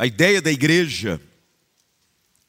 a 0.00 0.06
ideia 0.06 0.40
da 0.40 0.50
igreja, 0.50 1.20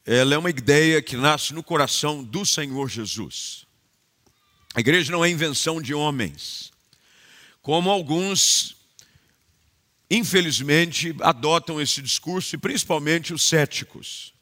ela 0.05 0.35
é 0.35 0.37
uma 0.37 0.49
ideia 0.49 1.01
que 1.01 1.17
nasce 1.17 1.53
no 1.53 1.61
coração 1.61 2.23
do 2.23 2.45
Senhor 2.45 2.89
Jesus. 2.89 3.65
A 4.73 4.79
igreja 4.79 5.11
não 5.11 5.25
é 5.25 5.29
invenção 5.29 5.81
de 5.81 5.93
homens, 5.93 6.71
como 7.61 7.89
alguns, 7.89 8.77
infelizmente, 10.09 11.13
adotam 11.19 11.81
esse 11.81 12.01
discurso, 12.01 12.55
e 12.55 12.57
principalmente 12.57 13.33
os 13.33 13.43
céticos. 13.43 14.33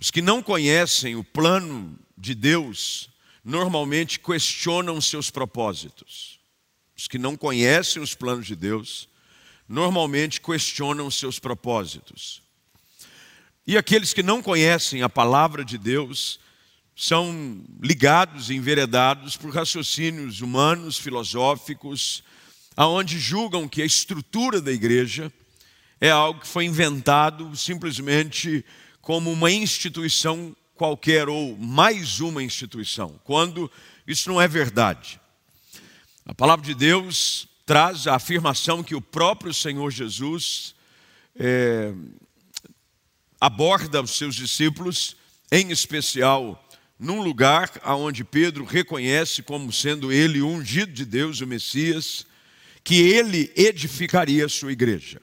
Os 0.00 0.10
que 0.10 0.22
não 0.22 0.42
conhecem 0.42 1.14
o 1.14 1.22
plano 1.22 1.98
de 2.16 2.34
Deus 2.34 3.10
normalmente 3.44 4.18
questionam 4.18 4.98
seus 4.98 5.28
propósitos. 5.28 6.40
Os 6.96 7.06
que 7.06 7.18
não 7.18 7.36
conhecem 7.36 8.00
os 8.00 8.14
planos 8.14 8.46
de 8.46 8.56
Deus 8.56 9.11
normalmente 9.68 10.40
questionam 10.40 11.10
seus 11.10 11.38
propósitos. 11.38 12.42
E 13.66 13.76
aqueles 13.76 14.12
que 14.12 14.22
não 14.22 14.42
conhecem 14.42 15.02
a 15.02 15.08
palavra 15.08 15.64
de 15.64 15.78
Deus 15.78 16.40
são 16.96 17.64
ligados 17.80 18.50
e 18.50 18.54
enveredados 18.54 19.36
por 19.36 19.54
raciocínios 19.54 20.40
humanos, 20.40 20.98
filosóficos, 20.98 22.22
aonde 22.76 23.18
julgam 23.18 23.68
que 23.68 23.82
a 23.82 23.86
estrutura 23.86 24.60
da 24.60 24.72
igreja 24.72 25.32
é 26.00 26.10
algo 26.10 26.40
que 26.40 26.48
foi 26.48 26.64
inventado 26.64 27.54
simplesmente 27.56 28.64
como 29.00 29.30
uma 29.30 29.50
instituição 29.50 30.54
qualquer 30.74 31.28
ou 31.28 31.56
mais 31.56 32.18
uma 32.20 32.42
instituição, 32.42 33.20
quando 33.24 33.70
isso 34.06 34.28
não 34.28 34.40
é 34.40 34.48
verdade. 34.48 35.20
A 36.26 36.34
palavra 36.34 36.64
de 36.64 36.74
Deus 36.74 37.46
traz 37.72 38.06
a 38.06 38.16
afirmação 38.16 38.82
que 38.82 38.94
o 38.94 39.00
próprio 39.00 39.54
Senhor 39.54 39.90
Jesus 39.90 40.74
é, 41.34 41.90
aborda 43.40 44.02
os 44.02 44.10
seus 44.10 44.34
discípulos, 44.34 45.16
em 45.50 45.70
especial 45.70 46.68
num 46.98 47.22
lugar 47.22 47.72
aonde 47.82 48.24
Pedro 48.24 48.66
reconhece 48.66 49.42
como 49.42 49.72
sendo 49.72 50.12
ele 50.12 50.42
o 50.42 50.48
ungido 50.48 50.92
de 50.92 51.06
Deus, 51.06 51.40
o 51.40 51.46
Messias, 51.46 52.26
que 52.84 52.96
ele 52.96 53.50
edificaria 53.56 54.44
a 54.44 54.50
sua 54.50 54.72
igreja. 54.72 55.22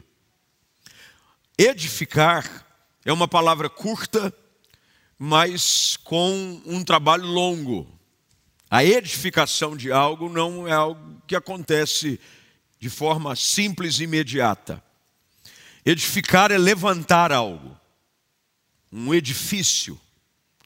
Edificar 1.56 2.66
é 3.06 3.14
uma 3.14 3.28
palavra 3.28 3.70
curta, 3.70 4.34
mas 5.20 5.98
com 6.04 6.64
um 6.66 6.84
trabalho 6.84 7.28
longo. 7.28 7.99
A 8.70 8.84
edificação 8.84 9.76
de 9.76 9.92
algo 9.92 10.30
não 10.30 10.68
é 10.68 10.72
algo 10.72 11.22
que 11.26 11.36
acontece 11.36 12.20
de 12.80 12.90
forma 12.90 13.36
simples 13.36 14.00
e 14.00 14.04
imediata. 14.04 14.84
Edificar 15.84 16.52
é 16.52 16.58
levantar 16.58 17.32
algo, 17.32 17.76
um 18.92 19.12
edifício. 19.14 20.00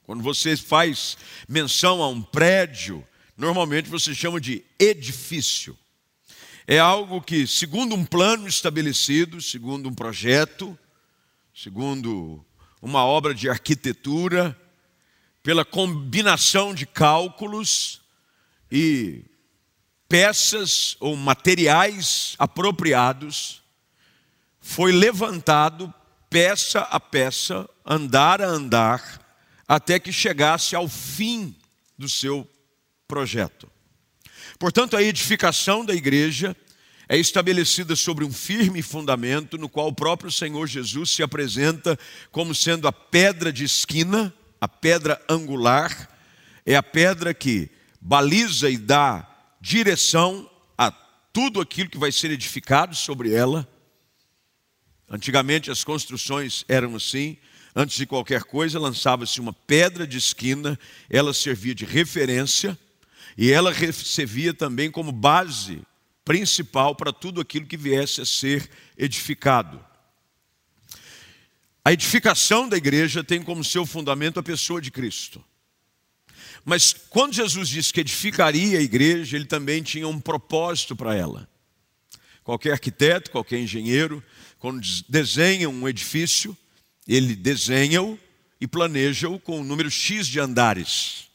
Quando 0.04 0.22
você 0.22 0.54
faz 0.54 1.16
menção 1.48 2.02
a 2.02 2.08
um 2.08 2.20
prédio, 2.20 3.06
normalmente 3.38 3.88
você 3.88 4.14
chama 4.14 4.38
de 4.38 4.62
edifício. 4.78 5.76
É 6.66 6.78
algo 6.78 7.22
que, 7.22 7.46
segundo 7.46 7.94
um 7.94 8.04
plano 8.04 8.46
estabelecido, 8.46 9.40
segundo 9.40 9.88
um 9.88 9.94
projeto, 9.94 10.78
segundo 11.54 12.44
uma 12.82 13.04
obra 13.04 13.34
de 13.34 13.48
arquitetura, 13.48 14.54
pela 15.44 15.64
combinação 15.64 16.74
de 16.74 16.86
cálculos 16.86 18.00
e 18.72 19.22
peças 20.08 20.96
ou 20.98 21.14
materiais 21.16 22.34
apropriados, 22.38 23.62
foi 24.58 24.90
levantado 24.90 25.92
peça 26.30 26.80
a 26.80 26.98
peça, 26.98 27.68
andar 27.84 28.40
a 28.40 28.46
andar, 28.46 29.20
até 29.68 30.00
que 30.00 30.10
chegasse 30.10 30.74
ao 30.74 30.88
fim 30.88 31.54
do 31.96 32.08
seu 32.08 32.50
projeto. 33.06 33.70
Portanto, 34.58 34.96
a 34.96 35.02
edificação 35.02 35.84
da 35.84 35.94
igreja 35.94 36.56
é 37.06 37.18
estabelecida 37.18 37.94
sobre 37.94 38.24
um 38.24 38.32
firme 38.32 38.80
fundamento, 38.80 39.58
no 39.58 39.68
qual 39.68 39.88
o 39.88 39.94
próprio 39.94 40.30
Senhor 40.30 40.66
Jesus 40.66 41.10
se 41.10 41.22
apresenta 41.22 41.98
como 42.32 42.54
sendo 42.54 42.88
a 42.88 42.92
pedra 42.92 43.52
de 43.52 43.64
esquina, 43.64 44.34
a 44.64 44.68
pedra 44.68 45.20
angular, 45.28 46.08
é 46.64 46.74
a 46.74 46.82
pedra 46.82 47.34
que 47.34 47.70
baliza 48.00 48.70
e 48.70 48.78
dá 48.78 49.28
direção 49.60 50.50
a 50.78 50.90
tudo 50.90 51.60
aquilo 51.60 51.90
que 51.90 51.98
vai 51.98 52.10
ser 52.10 52.30
edificado 52.30 52.96
sobre 52.96 53.34
ela. 53.34 53.68
Antigamente 55.06 55.70
as 55.70 55.84
construções 55.84 56.64
eram 56.66 56.96
assim. 56.96 57.36
Antes 57.76 57.98
de 57.98 58.06
qualquer 58.06 58.44
coisa, 58.44 58.78
lançava-se 58.78 59.38
uma 59.38 59.52
pedra 59.52 60.06
de 60.06 60.16
esquina, 60.16 60.78
ela 61.10 61.34
servia 61.34 61.74
de 61.74 61.84
referência 61.84 62.78
e 63.36 63.52
ela 63.52 63.70
servia 63.92 64.54
também 64.54 64.90
como 64.90 65.12
base 65.12 65.82
principal 66.24 66.94
para 66.94 67.12
tudo 67.12 67.38
aquilo 67.38 67.66
que 67.66 67.76
viesse 67.76 68.22
a 68.22 68.24
ser 68.24 68.66
edificado. 68.96 69.84
A 71.84 71.92
edificação 71.92 72.66
da 72.66 72.78
igreja 72.78 73.22
tem 73.22 73.42
como 73.42 73.62
seu 73.62 73.84
fundamento 73.84 74.40
a 74.40 74.42
pessoa 74.42 74.80
de 74.80 74.90
Cristo. 74.90 75.44
Mas 76.64 76.94
quando 77.10 77.34
Jesus 77.34 77.68
disse 77.68 77.92
que 77.92 78.00
edificaria 78.00 78.78
a 78.78 78.82
igreja, 78.82 79.36
ele 79.36 79.44
também 79.44 79.82
tinha 79.82 80.08
um 80.08 80.18
propósito 80.18 80.96
para 80.96 81.14
ela. 81.14 81.46
Qualquer 82.42 82.72
arquiteto, 82.72 83.30
qualquer 83.30 83.58
engenheiro, 83.58 84.24
quando 84.58 84.80
desenha 85.10 85.68
um 85.68 85.86
edifício, 85.86 86.56
ele 87.06 87.36
desenha-o 87.36 88.18
e 88.58 88.66
planeja-o 88.66 89.38
com 89.38 89.60
o 89.60 89.64
número 89.64 89.90
X 89.90 90.26
de 90.26 90.40
andares, 90.40 91.28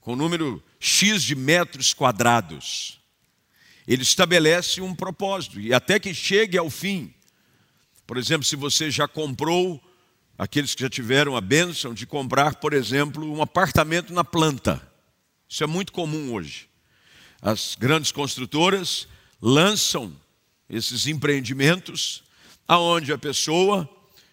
com 0.00 0.14
o 0.14 0.16
número 0.16 0.60
X 0.80 1.22
de 1.22 1.36
metros 1.36 1.94
quadrados. 1.94 2.98
Ele 3.86 4.02
estabelece 4.02 4.80
um 4.80 4.92
propósito 4.92 5.60
e 5.60 5.72
até 5.72 6.00
que 6.00 6.12
chegue 6.12 6.58
ao 6.58 6.68
fim. 6.68 7.14
Por 8.08 8.16
exemplo, 8.16 8.46
se 8.46 8.56
você 8.56 8.90
já 8.90 9.06
comprou 9.06 9.78
aqueles 10.38 10.74
que 10.74 10.80
já 10.80 10.88
tiveram 10.88 11.36
a 11.36 11.42
bênção 11.42 11.92
de 11.92 12.06
comprar, 12.06 12.54
por 12.54 12.72
exemplo, 12.72 13.30
um 13.30 13.42
apartamento 13.42 14.14
na 14.14 14.24
planta. 14.24 14.80
Isso 15.46 15.62
é 15.62 15.66
muito 15.66 15.92
comum 15.92 16.32
hoje. 16.32 16.70
As 17.42 17.76
grandes 17.78 18.10
construtoras 18.10 19.06
lançam 19.42 20.10
esses 20.70 21.06
empreendimentos 21.06 22.22
aonde 22.66 23.12
a 23.12 23.18
pessoa 23.18 23.86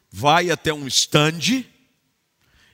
vai 0.09 0.49
até 0.49 0.73
um 0.73 0.87
stand 0.87 1.65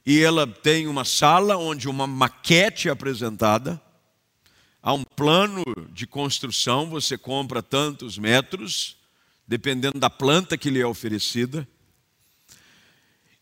e 0.06 0.20
ela 0.22 0.46
tem 0.46 0.86
uma 0.88 1.04
sala 1.04 1.58
onde 1.58 1.90
uma 1.90 2.06
maquete 2.06 2.90
é 2.90 2.92
apresentada, 2.92 3.82
há 4.84 4.94
um 4.94 5.04
plano 5.04 5.64
de 5.92 6.06
construção, 6.06 6.92
você 6.92 7.18
compra 7.18 7.64
tantos 7.64 8.20
metros, 8.20 9.01
dependendo 9.52 10.00
da 10.00 10.10
planta 10.10 10.58
que 10.58 10.70
lhe 10.70 10.80
é 10.80 10.88
oferecida. 10.88 11.68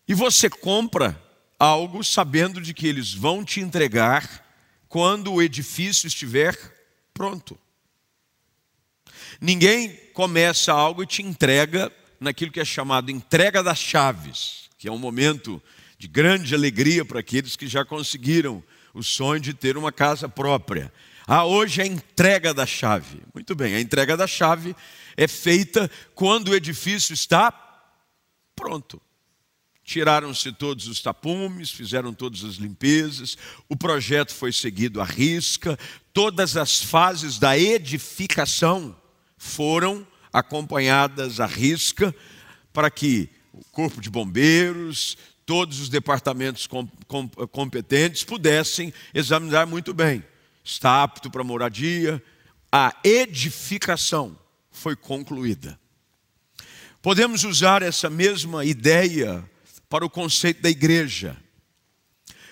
E 0.08 0.16
você 0.16 0.50
compra 0.50 1.22
algo 1.59 2.03
sabendo 2.03 2.59
de 2.59 2.74
que 2.74 2.88
eles 2.88 3.14
vão 3.14 3.46
te 3.46 3.59
entregar 3.59 4.44
quando 4.88 5.31
o 5.31 5.40
edifício 5.40 6.08
estiver 6.08 6.58
pronto. 7.14 7.56
Ninguém 9.40 9.96
começa 10.12 10.74
algo 10.74 11.03
e 11.03 11.06
te 11.06 11.22
entrega 11.22 11.92
naquilo 12.20 12.52
que 12.52 12.59
é 12.59 12.66
chamado 12.66 13.12
entrega 13.12 13.62
das 13.62 13.78
chaves, 13.78 14.68
que 14.80 14.88
é 14.88 14.91
um 14.91 14.97
momento 14.97 15.62
de 16.00 16.08
grande 16.08 16.56
alegria 16.56 17.06
para 17.06 17.20
aqueles 17.20 17.56
que 17.56 17.68
já 17.68 17.86
conseguiram 17.86 18.64
o 18.96 19.03
sonho 19.03 19.40
de 19.40 19.53
ter 19.53 19.78
uma 19.78 19.91
casa 19.91 20.28
própria. 20.28 20.91
Ah, 21.31 21.45
hoje 21.45 21.79
é 21.79 21.84
a 21.84 21.88
entrega 21.88 22.56
da 22.56 22.66
chave. 22.66 23.22
Muito 23.35 23.53
bem, 23.53 23.75
a 23.75 23.79
entrega 23.79 24.17
da 24.17 24.25
chave 24.25 24.75
é 25.16 25.28
feita 25.28 25.88
quando 26.16 26.47
o 26.47 26.56
edifício 26.56 27.13
está 27.13 27.51
pronto. 28.56 28.99
Tiraram-se 29.84 30.52
todos 30.52 30.87
os 30.87 31.03
tapumes, 31.03 31.70
fizeram 31.70 32.16
todas 32.16 32.43
as 32.43 32.55
limpezas, 32.55 33.37
o 33.70 33.76
projeto 33.76 34.34
foi 34.34 34.52
seguido 34.52 34.99
à 34.99 35.03
risca, 35.03 35.78
todas 36.11 36.58
as 36.58 36.81
fases 36.81 37.37
da 37.37 37.55
edificação 37.55 38.99
foram 39.37 40.08
acompanhadas 40.34 41.40
à 41.40 41.46
risca 41.46 42.14
para 42.73 42.90
que 42.90 43.29
o 43.53 43.64
corpo 43.66 44.02
de 44.02 44.09
bombeiros, 44.09 45.16
todos 45.46 45.79
os 45.79 45.90
departamentos 45.90 46.66
com, 46.66 46.87
com, 47.08 47.29
competentes 47.29 48.23
pudessem 48.23 48.91
examinar 49.14 49.67
muito 49.67 49.93
bem. 49.93 50.23
Está 50.69 51.01
apto 51.01 51.31
para 51.31 51.43
moradia. 51.43 52.21
A 52.71 52.95
edificação 53.03 54.37
foi 54.69 54.95
concluída. 54.95 55.79
Podemos 57.01 57.43
usar 57.43 57.81
essa 57.81 58.07
mesma 58.07 58.63
ideia 58.63 59.43
para 59.89 60.05
o 60.05 60.09
conceito 60.09 60.61
da 60.61 60.69
igreja. 60.69 61.35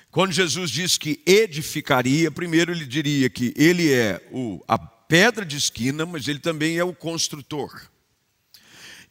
Quando 0.09 0.31
Jesus 0.31 0.71
diz 0.71 0.97
que 0.97 1.21
edificaria, 1.27 2.31
primeiro 2.31 2.71
ele 2.71 2.87
diria 2.87 3.29
que 3.29 3.53
ele 3.55 3.93
é 3.93 4.19
o, 4.31 4.63
a 4.67 4.79
pedra 4.79 5.45
de 5.45 5.55
esquina, 5.55 6.03
mas 6.03 6.27
ele 6.27 6.39
também 6.39 6.79
é 6.79 6.83
o 6.83 6.95
construtor. 6.95 7.87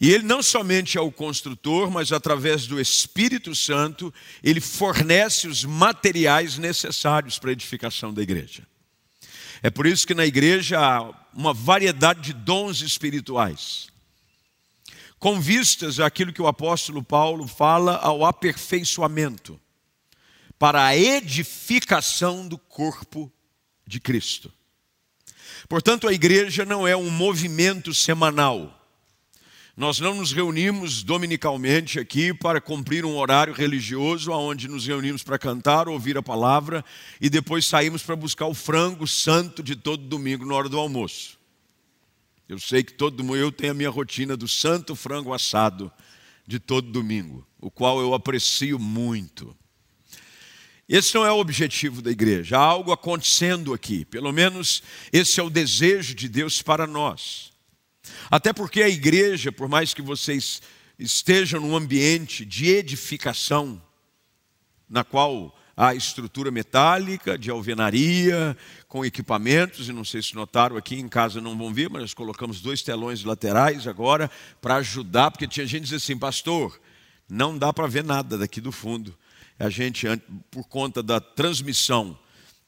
E 0.01 0.11
ele 0.11 0.25
não 0.25 0.43
somente 0.43 0.99
é 0.99 1.01
o 1.01 1.13
construtor, 1.13 1.93
mas 1.93 2.11
através 2.11 2.67
do 2.67 2.81
Espírito 2.81 3.55
Santo, 3.55 4.13
ele 4.43 4.61
fornece 4.61 5.47
os 5.47 5.65
materiais 5.65 6.59
necessários 6.59 7.39
para 7.39 7.51
a 7.51 7.53
edificação 7.53 8.13
da 8.13 8.21
igreja. 8.21 8.67
É 9.63 9.71
por 9.71 9.87
isso 9.87 10.07
que 10.07 10.15
na 10.15 10.27
igreja 10.27 10.79
há 10.79 11.13
uma 11.35 11.53
variedade 11.53 12.21
de 12.21 12.33
dons 12.33 12.81
espirituais, 12.81 13.89
com 15.19 15.41
vistas 15.41 15.99
àquilo 15.99 16.33
que 16.33 16.43
o 16.43 16.47
apóstolo 16.47 17.03
Paulo 17.03 17.47
fala 17.47 17.97
ao 17.97 18.25
aperfeiçoamento, 18.25 19.61
para 20.59 20.85
a 20.85 20.97
edificação 20.97 22.47
do 22.47 22.57
corpo 22.57 23.31
de 23.87 24.01
Cristo. 24.01 24.53
Portanto, 25.69 26.09
a 26.09 26.13
igreja 26.13 26.65
não 26.65 26.87
é 26.87 26.97
um 26.97 27.11
movimento 27.11 27.93
semanal. 27.93 28.76
Nós 29.77 30.01
não 30.01 30.15
nos 30.15 30.33
reunimos 30.33 31.03
dominicalmente 31.03 31.99
aqui 31.99 32.33
para 32.33 32.63
cumprir 32.63 33.05
um 33.05 33.15
horário 33.15 33.53
religioso, 33.53 34.33
onde 34.33 34.69
nos 34.69 34.87
reunimos 34.87 35.23
para 35.23 35.39
cantar, 35.39 35.87
ouvir 35.87 36.17
a 36.17 36.23
palavra 36.23 36.83
e 37.21 37.29
depois 37.29 37.67
saímos 37.67 38.03
para 38.03 38.17
buscar 38.17 38.47
o 38.47 38.55
frango 38.55 39.07
santo 39.07 39.63
de 39.63 39.77
todo 39.77 40.03
domingo 40.03 40.47
na 40.47 40.55
hora 40.55 40.71
do 40.71 40.79
almoço. 40.79 41.39
Eu 42.49 42.59
sei 42.59 42.83
que 42.83 42.95
todo 42.95 43.19
domingo 43.19 43.37
eu 43.37 43.53
tenho 43.53 43.73
a 43.73 43.75
minha 43.75 43.91
rotina 43.91 44.35
do 44.35 44.49
santo 44.49 44.97
frango 44.97 45.35
assado 45.35 45.93
de 46.47 46.59
todo 46.59 46.91
domingo, 46.91 47.47
o 47.61 47.71
qual 47.71 48.01
eu 48.01 48.15
aprecio 48.15 48.79
muito. 48.79 49.55
Esse 50.89 51.15
não 51.15 51.27
é 51.27 51.31
o 51.31 51.39
objetivo 51.39 52.01
da 52.01 52.11
igreja, 52.11 52.57
há 52.57 52.63
algo 52.63 52.93
acontecendo 52.93 53.75
aqui, 53.75 54.07
pelo 54.07 54.33
menos 54.33 54.83
esse 55.13 55.39
é 55.39 55.43
o 55.43 55.51
desejo 55.51 56.15
de 56.15 56.31
Deus 56.31 56.63
para 56.63 56.87
nós. 56.87 57.55
Até 58.31 58.53
porque 58.53 58.83
a 58.83 58.89
igreja, 58.89 59.51
por 59.51 59.69
mais 59.69 59.95
que 59.95 60.03
vocês 60.03 60.63
estejam 60.99 61.61
num 61.61 61.77
ambiente 61.77 62.45
de 62.45 62.69
edificação, 62.69 63.81
na 64.89 65.05
qual 65.05 65.57
há 65.77 65.95
estrutura 65.95 66.51
metálica, 66.51 67.37
de 67.37 67.51
alvenaria, 67.51 68.57
com 68.89 69.05
equipamentos, 69.05 69.89
e 69.89 69.93
não 69.93 70.05
sei 70.05 70.23
se 70.23 70.35
notaram 70.35 70.77
aqui 70.77 70.95
em 70.95 71.09
casa 71.09 71.41
não 71.41 71.57
vão 71.57 71.73
ver, 71.73 71.91
mas 71.91 72.03
nós 72.03 72.15
colocamos 72.15 72.61
dois 72.61 72.83
telões 72.83 73.23
laterais 73.25 73.87
agora 73.87 74.31
para 74.61 74.77
ajudar, 74.77 75.31
porque 75.31 75.47
tinha 75.47 75.67
gente 75.67 75.83
dizia 75.83 75.99
assim, 75.99 76.17
pastor, 76.17 76.81
não 77.29 77.59
dá 77.59 77.73
para 77.73 77.87
ver 77.87 78.05
nada 78.05 78.39
daqui 78.39 78.61
do 78.61 78.73
fundo 78.73 79.17
a 79.59 79.71
gente, 79.71 80.07
por 80.51 80.65
conta 80.65 81.03
da 81.03 81.19
transmissão, 81.19 82.19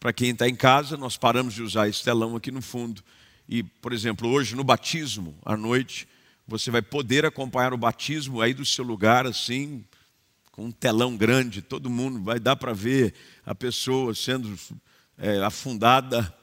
para 0.01 0.13
quem 0.13 0.31
está 0.31 0.49
em 0.49 0.55
casa, 0.55 0.97
nós 0.97 1.17
paramos 1.17 1.55
de 1.55 1.63
usar 1.63 1.89
esse 1.89 2.03
telão 2.03 2.37
aqui 2.37 2.51
no 2.51 2.63
fundo. 2.63 3.03
E, 3.49 3.63
por 3.63 3.93
exemplo, 3.93 4.29
hoje 4.29 4.55
no 4.55 4.63
batismo, 4.63 5.35
à 5.45 5.57
noite, 5.57 6.07
você 6.47 6.71
vai 6.71 6.83
poder 6.83 7.25
acompanhar 7.25 7.73
o 7.73 7.79
batismo 7.79 8.41
aí 8.41 8.53
do 8.53 8.65
seu 8.65 8.85
lugar, 8.85 9.27
assim, 9.27 9.85
com 10.53 10.67
um 10.67 10.73
telão 10.73 11.17
grande, 11.17 11.63
todo 11.63 11.89
mundo 11.89 12.23
vai 12.23 12.39
dar 12.39 12.57
para 12.57 12.73
ver 12.73 13.15
a 13.47 13.55
pessoa 13.55 14.15
sendo 14.15 14.59
é, 15.17 15.43
afundada, 15.43 16.35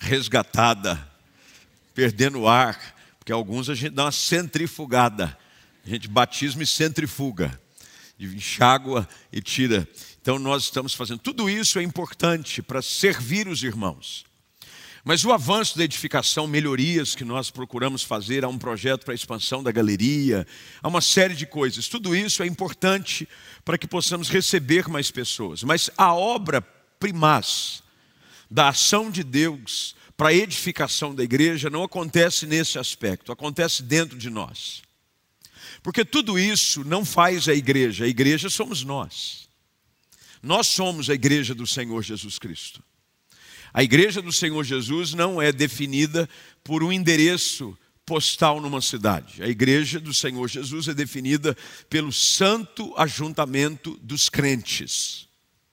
resgatada, 0.00 1.08
perdendo 1.94 2.40
o 2.40 2.48
ar, 2.48 2.96
porque 3.18 3.32
alguns 3.32 3.68
a 3.68 3.74
gente 3.74 3.94
dá 3.94 4.06
uma 4.06 4.12
centrifugada. 4.12 5.36
A 5.84 5.88
gente 5.88 6.08
batismo 6.08 6.62
e 6.62 6.66
centrifuga 6.66 7.58
enxágua 8.26 9.08
e 9.32 9.40
tira. 9.40 9.88
Então 10.20 10.38
nós 10.38 10.64
estamos 10.64 10.94
fazendo. 10.94 11.20
Tudo 11.20 11.48
isso 11.48 11.78
é 11.78 11.82
importante 11.82 12.62
para 12.62 12.82
servir 12.82 13.48
os 13.48 13.62
irmãos. 13.62 14.24
Mas 15.04 15.24
o 15.24 15.32
avanço 15.32 15.78
da 15.78 15.84
edificação, 15.84 16.46
melhorias 16.46 17.14
que 17.14 17.24
nós 17.24 17.50
procuramos 17.50 18.02
fazer, 18.02 18.44
há 18.44 18.48
um 18.48 18.58
projeto 18.58 19.04
para 19.04 19.14
a 19.14 19.14
expansão 19.14 19.62
da 19.62 19.72
galeria, 19.72 20.46
há 20.82 20.88
uma 20.88 21.00
série 21.00 21.34
de 21.34 21.46
coisas. 21.46 21.88
Tudo 21.88 22.14
isso 22.14 22.42
é 22.42 22.46
importante 22.46 23.26
para 23.64 23.78
que 23.78 23.86
possamos 23.86 24.28
receber 24.28 24.88
mais 24.88 25.10
pessoas. 25.10 25.62
Mas 25.62 25.88
a 25.96 26.12
obra 26.14 26.60
primaz 26.60 27.82
da 28.50 28.68
ação 28.68 29.10
de 29.10 29.24
Deus 29.24 29.96
para 30.16 30.28
a 30.28 30.34
edificação 30.34 31.14
da 31.14 31.24
igreja 31.24 31.70
não 31.70 31.82
acontece 31.82 32.46
nesse 32.46 32.78
aspecto, 32.78 33.32
acontece 33.32 33.82
dentro 33.82 34.18
de 34.18 34.28
nós. 34.28 34.82
Porque 35.82 36.04
tudo 36.04 36.38
isso 36.38 36.84
não 36.84 37.06
faz 37.06 37.48
a 37.48 37.54
igreja, 37.54 38.04
a 38.04 38.08
igreja 38.08 38.50
somos 38.50 38.84
nós. 38.84 39.48
Nós 40.42 40.66
somos 40.66 41.08
a 41.08 41.14
igreja 41.14 41.54
do 41.54 41.66
Senhor 41.66 42.02
Jesus 42.02 42.38
Cristo. 42.38 42.82
A 43.72 43.82
igreja 43.82 44.20
do 44.20 44.32
Senhor 44.32 44.64
Jesus 44.64 45.14
não 45.14 45.40
é 45.40 45.52
definida 45.52 46.28
por 46.64 46.82
um 46.82 46.92
endereço 46.92 47.76
postal 48.04 48.60
numa 48.60 48.80
cidade. 48.80 49.42
A 49.42 49.46
igreja 49.46 50.00
do 50.00 50.12
Senhor 50.12 50.48
Jesus 50.48 50.88
é 50.88 50.94
definida 50.94 51.56
pelo 51.88 52.12
santo 52.12 52.92
ajuntamento 52.96 53.96
dos 54.02 54.28
crentes. 54.28 55.28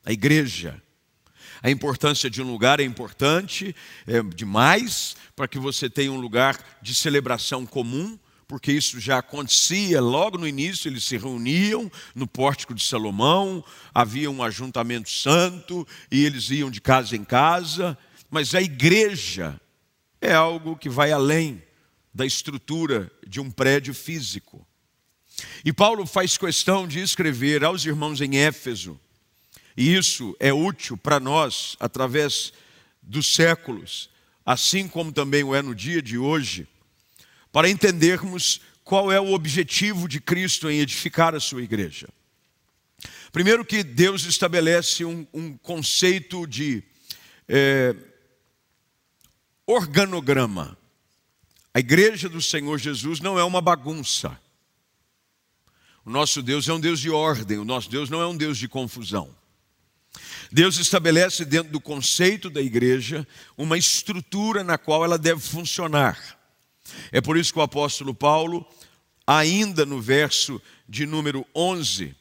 A 0.05 0.11
igreja. 0.11 0.81
A 1.63 1.71
importância 1.71 2.29
de 2.29 2.41
um 2.41 2.51
lugar 2.51 2.79
é 2.79 2.83
importante 2.83 3.75
é 4.05 4.21
demais 4.21 5.17
para 5.35 5.47
que 5.47 5.57
você 5.57 5.89
tenha 5.89 6.11
um 6.11 6.19
lugar 6.19 6.57
de 6.81 6.93
celebração 6.93 7.65
comum, 7.65 8.19
porque 8.47 8.71
isso 8.71 8.99
já 8.99 9.17
acontecia 9.17 9.99
logo 9.99 10.37
no 10.37 10.47
início, 10.47 10.87
eles 10.87 11.03
se 11.03 11.17
reuniam 11.17 11.91
no 12.15 12.25
pórtico 12.25 12.73
de 12.73 12.83
Salomão, 12.83 13.63
havia 13.93 14.31
um 14.31 14.41
ajuntamento 14.41 15.09
santo 15.09 15.85
e 16.09 16.23
eles 16.23 16.49
iam 16.49 16.71
de 16.71 16.79
casa 16.79 17.15
em 17.15 17.25
casa, 17.25 17.97
mas 18.29 18.55
a 18.55 18.61
igreja 18.61 19.59
é 20.21 20.33
algo 20.33 20.77
que 20.77 20.89
vai 20.89 21.11
além 21.11 21.61
da 22.13 22.25
estrutura 22.25 23.11
de 23.27 23.41
um 23.41 23.51
prédio 23.51 23.93
físico. 23.93 24.65
E 25.63 25.73
Paulo 25.73 26.05
faz 26.07 26.37
questão 26.37 26.87
de 26.87 26.99
escrever 26.99 27.63
aos 27.63 27.85
irmãos 27.85 28.21
em 28.21 28.37
Éfeso, 28.37 28.99
e 29.75 29.93
isso 29.93 30.35
é 30.39 30.53
útil 30.53 30.97
para 30.97 31.19
nós 31.19 31.75
através 31.79 32.53
dos 33.03 33.31
séculos, 33.35 34.09
assim 34.45 34.87
como 34.87 35.11
também 35.11 35.43
o 35.43 35.53
é 35.53 35.61
no 35.61 35.75
dia 35.75 36.01
de 36.01 36.17
hoje 36.17 36.65
para 37.51 37.69
entendermos 37.69 38.61
qual 38.83 39.11
é 39.11 39.19
o 39.19 39.33
objetivo 39.33 40.07
de 40.07 40.21
Cristo 40.21 40.69
em 40.69 40.79
edificar 40.79 41.35
a 41.35 41.39
sua 41.39 41.61
igreja. 41.61 42.07
Primeiro, 43.31 43.65
que 43.65 43.83
Deus 43.83 44.23
estabelece 44.23 45.03
um, 45.03 45.27
um 45.33 45.57
conceito 45.57 46.47
de 46.47 46.81
é, 47.47 47.95
organograma. 49.65 50.77
A 51.73 51.79
igreja 51.79 52.29
do 52.29 52.41
Senhor 52.41 52.77
Jesus 52.77 53.19
não 53.19 53.37
é 53.37 53.43
uma 53.43 53.61
bagunça. 53.61 54.39
O 56.05 56.09
nosso 56.09 56.41
Deus 56.41 56.67
é 56.69 56.73
um 56.73 56.79
Deus 56.79 57.01
de 57.01 57.09
ordem, 57.09 57.57
o 57.57 57.65
nosso 57.65 57.89
Deus 57.89 58.09
não 58.09 58.21
é 58.21 58.27
um 58.27 58.37
Deus 58.37 58.57
de 58.57 58.67
confusão. 58.67 59.35
Deus 60.49 60.77
estabelece 60.77 61.43
dentro 61.43 61.71
do 61.71 61.81
conceito 61.81 62.49
da 62.49 62.61
igreja 62.61 63.27
uma 63.57 63.77
estrutura 63.77 64.63
na 64.63 64.77
qual 64.77 65.03
ela 65.03 65.17
deve 65.17 65.41
funcionar. 65.41 66.36
É 67.11 67.21
por 67.21 67.37
isso 67.37 67.53
que 67.53 67.59
o 67.59 67.63
apóstolo 67.63 68.13
Paulo, 68.13 68.65
ainda 69.25 69.85
no 69.85 70.01
verso 70.01 70.61
de 70.87 71.05
número 71.05 71.45
11, 71.55 72.15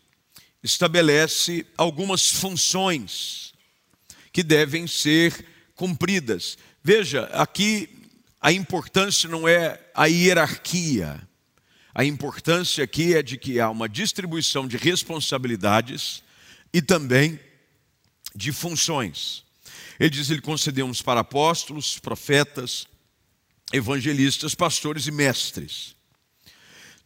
estabelece 0.63 1.67
algumas 1.77 2.31
funções 2.31 3.55
que 4.33 4.43
devem 4.43 4.87
ser 4.87 5.47
cumpridas. 5.75 6.59
Veja, 6.83 7.25
aqui 7.33 7.89
a 8.41 8.53
importância 8.53 9.29
não 9.29 9.49
é 9.49 9.81
a 9.95 10.07
hierarquia. 10.07 11.27
A 11.95 12.05
importância 12.05 12.85
aqui 12.85 13.15
é 13.15 13.23
de 13.23 13.39
que 13.39 13.59
há 13.59 13.71
uma 13.71 13.89
distribuição 13.89 14.69
de 14.69 14.77
responsabilidades 14.77 16.23
e 16.73 16.83
também 16.83 17.41
de 18.35 18.53
funções. 18.53 19.45
Ele 19.99 20.11
diz: 20.11 20.29
Ele 20.29 20.43
concedeu 20.43 20.87
uns 20.87 21.01
para 21.01 21.21
apóstolos, 21.21 21.99
profetas, 21.99 22.87
evangelistas, 23.73 24.55
pastores 24.55 25.07
e 25.07 25.11
mestres. 25.11 25.97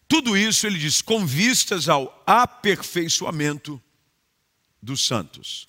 Tudo 0.07 0.37
isso 0.37 0.67
ele 0.67 0.79
diz 0.79 1.01
com 1.01 1.25
vistas 1.25 1.89
ao 1.89 2.23
aperfeiçoamento 2.27 3.81
dos 4.83 5.07
santos. 5.07 5.69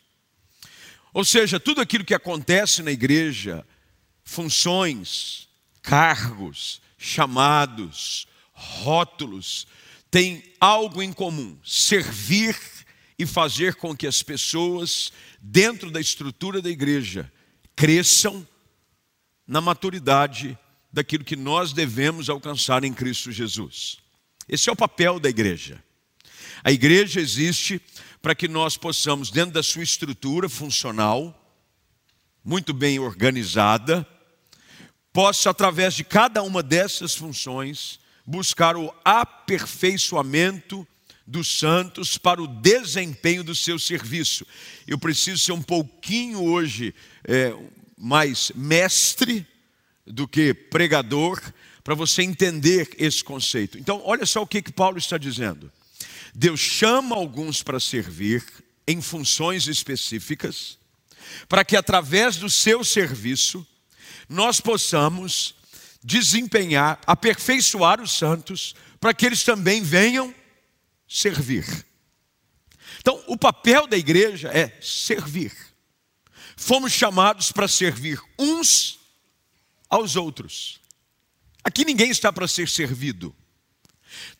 Ou 1.13 1.23
seja, 1.23 1.59
tudo 1.59 1.81
aquilo 1.81 2.05
que 2.05 2.13
acontece 2.13 2.81
na 2.81 2.91
igreja, 2.91 3.65
funções, 4.23 5.47
cargos, 5.81 6.81
chamados, 6.97 8.27
rótulos, 8.51 9.67
tem 10.09 10.43
algo 10.59 11.01
em 11.01 11.13
comum: 11.13 11.57
servir 11.63 12.57
e 13.17 13.25
fazer 13.25 13.75
com 13.75 13.95
que 13.95 14.07
as 14.07 14.23
pessoas, 14.23 15.11
dentro 15.39 15.91
da 15.91 15.99
estrutura 15.99 16.61
da 16.61 16.69
igreja, 16.69 17.31
cresçam 17.75 18.47
na 19.45 19.61
maturidade 19.61 20.57
daquilo 20.91 21.23
que 21.23 21.35
nós 21.35 21.73
devemos 21.73 22.29
alcançar 22.29 22.83
em 22.83 22.93
Cristo 22.93 23.31
Jesus. 23.31 23.97
Esse 24.47 24.69
é 24.69 24.71
o 24.71 24.75
papel 24.75 25.19
da 25.19 25.29
igreja. 25.29 25.81
A 26.63 26.71
igreja 26.71 27.19
existe 27.19 27.81
para 28.21 28.35
que 28.35 28.47
nós 28.47 28.77
possamos, 28.77 29.31
dentro 29.31 29.53
da 29.53 29.63
sua 29.63 29.83
estrutura 29.83 30.47
funcional, 30.49 31.37
muito 32.43 32.73
bem 32.73 32.99
organizada, 32.99 34.05
possa, 35.13 35.49
através 35.49 35.93
de 35.93 36.03
cada 36.03 36.43
uma 36.43 36.61
dessas 36.61 37.15
funções, 37.15 37.99
buscar 38.25 38.75
o 38.75 38.93
aperfeiçoamento 39.03 40.87
dos 41.25 41.59
santos 41.59 42.17
para 42.17 42.41
o 42.41 42.47
desempenho 42.47 43.43
do 43.43 43.55
seu 43.55 43.79
serviço. 43.79 44.45
Eu 44.85 44.97
preciso 44.97 45.39
ser 45.39 45.51
um 45.53 45.61
pouquinho 45.61 46.43
hoje 46.43 46.93
é, 47.23 47.55
mais 47.97 48.51
mestre 48.55 49.47
do 50.05 50.27
que 50.27 50.53
pregador, 50.53 51.41
para 51.83 51.95
você 51.95 52.21
entender 52.21 52.89
esse 52.97 53.23
conceito. 53.23 53.77
Então, 53.77 54.01
olha 54.05 54.25
só 54.25 54.41
o 54.41 54.47
que, 54.47 54.61
que 54.61 54.71
Paulo 54.71 54.97
está 54.97 55.17
dizendo. 55.17 55.71
Deus 56.33 56.59
chama 56.59 57.15
alguns 57.15 57.63
para 57.63 57.79
servir 57.79 58.43
em 58.87 59.01
funções 59.01 59.67
específicas, 59.67 60.77
para 61.47 61.63
que 61.63 61.75
através 61.75 62.37
do 62.37 62.49
seu 62.49 62.83
serviço 62.83 63.65
nós 64.29 64.59
possamos 64.59 65.55
desempenhar, 66.03 66.99
aperfeiçoar 67.05 68.01
os 68.01 68.11
santos, 68.11 68.75
para 68.99 69.13
que 69.13 69.25
eles 69.25 69.43
também 69.43 69.81
venham 69.81 70.33
servir. 71.07 71.65
Então, 72.99 73.21
o 73.27 73.37
papel 73.37 73.87
da 73.87 73.97
igreja 73.97 74.49
é 74.49 74.77
servir. 74.81 75.51
Fomos 76.55 76.91
chamados 76.91 77.51
para 77.51 77.67
servir 77.67 78.21
uns 78.37 79.00
aos 79.91 80.15
outros. 80.15 80.79
Aqui 81.61 81.83
ninguém 81.83 82.09
está 82.09 82.31
para 82.31 82.47
ser 82.47 82.69
servido. 82.69 83.35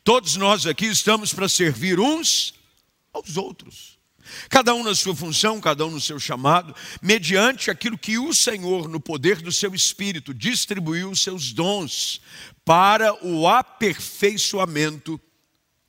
Todos 0.04 0.38
nós 0.38 0.66
aqui 0.66 0.86
estamos 0.86 1.34
para 1.34 1.50
servir 1.50 2.00
uns 2.00 2.54
aos 3.14 3.36
outros. 3.36 4.00
Cada 4.50 4.74
um 4.74 4.84
na 4.84 4.96
sua 4.96 5.16
função, 5.16 5.60
cada 5.60 5.86
um 5.86 5.92
no 5.92 6.00
seu 6.00 6.18
chamado, 6.20 6.74
mediante 7.02 7.70
aquilo 7.70 7.98
que 7.98 8.18
o 8.18 8.34
Senhor, 8.34 8.88
no 8.88 9.00
poder 9.00 9.42
do 9.42 9.52
seu 9.52 9.76
Espírito, 9.76 10.34
distribuiu 10.34 11.12
os 11.12 11.22
seus 11.22 11.52
dons 11.52 12.22
para 12.64 13.14
o 13.26 13.48
aperfeiçoamento 13.48 15.20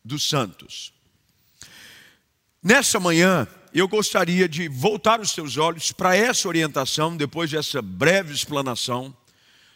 dos 0.04 0.28
santos. 0.28 0.92
Nessa 2.60 2.98
manhã, 2.98 3.46
eu 3.72 3.86
gostaria 3.86 4.48
de 4.48 4.66
voltar 4.66 5.20
os 5.20 5.30
seus 5.30 5.56
olhos 5.56 5.92
para 5.92 6.16
essa 6.16 6.48
orientação, 6.48 7.16
depois 7.16 7.50
dessa 7.50 7.80
breve 7.80 8.34
explanação, 8.34 9.16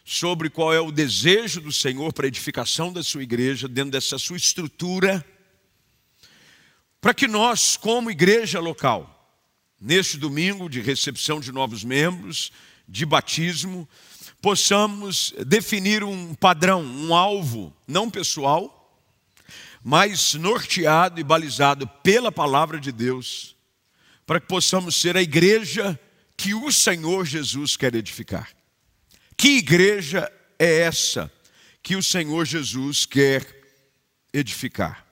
sobre 0.09 0.49
qual 0.49 0.73
é 0.73 0.79
o 0.79 0.89
desejo 0.89 1.59
do 1.59 1.69
Senhor 1.69 2.13
para 2.13 2.25
a 2.25 2.29
edificação 2.29 2.93
da 2.93 3.03
sua 3.03 3.23
igreja, 3.23 3.67
dentro 3.67 3.91
dessa 3.91 4.17
sua 4.17 4.37
estrutura, 4.37 5.23
para 7.01 7.13
que 7.13 7.27
nós, 7.27 7.75
como 7.75 8.09
igreja 8.09 8.61
local, 8.61 9.37
neste 9.81 10.15
domingo 10.15 10.69
de 10.69 10.79
recepção 10.79 11.41
de 11.41 11.51
novos 11.51 11.83
membros, 11.83 12.53
de 12.87 13.05
batismo, 13.05 13.85
possamos 14.41 15.33
definir 15.45 16.05
um 16.05 16.33
padrão, 16.33 16.81
um 16.81 17.13
alvo, 17.13 17.75
não 17.85 18.09
pessoal, 18.09 18.97
mas 19.83 20.35
norteado 20.35 21.19
e 21.19 21.23
balizado 21.23 21.85
pela 22.01 22.31
palavra 22.31 22.79
de 22.79 22.93
Deus, 22.93 23.57
para 24.25 24.39
que 24.39 24.47
possamos 24.47 24.95
ser 24.95 25.17
a 25.17 25.21
igreja 25.21 25.99
que 26.37 26.53
o 26.53 26.71
Senhor 26.71 27.25
Jesus 27.25 27.75
quer 27.75 27.93
edificar. 27.93 28.56
Que 29.37 29.57
igreja 29.57 30.31
é 30.57 30.79
essa 30.79 31.31
que 31.83 31.95
o 31.95 32.01
Senhor 32.01 32.43
Jesus 32.43 33.05
quer 33.05 33.45
edificar? 34.33 35.05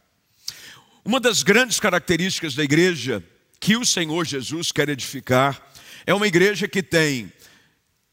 Uma 1.05 1.19
das 1.19 1.43
grandes 1.43 1.79
características 1.79 2.55
da 2.55 2.63
igreja 2.63 3.23
que 3.59 3.77
o 3.77 3.85
Senhor 3.85 4.25
Jesus 4.25 4.71
quer 4.71 4.89
edificar 4.89 5.71
é 6.07 6.13
uma 6.13 6.25
igreja 6.25 6.67
que 6.67 6.81
tem 6.81 7.31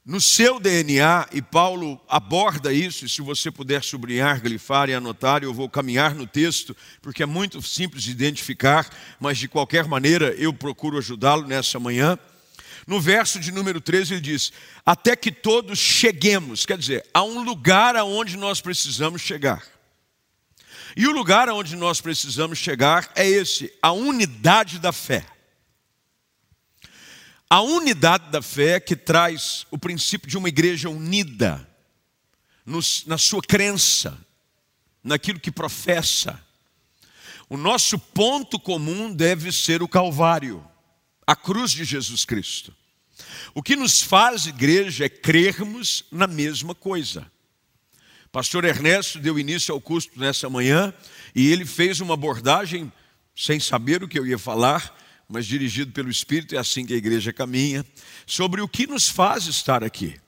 no 0.05 0.21
seu 0.21 0.59
DNA, 0.59 1.29
e 1.33 1.41
Paulo 1.41 1.99
aborda 2.09 2.73
isso, 2.73 3.07
e 3.07 3.09
se 3.09 3.23
você 3.23 3.53
puder 3.53 3.85
sublinhar, 3.85 4.43
glifar 4.43 4.91
e 4.91 4.95
anotar, 4.95 5.45
eu 5.45 5.55
vou 5.55 5.69
caminhar 5.69 6.13
no 6.13 6.27
texto, 6.27 6.77
porque 7.01 7.23
é 7.23 7.27
muito 7.27 7.63
simples 7.63 8.03
de 8.03 8.11
identificar, 8.11 8.91
mas 9.21 9.39
de 9.39 9.47
qualquer 9.47 9.87
maneira 9.87 10.35
eu 10.35 10.53
procuro 10.53 10.99
ajudá-lo 10.99 11.47
nessa 11.47 11.79
manhã. 11.79 12.19
No 12.87 13.01
verso 13.01 13.39
de 13.39 13.53
número 13.53 13.81
13 13.81 14.15
ele 14.15 14.21
diz: 14.21 14.53
Até 14.85 15.15
que 15.15 15.31
todos 15.31 15.79
cheguemos, 15.79 16.67
quer 16.67 16.77
dizer, 16.77 17.07
a 17.15 17.23
um 17.23 17.43
lugar 17.43 17.97
aonde 17.97 18.37
nós 18.37 18.61
precisamos 18.61 19.23
chegar. 19.23 19.65
E 20.97 21.07
o 21.07 21.13
lugar 21.13 21.49
aonde 21.49 21.77
nós 21.77 22.01
precisamos 22.01 22.59
chegar 22.59 23.11
é 23.15 23.27
esse, 23.27 23.73
a 23.81 23.93
unidade 23.93 24.79
da 24.79 24.93
fé. 24.93 25.25
A 27.49 27.61
unidade 27.61 28.31
da 28.31 28.43
fé 28.43 28.81
que 28.81 28.97
traz 28.97 29.67
o 29.71 29.79
princípio 29.79 30.29
de 30.29 30.37
uma 30.37 30.49
igreja 30.49 30.89
unida 30.89 31.67
na 33.07 33.19
sua 33.19 33.43
crença, 33.43 34.19
naquilo 35.03 35.41
que 35.41 35.51
professa. 35.51 36.43
O 37.49 37.57
nosso 37.57 37.99
ponto 37.99 38.59
comum 38.59 39.15
deve 39.15 39.53
ser 39.53 39.83
o 39.83 39.89
Calvário 39.89 40.67
a 41.27 41.37
cruz 41.37 41.71
de 41.73 41.85
Jesus 41.85 42.25
Cristo. 42.25 42.75
O 43.55 43.63
que 43.63 43.77
nos 43.77 44.03
faz 44.03 44.47
igreja 44.47 45.05
é 45.05 45.09
crermos 45.09 46.05
na 46.11 46.27
mesma 46.27 46.75
coisa. 46.75 47.31
Pastor 48.31 48.65
Ernesto 48.65 49.19
deu 49.19 49.39
início 49.39 49.75
ao 49.75 49.81
curso 49.81 50.09
nessa 50.17 50.49
manhã 50.49 50.93
e 51.35 51.53
ele 51.53 51.67
fez 51.67 52.01
uma 52.01 52.15
abordagem 52.15 52.91
sem 53.37 53.61
saber 53.61 54.03
o 54.03 54.09
que 54.09 54.19
eu 54.19 54.27
ia 54.27 54.39
falar, 54.39 54.97
mas 55.29 55.47
dirigido 55.47 55.93
pelo 55.93 56.11
Espírito, 56.11 56.55
é 56.55 56.59
assim 56.59 56.85
que 56.85 56.95
a 56.95 56.97
igreja 56.97 57.33
caminha, 57.33 57.85
sobre 58.27 58.61
o 58.61 58.69
que 58.69 58.87
nos 58.87 59.09
faz 59.09 59.47
estar 59.47 59.85
aqui. 59.85 60.19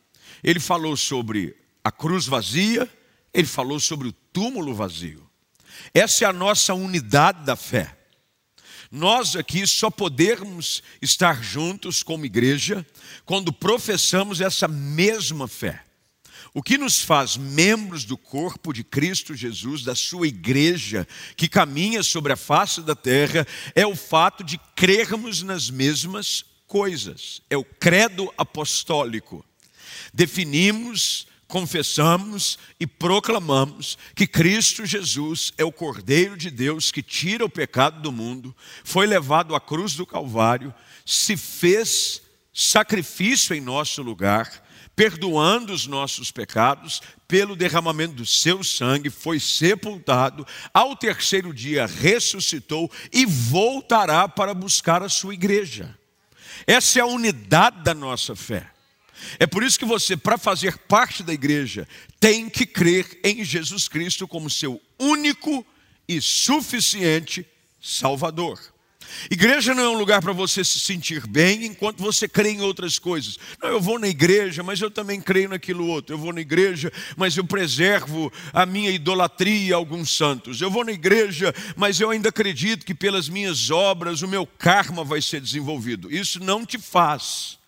Ele 0.43 0.61
falou 0.61 0.97
sobre 0.97 1.57
a 1.83 1.91
cruz 1.91 2.27
vazia, 2.27 2.89
ele 3.33 3.47
falou 3.47 3.81
sobre 3.81 4.09
o 4.09 4.13
túmulo 4.13 4.75
vazio. 4.75 5.29
Essa 5.93 6.25
é 6.25 6.29
a 6.29 6.33
nossa 6.33 6.75
unidade 6.75 7.45
da 7.45 7.57
fé. 7.57 7.97
Nós 8.95 9.35
aqui 9.35 9.67
só 9.67 9.91
podemos 9.91 10.81
estar 11.03 11.43
juntos 11.43 12.01
como 12.01 12.25
igreja 12.25 12.87
quando 13.25 13.53
professamos 13.53 14.41
essa 14.41 14.69
mesma 14.69 15.49
fé. 15.49 15.83
O 16.55 16.63
que 16.63 16.79
nos 16.79 17.03
faz 17.03 17.37
membros 17.37 18.05
do 18.05 18.17
corpo 18.17 18.73
de 18.73 18.85
Cristo 18.85 19.35
Jesus, 19.35 19.83
da 19.83 19.97
sua 19.97 20.29
igreja, 20.29 21.09
que 21.37 21.49
caminha 21.49 22.05
sobre 22.05 22.33
a 22.33 22.37
face 22.37 22.83
da 22.83 22.95
terra, 22.95 23.45
é 23.75 23.85
o 23.85 23.97
fato 23.97 24.45
de 24.45 24.61
crermos 24.77 25.43
nas 25.43 25.69
mesmas 25.69 26.45
coisas. 26.69 27.43
É 27.51 27.57
o 27.57 27.65
credo 27.65 28.33
apostólico. 28.39 29.45
Definimos 30.13 31.27
confessamos 31.55 32.59
e 32.81 32.85
proclamamos 32.85 33.97
que 34.17 34.27
Cristo 34.27 34.85
Jesus 34.85 35.53
é 35.57 35.65
o 35.65 35.71
Cordeiro 35.71 36.37
de 36.37 36.51
Deus 36.51 36.91
que 36.91 37.01
tira 37.01 37.45
o 37.45 37.49
pecado 37.49 38.03
do 38.03 38.11
mundo, 38.11 38.53
foi 38.83 39.07
levado 39.07 39.55
à 39.55 39.61
cruz 39.61 39.95
do 39.95 40.05
Calvário, 40.05 40.75
se 41.07 41.37
fez 41.37 42.23
sacrifício 42.53 43.55
em 43.55 43.61
nosso 43.61 44.03
lugar, 44.03 44.65
perdoando 44.97 45.73
os 45.73 45.87
nossos 45.87 46.33
pecados, 46.33 47.01
pelo 47.29 47.55
derramamento 47.55 48.15
do 48.15 48.27
seu 48.27 48.65
sangue, 48.65 49.09
foi 49.09 49.39
sepultado, 49.39 50.45
ao 50.73 50.97
terceiro 50.97 51.55
dia 51.55 51.87
ressuscitou 51.87 52.91
e 53.13 53.25
voltará 53.25 54.29
para 54.29 54.55
buscar 54.55 55.05
a 55.05 55.09
sua 55.09 55.35
igreja. 55.35 55.97
Essa 56.67 56.99
é 56.99 57.03
a 57.03 57.07
unidade 57.07 57.85
da 57.85 57.95
nossa 57.95 58.35
fé. 58.35 58.74
É 59.39 59.47
por 59.47 59.63
isso 59.63 59.79
que 59.79 59.85
você, 59.85 60.17
para 60.17 60.39
fazer 60.39 60.79
parte 60.79 61.23
da 61.23 61.33
igreja, 61.33 61.87
tem 62.21 62.49
que 62.49 62.67
crer 62.67 63.19
em 63.23 63.45
Jesus 63.45 63.89
Cristo 63.89 64.27
como 64.27 64.51
seu 64.51 64.81
único 64.99 65.65
e 66.09 66.21
suficiente 66.21 67.47
Salvador. 67.81 68.59
Igreja 69.31 69.75
não 69.75 69.83
é 69.83 69.89
um 69.89 69.99
lugar 69.99 70.21
para 70.21 70.33
você 70.33 70.65
se 70.65 70.81
sentir 70.81 71.27
bem 71.27 71.67
enquanto 71.67 72.03
você 72.03 72.29
crê 72.29 72.51
em 72.51 72.61
outras 72.61 72.99
coisas. 72.99 73.39
Não, 73.63 73.69
eu 73.69 73.81
vou 73.81 73.99
na 73.99 74.09
igreja, 74.09 74.63
mas 74.63 74.81
eu 74.81 74.91
também 74.91 75.21
creio 75.21 75.51
naquilo 75.51 75.87
outro. 75.87 76.15
Eu 76.15 76.19
vou 76.19 76.33
na 76.33 76.41
igreja, 76.41 76.93
mas 77.17 77.37
eu 77.37 77.45
preservo 77.45 78.33
a 78.53 78.67
minha 78.67 78.91
idolatria 78.91 79.75
a 79.75 79.79
alguns 79.79 80.17
santos. 80.17 80.61
Eu 80.61 80.71
vou 80.71 80.85
na 80.85 80.93
igreja, 80.93 81.55
mas 81.77 82.01
eu 82.01 82.11
ainda 82.11 82.29
acredito 82.29 82.85
que 82.85 82.95
pelas 82.95 83.29
minhas 83.29 83.71
obras 83.71 84.23
o 84.23 84.29
meu 84.29 84.47
karma 84.47 85.05
vai 85.05 85.23
ser 85.23 85.41
desenvolvido. 85.41 86.13
Isso 86.13 86.43
não 86.43 86.65
te 86.65 86.79
faz 86.79 87.59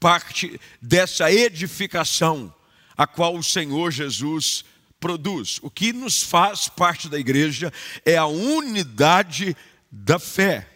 parte 0.00 0.58
dessa 0.80 1.30
edificação 1.30 2.52
a 2.96 3.06
qual 3.06 3.36
o 3.36 3.42
Senhor 3.42 3.92
Jesus 3.92 4.64
produz. 4.98 5.58
O 5.62 5.70
que 5.70 5.92
nos 5.92 6.22
faz 6.22 6.68
parte 6.68 7.08
da 7.08 7.18
igreja 7.18 7.72
é 8.04 8.16
a 8.16 8.26
unidade 8.26 9.56
da 9.90 10.18
fé. 10.18 10.68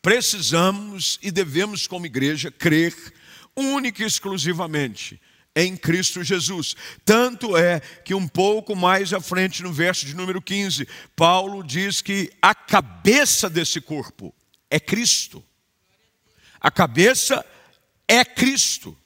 Precisamos 0.00 1.18
e 1.22 1.30
devemos, 1.30 1.86
como 1.86 2.06
igreja, 2.06 2.50
crer 2.50 2.94
única 3.56 4.02
e 4.02 4.06
exclusivamente 4.06 5.20
em 5.54 5.76
Cristo 5.76 6.24
Jesus. 6.24 6.74
Tanto 7.04 7.56
é 7.56 7.80
que 8.04 8.14
um 8.14 8.26
pouco 8.26 8.74
mais 8.74 9.12
à 9.12 9.20
frente, 9.20 9.62
no 9.62 9.72
verso 9.72 10.06
de 10.06 10.14
número 10.14 10.40
15, 10.40 10.88
Paulo 11.14 11.62
diz 11.62 12.00
que 12.00 12.30
a 12.40 12.54
cabeça 12.54 13.50
desse 13.50 13.80
corpo 13.80 14.34
é 14.70 14.80
Cristo. 14.80 15.44
A 16.60 16.70
cabeça 16.70 17.44
é 18.12 18.24
Cristo. 18.24 18.96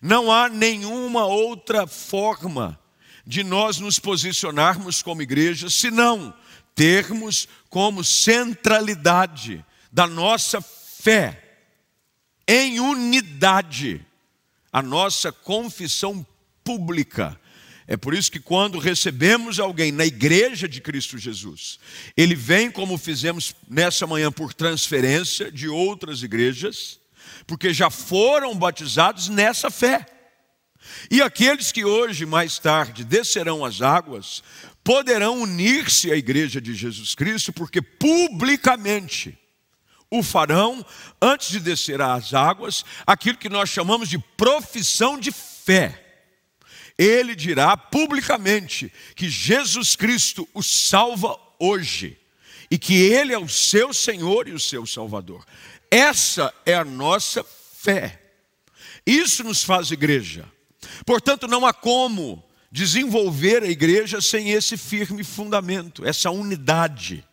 Não 0.00 0.30
há 0.30 0.48
nenhuma 0.48 1.26
outra 1.26 1.86
forma 1.86 2.78
de 3.26 3.42
nós 3.42 3.78
nos 3.78 3.98
posicionarmos 3.98 5.02
como 5.02 5.22
igreja, 5.22 5.68
senão 5.68 6.32
termos 6.74 7.48
como 7.68 8.04
centralidade 8.04 9.64
da 9.90 10.06
nossa 10.06 10.60
fé 10.60 11.42
em 12.46 12.78
unidade 12.78 14.04
a 14.72 14.80
nossa 14.80 15.32
confissão 15.32 16.24
pública. 16.62 17.40
É 17.88 17.96
por 17.96 18.14
isso 18.14 18.30
que 18.30 18.38
quando 18.38 18.78
recebemos 18.78 19.58
alguém 19.58 19.90
na 19.90 20.04
igreja 20.04 20.68
de 20.68 20.80
Cristo 20.80 21.18
Jesus, 21.18 21.80
ele 22.16 22.34
vem 22.34 22.70
como 22.70 22.98
fizemos 22.98 23.54
nessa 23.68 24.06
manhã 24.06 24.30
por 24.30 24.52
transferência 24.52 25.50
de 25.50 25.68
outras 25.68 26.22
igrejas, 26.22 27.00
porque 27.46 27.72
já 27.72 27.90
foram 27.90 28.54
batizados 28.56 29.28
nessa 29.28 29.70
fé. 29.70 30.06
E 31.10 31.20
aqueles 31.20 31.72
que 31.72 31.84
hoje, 31.84 32.24
mais 32.24 32.58
tarde, 32.58 33.04
descerão 33.04 33.64
as 33.64 33.82
águas, 33.82 34.42
poderão 34.84 35.42
unir-se 35.42 36.12
à 36.12 36.16
igreja 36.16 36.60
de 36.60 36.74
Jesus 36.74 37.14
Cristo, 37.14 37.52
porque 37.52 37.82
publicamente 37.82 39.36
o 40.10 40.22
farão, 40.22 40.84
antes 41.20 41.50
de 41.50 41.60
descer 41.60 42.00
às 42.00 42.32
águas, 42.32 42.84
aquilo 43.06 43.38
que 43.38 43.48
nós 43.48 43.68
chamamos 43.68 44.08
de 44.08 44.18
profissão 44.18 45.18
de 45.18 45.32
fé. 45.32 46.02
Ele 46.96 47.34
dirá 47.34 47.76
publicamente 47.76 48.92
que 49.14 49.28
Jesus 49.28 49.96
Cristo 49.96 50.48
o 50.54 50.62
salva 50.62 51.36
hoje 51.58 52.18
e 52.70 52.78
que 52.78 52.94
Ele 52.94 53.32
é 53.32 53.38
o 53.38 53.48
seu 53.48 53.92
Senhor 53.92 54.48
e 54.48 54.52
o 54.52 54.60
seu 54.60 54.86
Salvador. 54.86 55.44
Essa 55.90 56.52
é 56.64 56.74
a 56.74 56.84
nossa 56.84 57.44
fé. 57.44 58.20
Isso 59.06 59.44
nos 59.44 59.62
faz 59.62 59.90
igreja. 59.90 60.50
Portanto, 61.04 61.46
não 61.46 61.64
há 61.64 61.72
como 61.72 62.44
desenvolver 62.70 63.62
a 63.62 63.68
igreja 63.68 64.20
sem 64.20 64.50
esse 64.50 64.76
firme 64.76 65.22
fundamento, 65.22 66.04
essa 66.04 66.30
unidade. 66.30 67.24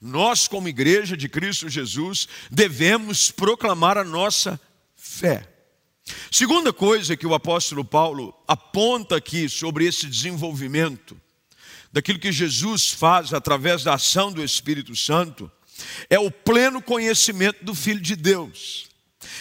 Nós, 0.00 0.46
como 0.46 0.68
igreja 0.68 1.16
de 1.16 1.28
Cristo 1.28 1.68
Jesus, 1.68 2.28
devemos 2.50 3.30
proclamar 3.30 3.96
a 3.96 4.04
nossa 4.04 4.60
fé. 4.96 5.48
Segunda 6.30 6.72
coisa 6.72 7.16
que 7.16 7.26
o 7.26 7.34
apóstolo 7.34 7.84
Paulo 7.84 8.34
aponta 8.46 9.16
aqui 9.16 9.48
sobre 9.48 9.86
esse 9.86 10.06
desenvolvimento, 10.06 11.20
daquilo 11.92 12.18
que 12.18 12.32
Jesus 12.32 12.90
faz 12.90 13.32
através 13.32 13.82
da 13.82 13.94
ação 13.94 14.32
do 14.32 14.42
Espírito 14.42 14.94
Santo, 14.94 15.50
é 16.08 16.18
o 16.18 16.30
pleno 16.30 16.82
conhecimento 16.82 17.64
do 17.64 17.74
Filho 17.74 18.00
de 18.00 18.16
Deus. 18.16 18.88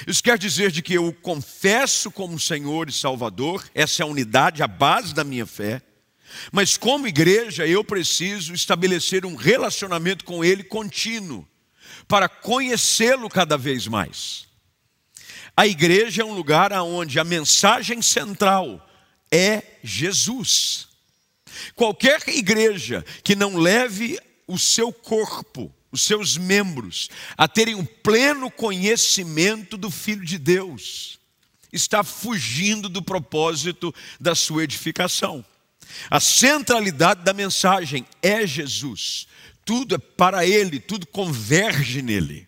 Isso 0.06 0.22
quer 0.24 0.38
dizer 0.38 0.72
de 0.72 0.82
que 0.82 0.94
eu 0.94 1.08
o 1.08 1.14
confesso 1.14 2.12
como 2.12 2.40
Senhor 2.40 2.90
e 2.90 2.94
Salvador, 2.94 3.68
essa 3.74 4.02
é 4.02 4.04
a 4.04 4.08
unidade, 4.08 4.62
a 4.62 4.68
base 4.68 5.14
da 5.14 5.24
minha 5.24 5.46
fé. 5.46 5.82
Mas 6.52 6.78
como 6.78 7.08
igreja, 7.08 7.66
eu 7.66 7.84
preciso 7.84 8.54
estabelecer 8.54 9.26
um 9.26 9.36
relacionamento 9.36 10.26
com 10.26 10.44
Ele 10.44 10.64
contínuo, 10.64 11.48
para 12.08 12.30
conhecê-lo 12.30 13.30
cada 13.30 13.58
vez 13.58 13.88
mais. 13.88 14.46
A 15.56 15.66
igreja 15.66 16.22
é 16.22 16.26
um 16.26 16.36
lugar 16.36 16.72
onde 16.74 17.20
a 17.20 17.24
mensagem 17.24 18.02
central 18.02 18.86
é 19.32 19.64
Jesus. 19.84 20.88
Qualquer 21.76 22.22
igreja 22.28 23.04
que 23.24 23.36
não 23.36 23.58
leve 23.58 24.20
o 24.48 24.58
seu 24.58 24.94
corpo, 24.94 25.74
os 25.92 26.02
seus 26.02 26.38
membros, 26.38 27.10
a 27.38 27.48
terem 27.48 27.76
um 27.76 27.86
pleno 27.86 28.52
conhecimento 28.52 29.78
do 29.78 29.90
Filho 29.90 30.26
de 30.26 30.38
Deus, 30.38 31.20
está 31.72 32.04
fugindo 32.04 32.90
do 32.90 33.02
propósito 33.02 33.94
da 34.20 34.36
sua 34.36 34.64
edificação. 34.64 35.44
A 36.10 36.20
centralidade 36.20 37.24
da 37.24 37.34
mensagem 37.34 38.06
é 38.22 38.46
Jesus. 38.46 39.28
Tudo 39.64 39.96
é 39.96 39.98
para 39.98 40.46
Ele, 40.46 40.80
tudo 40.80 41.06
converge 41.08 42.02
nele. 42.02 42.48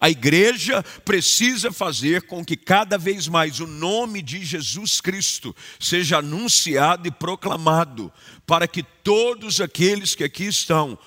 A 0.00 0.10
igreja 0.10 0.82
precisa 1.04 1.72
fazer 1.72 2.22
com 2.22 2.44
que 2.44 2.56
cada 2.56 2.98
vez 2.98 3.28
mais 3.28 3.60
o 3.60 3.66
nome 3.66 4.20
de 4.20 4.44
Jesus 4.44 5.00
Cristo 5.00 5.54
seja 5.78 6.18
anunciado 6.18 7.06
e 7.08 7.10
proclamado, 7.10 8.12
para 8.46 8.66
que 8.66 8.82
todos 8.82 9.60
aqueles 9.60 10.14
que 10.14 10.24
aqui 10.24 10.44
estão 10.44 10.98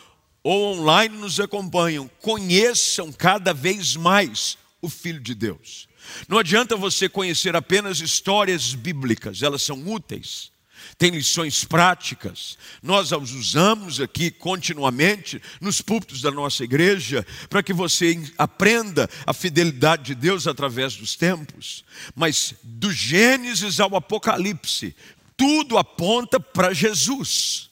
ou 0.47 0.77
online 0.77 1.17
nos 1.17 1.41
acompanham 1.41 2.09
conheçam 2.21 3.11
cada 3.11 3.53
vez 3.53 3.97
mais 3.97 4.57
o 4.81 4.87
Filho 4.87 5.19
de 5.19 5.35
Deus. 5.35 5.89
Não 6.25 6.37
adianta 6.37 6.77
você 6.77 7.09
conhecer 7.09 7.53
apenas 7.53 7.99
histórias 7.99 8.73
bíblicas, 8.73 9.43
elas 9.43 9.61
são 9.61 9.85
úteis 9.85 10.55
tem 10.97 11.11
lições 11.11 11.63
práticas. 11.63 12.57
Nós 12.81 13.11
as 13.11 13.31
usamos 13.31 13.99
aqui 13.99 14.31
continuamente 14.31 15.41
nos 15.59 15.81
púlpitos 15.81 16.21
da 16.21 16.31
nossa 16.31 16.63
igreja 16.63 17.25
para 17.49 17.61
que 17.61 17.73
você 17.73 18.19
aprenda 18.37 19.09
a 19.25 19.33
fidelidade 19.33 20.03
de 20.03 20.15
Deus 20.15 20.47
através 20.47 20.95
dos 20.95 21.15
tempos. 21.15 21.83
Mas 22.15 22.53
do 22.63 22.91
Gênesis 22.91 23.79
ao 23.79 23.95
Apocalipse, 23.95 24.95
tudo 25.35 25.77
aponta 25.77 26.39
para 26.39 26.73
Jesus. 26.73 27.67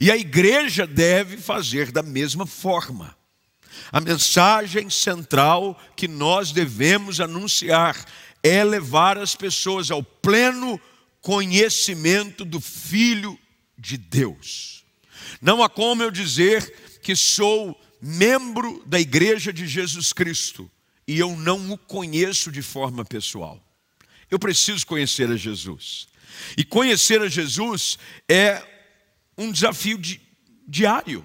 E 0.00 0.10
a 0.10 0.16
igreja 0.16 0.86
deve 0.86 1.36
fazer 1.36 1.90
da 1.92 2.02
mesma 2.02 2.46
forma. 2.46 3.16
A 3.92 4.00
mensagem 4.00 4.90
central 4.90 5.80
que 5.94 6.08
nós 6.08 6.52
devemos 6.52 7.20
anunciar 7.20 8.04
é 8.42 8.64
levar 8.64 9.18
as 9.18 9.34
pessoas 9.34 9.90
ao 9.90 10.02
pleno 10.02 10.80
conhecimento 11.20 12.44
do 12.44 12.60
Filho 12.60 13.38
de 13.76 13.96
Deus. 13.96 14.84
Não 15.40 15.62
há 15.62 15.68
como 15.68 16.02
eu 16.02 16.10
dizer 16.10 16.98
que 17.02 17.14
sou 17.14 17.78
membro 18.00 18.82
da 18.86 19.00
igreja 19.00 19.52
de 19.52 19.66
Jesus 19.66 20.12
Cristo 20.12 20.70
e 21.06 21.18
eu 21.18 21.36
não 21.36 21.70
o 21.70 21.78
conheço 21.78 22.50
de 22.50 22.62
forma 22.62 23.04
pessoal. 23.04 23.62
Eu 24.30 24.38
preciso 24.38 24.86
conhecer 24.86 25.30
a 25.30 25.36
Jesus. 25.36 26.08
E 26.56 26.64
conhecer 26.64 27.20
a 27.22 27.28
Jesus 27.28 27.98
é 28.28 28.62
um 29.36 29.52
desafio 29.52 29.98
di 29.98 30.20
diário. 30.66 31.24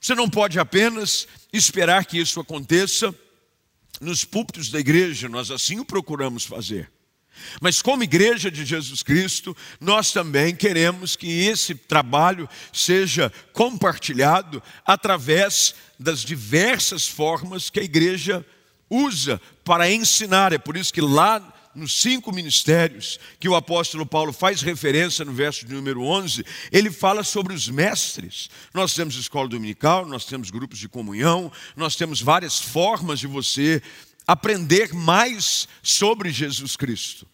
Você 0.00 0.14
não 0.14 0.28
pode 0.28 0.58
apenas 0.58 1.28
esperar 1.52 2.06
que 2.06 2.18
isso 2.18 2.40
aconteça 2.40 3.14
nos 4.00 4.24
púlpitos 4.24 4.70
da 4.70 4.80
igreja, 4.80 5.28
nós 5.28 5.50
assim 5.50 5.78
o 5.78 5.84
procuramos 5.84 6.44
fazer. 6.44 6.90
Mas, 7.60 7.80
como 7.80 8.02
igreja 8.02 8.50
de 8.50 8.64
Jesus 8.64 9.02
Cristo, 9.02 9.56
nós 9.80 10.12
também 10.12 10.54
queremos 10.54 11.16
que 11.16 11.46
esse 11.46 11.74
trabalho 11.74 12.48
seja 12.72 13.32
compartilhado 13.52 14.62
através 14.84 15.74
das 15.98 16.20
diversas 16.20 17.06
formas 17.06 17.70
que 17.70 17.80
a 17.80 17.84
igreja 17.84 18.44
usa 18.88 19.40
para 19.64 19.90
ensinar. 19.90 20.52
É 20.52 20.58
por 20.58 20.76
isso 20.76 20.92
que 20.92 21.00
lá 21.00 21.40
nos 21.74 22.00
cinco 22.00 22.32
ministérios 22.32 23.18
que 23.38 23.48
o 23.48 23.54
apóstolo 23.54 24.04
Paulo 24.04 24.32
faz 24.32 24.60
referência 24.60 25.24
no 25.24 25.32
verso 25.32 25.64
de 25.64 25.72
número 25.72 26.02
11, 26.02 26.44
ele 26.72 26.90
fala 26.90 27.22
sobre 27.22 27.54
os 27.54 27.68
mestres. 27.68 28.50
Nós 28.74 28.94
temos 28.94 29.14
escola 29.14 29.48
dominical, 29.48 30.04
nós 30.04 30.24
temos 30.24 30.50
grupos 30.50 30.78
de 30.78 30.88
comunhão, 30.88 31.50
nós 31.76 31.96
temos 31.96 32.20
várias 32.20 32.58
formas 32.58 33.20
de 33.20 33.26
você 33.26 33.82
aprender 34.26 34.92
mais 34.92 35.68
sobre 35.82 36.30
Jesus 36.30 36.76
Cristo. 36.76 37.26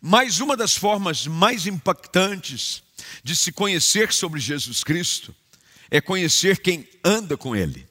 Mas 0.00 0.40
uma 0.40 0.56
das 0.56 0.76
formas 0.76 1.26
mais 1.26 1.66
impactantes 1.66 2.82
de 3.22 3.34
se 3.34 3.52
conhecer 3.52 4.12
sobre 4.12 4.40
Jesus 4.40 4.84
Cristo 4.84 5.34
é 5.90 6.00
conhecer 6.00 6.60
quem 6.60 6.88
anda 7.04 7.36
com 7.36 7.54
Ele. 7.54 7.86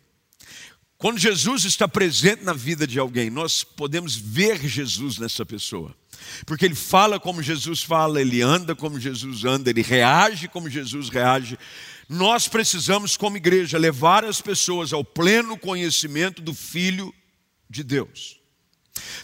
Quando 0.97 1.19
Jesus 1.19 1.65
está 1.65 1.87
presente 1.87 2.43
na 2.43 2.53
vida 2.53 2.87
de 2.87 2.97
alguém, 2.97 3.29
nós 3.29 3.63
podemos 3.63 4.15
ver 4.15 4.65
Jesus 4.65 5.17
nessa 5.17 5.45
pessoa. 5.45 5.93
Porque 6.45 6.65
ele 6.65 6.75
fala 6.75 7.19
como 7.19 7.43
Jesus 7.43 7.83
fala, 7.83 8.21
ele 8.21 8.41
anda 8.41 8.73
como 8.75 8.99
Jesus 8.99 9.43
anda, 9.43 9.69
ele 9.69 9.81
reage 9.81 10.47
como 10.47 10.69
Jesus 10.69 11.09
reage. 11.09 11.57
Nós 12.07 12.47
precisamos, 12.47 13.17
como 13.17 13.35
igreja, 13.35 13.77
levar 13.77 14.23
as 14.23 14.39
pessoas 14.39 14.93
ao 14.93 15.03
pleno 15.03 15.57
conhecimento 15.57 16.41
do 16.41 16.53
Filho 16.53 17.13
de 17.69 17.83
Deus. 17.83 18.39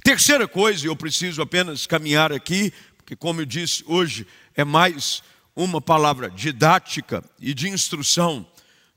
Terceira 0.03 0.47
coisa, 0.47 0.88
eu 0.88 0.95
preciso 0.95 1.41
apenas 1.41 1.88
caminhar 1.88 2.34
aqui, 2.34 2.73
porque, 2.97 3.15
como 3.15 3.41
eu 3.41 3.45
disse 3.45 3.84
hoje, 3.88 4.27
é 4.55 4.65
mais 4.65 5.23
uma 5.55 5.79
palavra 5.79 6.29
didática 6.29 7.23
e 7.39 7.53
de 7.53 7.69
instrução 7.69 8.45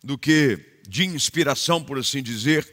do 0.02 0.18
que 0.18 0.73
de 0.88 1.05
inspiração, 1.05 1.83
por 1.83 1.99
assim 1.99 2.23
dizer. 2.23 2.73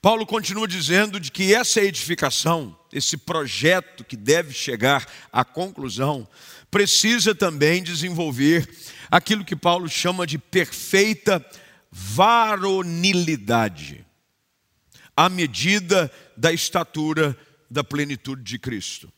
Paulo 0.00 0.26
continua 0.26 0.68
dizendo 0.68 1.18
de 1.18 1.32
que 1.32 1.54
essa 1.54 1.80
edificação, 1.80 2.78
esse 2.92 3.16
projeto 3.16 4.04
que 4.04 4.16
deve 4.16 4.52
chegar 4.52 5.06
à 5.32 5.44
conclusão, 5.44 6.28
precisa 6.70 7.34
também 7.34 7.82
desenvolver 7.82 8.68
aquilo 9.10 9.44
que 9.44 9.56
Paulo 9.56 9.88
chama 9.88 10.26
de 10.26 10.36
perfeita 10.36 11.44
varonilidade 11.90 14.04
à 15.16 15.28
medida 15.28 16.10
da 16.36 16.52
estatura 16.52 17.36
da 17.70 17.84
plenitude 17.84 18.42
de 18.42 18.58
Cristo. 18.58 19.10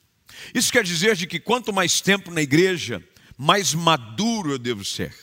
Isso 0.54 0.70
quer 0.70 0.84
dizer 0.84 1.16
de 1.16 1.26
que 1.26 1.40
quanto 1.40 1.72
mais 1.72 2.00
tempo 2.00 2.30
na 2.30 2.42
igreja, 2.42 3.02
mais 3.36 3.74
maduro 3.74 4.52
eu 4.52 4.58
devo 4.58 4.84
ser. 4.84 5.14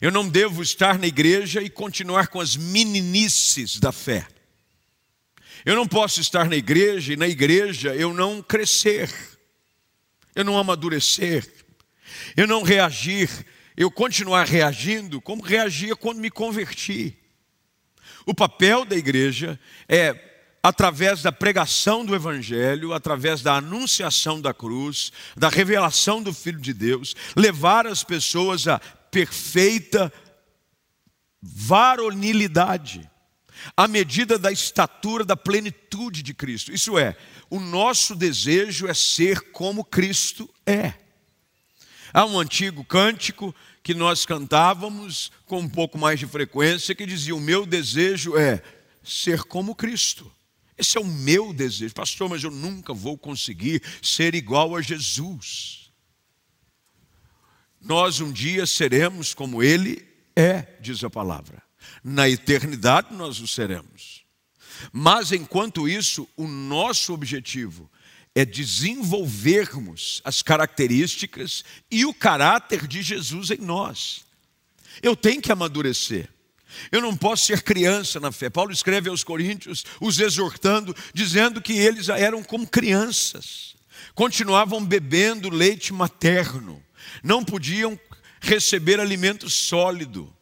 Eu 0.00 0.10
não 0.10 0.28
devo 0.28 0.62
estar 0.62 0.98
na 0.98 1.06
igreja 1.06 1.62
e 1.62 1.70
continuar 1.70 2.28
com 2.28 2.40
as 2.40 2.56
meninices 2.56 3.78
da 3.78 3.92
fé. 3.92 4.26
Eu 5.64 5.76
não 5.76 5.86
posso 5.86 6.20
estar 6.20 6.48
na 6.48 6.56
igreja 6.56 7.12
e 7.12 7.16
na 7.16 7.28
igreja 7.28 7.94
eu 7.94 8.14
não 8.14 8.42
crescer, 8.42 9.12
eu 10.34 10.44
não 10.44 10.56
amadurecer, 10.56 11.46
eu 12.36 12.46
não 12.46 12.62
reagir, 12.62 13.28
eu 13.76 13.90
continuar 13.90 14.46
reagindo 14.46 15.20
como 15.20 15.42
reagia 15.42 15.94
quando 15.94 16.18
me 16.18 16.30
converti. 16.30 17.16
O 18.24 18.34
papel 18.34 18.84
da 18.84 18.96
igreja 18.96 19.58
é, 19.88 20.30
através 20.62 21.22
da 21.22 21.32
pregação 21.32 22.04
do 22.04 22.14
Evangelho, 22.14 22.92
através 22.92 23.42
da 23.42 23.56
anunciação 23.56 24.40
da 24.40 24.52
cruz, 24.52 25.10
da 25.36 25.48
revelação 25.48 26.22
do 26.22 26.32
Filho 26.32 26.60
de 26.60 26.72
Deus, 26.72 27.14
levar 27.34 27.86
as 27.86 28.04
pessoas 28.04 28.68
à 28.68 28.80
perfeita 29.10 30.12
varonilidade, 31.42 33.08
à 33.76 33.88
medida 33.88 34.38
da 34.38 34.52
estatura 34.52 35.24
da 35.24 35.36
plenitude 35.36 36.22
de 36.22 36.34
Cristo. 36.34 36.72
Isso 36.72 36.98
é, 36.98 37.16
o 37.48 37.58
nosso 37.58 38.14
desejo 38.14 38.86
é 38.86 38.94
ser 38.94 39.52
como 39.52 39.84
Cristo 39.84 40.48
é. 40.66 40.94
Há 42.12 42.24
um 42.24 42.38
antigo 42.38 42.84
cântico 42.84 43.54
que 43.82 43.94
nós 43.94 44.26
cantávamos 44.26 45.30
com 45.46 45.60
um 45.60 45.68
pouco 45.68 45.96
mais 45.96 46.18
de 46.18 46.26
frequência 46.26 46.94
que 46.94 47.06
dizia: 47.06 47.34
O 47.34 47.40
meu 47.40 47.64
desejo 47.64 48.36
é 48.36 48.62
ser 49.02 49.44
como 49.44 49.74
Cristo. 49.74 50.30
Esse 50.76 50.96
é 50.96 51.00
o 51.00 51.04
meu 51.04 51.52
desejo, 51.52 51.94
pastor, 51.94 52.28
mas 52.28 52.42
eu 52.42 52.50
nunca 52.50 52.94
vou 52.94 53.16
conseguir 53.16 53.82
ser 54.02 54.34
igual 54.34 54.74
a 54.74 54.80
Jesus. 54.80 55.89
Nós 57.80 58.20
um 58.20 58.30
dia 58.30 58.66
seremos 58.66 59.34
como 59.34 59.62
Ele 59.62 60.06
é, 60.36 60.66
diz 60.80 61.02
a 61.02 61.10
palavra. 61.10 61.62
Na 62.04 62.28
eternidade 62.28 63.14
nós 63.14 63.40
o 63.40 63.46
seremos. 63.46 64.22
Mas 64.92 65.32
enquanto 65.32 65.88
isso, 65.88 66.28
o 66.36 66.46
nosso 66.46 67.12
objetivo 67.12 67.90
é 68.34 68.44
desenvolvermos 68.44 70.20
as 70.24 70.40
características 70.40 71.64
e 71.90 72.04
o 72.04 72.14
caráter 72.14 72.86
de 72.86 73.02
Jesus 73.02 73.50
em 73.50 73.58
nós. 73.58 74.24
Eu 75.02 75.16
tenho 75.16 75.42
que 75.42 75.52
amadurecer. 75.52 76.28
Eu 76.92 77.00
não 77.00 77.16
posso 77.16 77.46
ser 77.46 77.62
criança 77.62 78.20
na 78.20 78.30
fé. 78.30 78.48
Paulo 78.48 78.72
escreve 78.72 79.08
aos 79.08 79.24
Coríntios, 79.24 79.84
os 80.00 80.20
exortando, 80.20 80.94
dizendo 81.12 81.60
que 81.60 81.72
eles 81.72 82.08
eram 82.08 82.42
como 82.42 82.66
crianças, 82.66 83.74
continuavam 84.14 84.84
bebendo 84.84 85.50
leite 85.50 85.92
materno, 85.92 86.82
não 87.22 87.44
podiam 87.44 87.98
receber 88.40 88.98
alimento 88.98 89.48
sólido, 89.50 90.32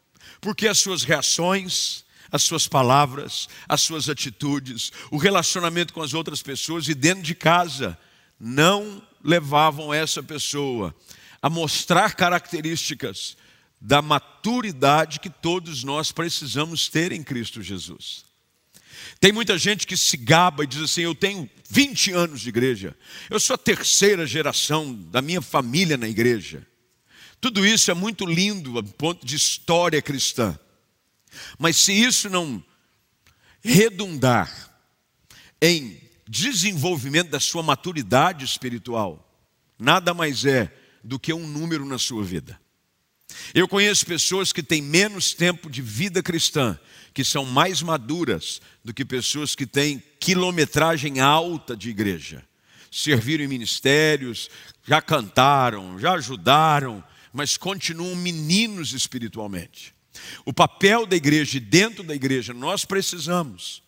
porque 0.41 0.69
as 0.69 0.79
suas 0.79 1.03
reações, 1.03 2.05
as 2.31 2.43
suas 2.43 2.69
palavras, 2.69 3.49
as 3.69 3.81
suas 3.81 4.09
atitudes, 4.09 4.93
o 5.11 5.17
relacionamento 5.17 5.93
com 5.93 6.03
as 6.03 6.15
outras 6.15 6.43
pessoas 6.43 6.89
e 6.89 6.95
dentro 6.95 7.23
de 7.23 7.35
casa 7.35 7.99
não 8.39 9.03
levavam 9.23 9.93
essa 9.93 10.23
pessoa 10.23 10.95
a 11.43 11.51
mostrar 11.51 12.15
características 12.15 13.37
da 13.81 14.03
maturidade 14.03 15.21
que 15.21 15.31
todos 15.31 15.85
nós 15.85 16.11
precisamos 16.13 16.89
ter 16.89 17.13
em 17.13 17.23
Cristo 17.23 17.63
Jesus. 17.63 18.28
Tem 19.21 19.33
muita 19.33 19.59
gente 19.59 19.87
que 19.87 19.97
se 19.97 20.17
gaba 20.17 20.65
e 20.65 20.67
diz 20.67 20.83
assim: 20.83 21.03
Eu 21.03 21.15
tenho 21.15 21.49
20 21.69 22.13
anos 22.13 22.41
de 22.41 22.49
igreja, 22.49 22.97
eu 23.29 23.39
sou 23.39 23.55
a 23.55 23.59
terceira 23.59 24.27
geração 24.27 24.95
da 24.95 25.21
minha 25.21 25.43
família 25.43 25.97
na 25.97 26.09
igreja. 26.09 26.67
Tudo 27.41 27.65
isso 27.65 27.91
é 27.91 27.95
muito 27.95 28.27
lindo 28.27 28.83
do 28.83 28.93
ponto 28.93 29.25
de 29.25 29.37
história 29.37 30.03
cristã. 30.03 30.59
Mas 31.59 31.77
se 31.77 31.93
isso 31.93 32.29
não 32.29 32.63
redundar 33.63 34.75
em 35.61 36.01
desenvolvimento 36.27 37.31
da 37.31 37.41
sua 37.41 37.63
maturidade 37.63 38.45
espiritual, 38.45 39.25
nada 39.79 40.13
mais 40.13 40.45
é 40.45 40.73
do 41.03 41.19
que 41.19 41.33
um 41.33 41.47
número 41.47 41.85
na 41.85 41.99
sua 41.99 42.25
vida. 42.25 42.61
Eu 43.55 43.69
conheço 43.69 44.07
pessoas 44.07 44.53
que 44.53 44.63
têm 44.63 44.83
menos 44.83 45.35
tempo 45.35 45.71
de 45.71 45.83
vida 45.83 46.23
cristã, 46.23 46.79
que 47.13 47.25
são 47.25 47.45
mais 47.45 47.83
maduras 47.83 48.61
do 48.85 48.95
que 48.95 49.05
pessoas 49.05 49.55
que 49.55 49.67
têm 49.67 50.03
quilometragem 50.21 51.21
alta 51.21 51.77
de 51.77 51.91
igreja. 51.91 52.45
Serviram 52.91 53.45
em 53.45 53.49
ministérios, 53.49 54.49
já 54.87 55.03
cantaram, 55.03 55.99
já 55.99 56.13
ajudaram, 56.13 57.03
mas 57.33 57.57
continuam 57.57 58.15
meninos 58.15 58.93
espiritualmente. 58.93 59.95
O 60.45 60.53
papel 60.53 61.07
da 61.07 61.17
igreja 61.17 61.59
e 61.59 61.61
dentro 61.61 62.03
da 62.03 62.15
igreja, 62.15 62.55
nós 62.55 62.85
precisamos 62.85 63.83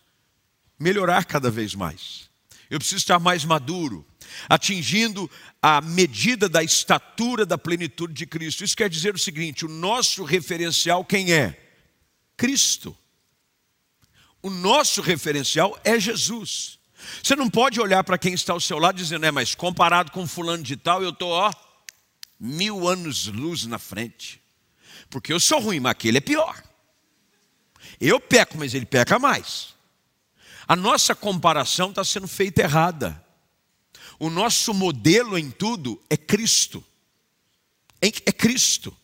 melhorar 0.78 1.24
cada 1.24 1.50
vez 1.50 1.74
mais. 1.74 2.28
Eu 2.68 2.78
preciso 2.78 2.98
estar 2.98 3.18
mais 3.18 3.44
maduro, 3.44 4.06
atingindo 4.48 5.30
a 5.62 5.80
medida 5.80 6.48
da 6.48 6.62
estatura 6.62 7.44
da 7.44 7.58
plenitude 7.58 8.14
de 8.14 8.26
Cristo. 8.26 8.64
Isso 8.64 8.76
quer 8.76 8.88
dizer 8.88 9.14
o 9.14 9.18
seguinte: 9.18 9.64
o 9.64 9.68
nosso 9.68 10.24
referencial 10.24 11.04
quem 11.04 11.32
é? 11.32 11.58
Cristo. 12.36 12.96
O 14.42 14.48
nosso 14.48 15.02
referencial 15.02 15.78
é 15.84 16.00
Jesus. 16.00 16.78
Você 17.22 17.36
não 17.36 17.48
pode 17.48 17.80
olhar 17.80 18.02
para 18.04 18.18
quem 18.18 18.32
está 18.32 18.52
ao 18.52 18.60
seu 18.60 18.78
lado 18.78 18.96
dizendo, 18.96 19.26
é, 19.26 19.30
mas 19.30 19.54
comparado 19.54 20.10
com 20.12 20.26
fulano 20.26 20.62
de 20.62 20.76
tal, 20.76 21.02
eu 21.02 21.10
estou, 21.10 21.30
ó, 21.30 21.52
mil 22.38 22.88
anos 22.88 23.26
luz 23.26 23.66
na 23.66 23.78
frente. 23.78 24.40
Porque 25.10 25.32
eu 25.32 25.40
sou 25.40 25.60
ruim, 25.60 25.80
mas 25.80 25.92
aquele 25.92 26.18
é 26.18 26.20
pior. 26.20 26.62
Eu 28.00 28.20
peco, 28.20 28.56
mas 28.56 28.74
ele 28.74 28.86
peca 28.86 29.18
mais. 29.18 29.74
A 30.66 30.76
nossa 30.76 31.14
comparação 31.14 31.90
está 31.90 32.04
sendo 32.04 32.28
feita 32.28 32.62
errada. 32.62 33.22
O 34.20 34.28
nosso 34.28 34.74
modelo 34.74 35.38
em 35.38 35.50
tudo 35.50 35.98
é 36.10 36.16
Cristo. 36.16 36.84
É 38.02 38.10
Cristo. 38.30 38.94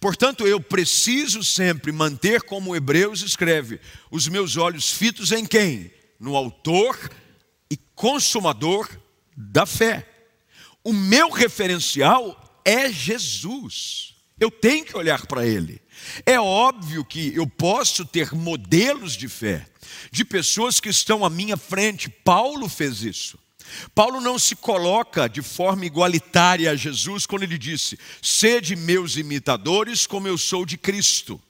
Portanto, 0.00 0.46
eu 0.46 0.60
preciso 0.60 1.44
sempre 1.44 1.92
manter, 1.92 2.42
como 2.42 2.74
Hebreus 2.74 3.22
escreve, 3.22 3.80
os 4.10 4.26
meus 4.26 4.56
olhos 4.56 4.90
fitos 4.90 5.30
em 5.30 5.46
quem? 5.46 5.92
No 6.18 6.36
Autor 6.36 6.98
e 7.70 7.76
Consumador 7.94 8.88
da 9.36 9.64
fé. 9.64 10.08
O 10.82 10.92
meu 10.92 11.30
referencial 11.30 12.60
é 12.64 12.92
Jesus. 12.92 14.16
Eu 14.40 14.50
tenho 14.50 14.84
que 14.84 14.96
olhar 14.96 15.24
para 15.26 15.46
Ele. 15.46 15.80
É 16.26 16.40
óbvio 16.40 17.04
que 17.04 17.32
eu 17.32 17.46
posso 17.46 18.04
ter 18.04 18.34
modelos 18.34 19.16
de 19.16 19.28
fé, 19.28 19.68
de 20.10 20.24
pessoas 20.24 20.80
que 20.80 20.88
estão 20.88 21.24
à 21.24 21.30
minha 21.30 21.56
frente. 21.56 22.08
Paulo 22.08 22.68
fez 22.68 23.02
isso. 23.02 23.38
Paulo 23.94 24.20
não 24.20 24.38
se 24.38 24.56
coloca 24.56 25.28
de 25.28 25.42
forma 25.42 25.84
igualitária 25.84 26.70
a 26.70 26.76
Jesus 26.76 27.26
quando 27.26 27.42
ele 27.42 27.58
disse: 27.58 27.98
Sede 28.20 28.76
meus 28.76 29.16
imitadores, 29.16 30.06
como 30.06 30.28
eu 30.28 30.38
sou 30.38 30.64
de 30.64 30.76
Cristo. 30.76 31.40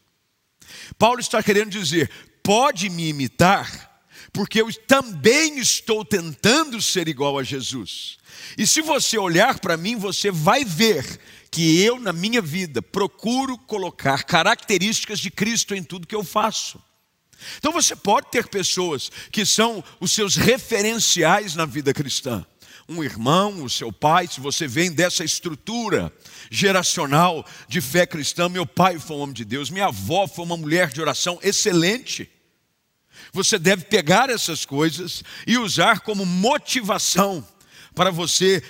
Paulo 0.99 1.21
está 1.21 1.43
querendo 1.43 1.71
dizer: 1.71 2.11
pode 2.43 2.89
me 2.89 3.09
imitar, 3.09 4.03
porque 4.33 4.61
eu 4.61 4.73
também 4.87 5.59
estou 5.59 6.05
tentando 6.05 6.81
ser 6.81 7.09
igual 7.09 7.39
a 7.39 7.43
Jesus. 7.43 8.19
E 8.57 8.67
se 8.67 8.81
você 8.81 9.19
olhar 9.19 9.61
para 9.61 9.77
mim, 9.77 9.97
você 9.97 10.31
vai 10.31 10.65
ver 10.65 11.21
que 11.51 11.83
eu, 11.83 12.01
na 12.01 12.13
minha 12.13 12.41
vida, 12.41 12.81
procuro 12.81 13.59
colocar 13.59 14.25
características 14.25 15.21
de 15.21 15.31
Cristo 15.31 15.75
em 15.75 15.83
tudo 15.83 16.07
que 16.07 16.15
eu 16.15 16.25
faço. 16.25 16.83
Então 17.59 17.73
você 17.73 17.95
pode 17.97 18.29
ter 18.31 18.49
pessoas 18.49 19.11
que 19.31 19.45
são 19.45 19.83
os 20.01 20.13
seus 20.13 20.37
referenciais 20.37 21.55
na 21.55 21.65
vida 21.67 21.93
cristã. 21.93 22.45
Um 22.89 23.03
irmão, 23.03 23.63
o 23.63 23.71
seu 23.71 23.93
pai, 23.93 24.27
se 24.27 24.41
você 24.41 24.67
vem 24.67 24.91
dessa 24.93 25.25
estrutura 25.25 26.13
geracional 26.51 27.47
de 27.69 27.81
fé 27.81 28.07
cristã, 28.07 28.49
meu 28.49 28.67
pai 28.67 28.99
foi 28.99 29.17
um 29.17 29.21
homem 29.21 29.35
de 29.35 29.45
Deus, 29.45 29.71
minha 29.71 29.87
avó 29.87 30.27
foi 30.27 30.45
uma 30.45 30.57
mulher 30.57 30.89
de 30.89 31.01
oração 31.01 31.39
excelente. 31.43 32.29
Você 33.33 33.59
deve 33.59 33.85
pegar 33.85 34.29
essas 34.31 34.65
coisas 34.65 35.23
e 35.47 35.57
usar 35.57 36.01
como 36.01 36.27
motivação 36.27 37.47
para 37.95 38.11
você 38.11 38.63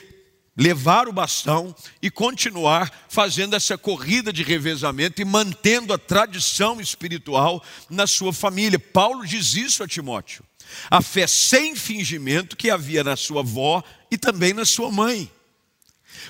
levar 0.57 1.09
o 1.09 1.12
bastão 1.12 1.75
e 2.01 2.11
continuar 2.11 3.07
fazendo 3.09 3.57
essa 3.57 3.79
corrida 3.79 4.33
de 4.33 4.43
revezamento 4.43 5.23
e 5.23 5.25
mantendo 5.25 5.93
a 5.93 5.99
tradição 5.99 6.81
espiritual 6.81 7.62
na 7.88 8.07
sua 8.07 8.33
família. 8.33 8.79
Paulo 8.79 9.27
diz 9.27 9.55
isso 9.55 9.83
a 9.83 9.88
Timóteo. 9.88 10.45
A 10.91 11.03
fé 11.03 11.27
sem 11.27 11.75
fingimento 11.75 12.57
que 12.57 12.71
havia 12.71 13.03
na 13.03 13.17
sua 13.17 13.41
avó 13.41 13.83
e 14.11 14.17
também 14.17 14.53
na 14.53 14.65
sua 14.65 14.91
mãe. 14.91 15.31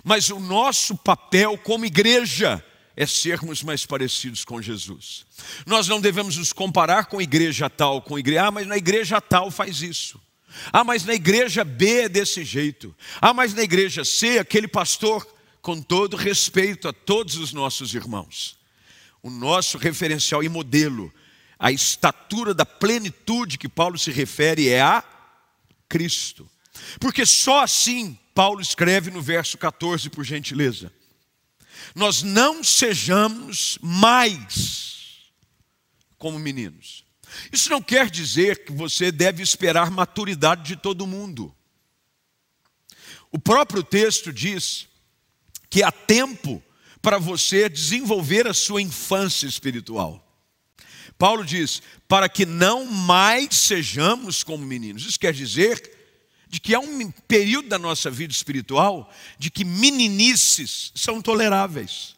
Mas 0.03 0.31
o 0.31 0.39
nosso 0.39 0.97
papel 0.97 1.59
como 1.59 1.85
igreja 1.85 2.65
é 2.97 3.07
sermos 3.07 3.63
mais 3.63 3.87
parecidos 3.87 4.45
com 4.45 4.61
Jesus. 4.61 5.25
Nós 5.67 5.89
não 5.89 6.01
devemos 6.01 6.37
nos 6.37 6.53
comparar 6.53 7.07
com 7.07 7.21
igreja 7.21 7.69
tal, 7.69 8.03
com 8.03 8.19
igreja, 8.19 8.47
ah, 8.47 8.51
mas 8.51 8.67
na 8.67 8.77
igreja 8.77 9.21
tal 9.21 9.51
faz 9.51 9.83
isso. 9.83 10.21
Ah, 10.73 10.85
mas 10.85 11.05
na 11.05 11.15
igreja 11.15 11.65
B 11.65 12.03
é 12.03 12.09
desse 12.09 12.45
jeito. 12.45 12.95
Ah, 13.21 13.33
mas 13.33 13.55
na 13.55 13.63
igreja 13.63 14.05
C, 14.05 14.39
aquele 14.39 14.69
pastor 14.69 15.27
com 15.61 15.81
todo 15.81 16.17
respeito 16.17 16.89
a 16.89 16.93
todos 16.93 17.37
os 17.37 17.53
nossos 17.53 17.95
irmãos. 17.95 18.59
O 19.23 19.31
nosso 19.31 19.79
referencial 19.79 20.43
e 20.43 20.49
modelo, 20.49 21.13
a 21.59 21.71
estatura 21.71 22.53
da 22.53 22.67
plenitude 22.67 23.57
que 23.57 23.69
Paulo 23.69 23.97
se 23.97 24.11
refere 24.11 24.69
é 24.69 24.83
a 24.83 25.05
Cristo. 25.89 26.51
Porque 26.99 27.25
só 27.25 27.63
assim, 27.63 28.19
Paulo 28.35 28.61
escreve 28.61 29.11
no 29.11 29.23
verso 29.23 29.57
14, 29.57 30.11
por 30.11 30.25
gentileza, 30.25 30.93
nós 31.95 32.23
não 32.23 32.65
sejamos 32.65 33.79
mais 33.81 35.31
como 36.19 36.39
meninos. 36.39 37.02
Isso 37.53 37.71
não 37.71 37.83
quer 37.83 38.11
dizer 38.11 38.65
que 38.65 38.73
você 38.73 39.11
deve 39.13 39.43
esperar 39.43 39.91
maturidade 39.91 40.63
de 40.63 40.77
todo 40.77 41.07
mundo. 41.07 41.55
O 43.31 43.39
próprio 43.39 43.83
texto 43.83 44.33
diz 44.33 44.87
que 45.71 45.83
há 45.83 45.91
tempo 45.91 46.63
para 47.01 47.19
você 47.19 47.69
desenvolver 47.69 48.47
a 48.47 48.55
sua 48.55 48.83
infância 48.83 49.47
espiritual. 49.47 50.23
Paulo 51.19 51.45
diz: 51.45 51.83
para 52.07 52.29
que 52.29 52.45
não 52.45 52.85
mais 52.85 53.57
sejamos 53.57 54.43
como 54.43 54.67
meninos. 54.67 55.07
Isso 55.07 55.19
quer 55.19 55.33
dizer 55.33 55.81
de 56.49 56.61
que 56.61 56.75
há 56.75 56.81
um 56.81 57.11
período 57.27 57.69
da 57.69 57.79
nossa 57.79 58.11
vida 58.11 58.33
espiritual 58.33 59.11
de 59.39 59.51
que 59.51 59.65
meninices 59.65 60.93
são 60.95 61.23
toleráveis. 61.23 62.15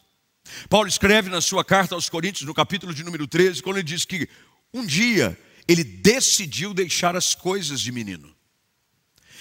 Paulo 0.68 0.88
escreve 0.88 1.30
na 1.30 1.40
sua 1.40 1.64
carta 1.64 1.94
aos 1.94 2.08
Coríntios, 2.08 2.46
no 2.46 2.52
capítulo 2.52 2.92
de 2.92 3.04
número 3.04 3.26
13, 3.26 3.62
quando 3.62 3.76
ele 3.76 3.84
diz 3.84 4.04
que 4.04 4.28
um 4.74 4.84
dia 4.84 5.38
ele 5.66 5.84
decidiu 5.84 6.74
deixar 6.74 7.16
as 7.16 7.34
coisas 7.34 7.80
de 7.80 7.92
menino. 7.92 8.34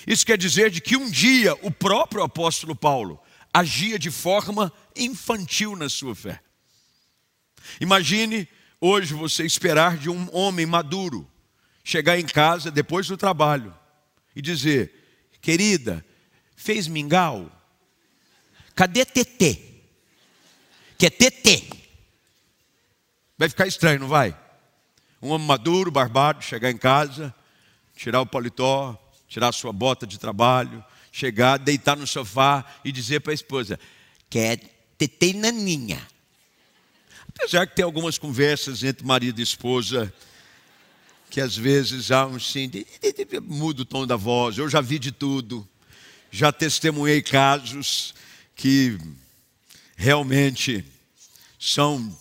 Isso 0.06 0.26
quer 0.26 0.38
dizer 0.38 0.70
de 0.70 0.80
que 0.80 0.96
um 0.96 1.10
dia 1.10 1.56
o 1.66 1.72
próprio 1.72 2.24
apóstolo 2.24 2.76
Paulo 2.76 3.20
agia 3.52 3.98
de 3.98 4.12
forma 4.12 4.72
infantil 4.96 5.76
na 5.76 5.90
sua 5.90 6.16
fé. 6.16 6.40
Imagine 7.82 8.48
hoje 8.80 9.14
você 9.14 9.44
esperar 9.44 9.98
de 9.98 10.10
um 10.10 10.28
homem 10.34 10.66
maduro 10.66 11.30
chegar 11.84 12.20
em 12.20 12.26
casa 12.26 12.70
depois 12.70 13.08
do 13.08 13.18
trabalho 13.18 13.76
e 14.36 14.42
dizer: 14.42 14.94
querida, 15.42 16.06
fez 16.56 16.88
mingau? 16.88 17.52
Cadê 18.76 19.06
TT? 19.06 19.60
Que 20.98 21.08
é 21.08 21.10
TT. 21.10 21.70
Vai 23.38 23.50
ficar 23.50 23.68
estranho, 23.68 24.00
não 24.00 24.08
vai? 24.08 24.43
Um 25.24 25.30
homem 25.30 25.48
maduro, 25.48 25.90
barbado, 25.90 26.44
chegar 26.44 26.70
em 26.70 26.76
casa, 26.76 27.34
tirar 27.96 28.20
o 28.20 28.26
paletó, 28.26 29.02
tirar 29.26 29.48
a 29.48 29.52
sua 29.54 29.72
bota 29.72 30.06
de 30.06 30.20
trabalho, 30.20 30.84
chegar, 31.14 31.58
deitar 31.58 31.96
no 31.96 32.06
sofá 32.06 32.66
e 32.84 32.92
dizer 32.92 33.22
para 33.22 33.32
a 33.32 33.34
esposa: 33.34 33.80
quer 34.30 34.58
TT 34.98 35.28
e 35.28 35.34
naninha. 35.36 36.06
Apesar 37.26 37.66
que 37.66 37.74
tem 37.74 37.86
algumas 37.86 38.18
conversas 38.18 38.84
entre 38.84 39.08
marido 39.08 39.40
e 39.40 39.44
esposa 39.44 40.14
que 41.30 41.40
às 41.40 41.56
vezes 41.56 42.12
há 42.12 42.28
um 42.28 42.38
sim, 42.38 42.70
muda 43.44 43.84
o 43.84 43.86
tom 43.86 44.06
da 44.06 44.18
voz. 44.18 44.58
Eu 44.58 44.68
já 44.68 44.82
vi 44.82 45.00
de 45.00 45.14
tudo, 45.14 45.66
já 46.30 46.52
testemunhei 46.52 47.22
casos 47.22 48.14
que 48.58 49.00
realmente 49.96 50.86
são 51.58 52.14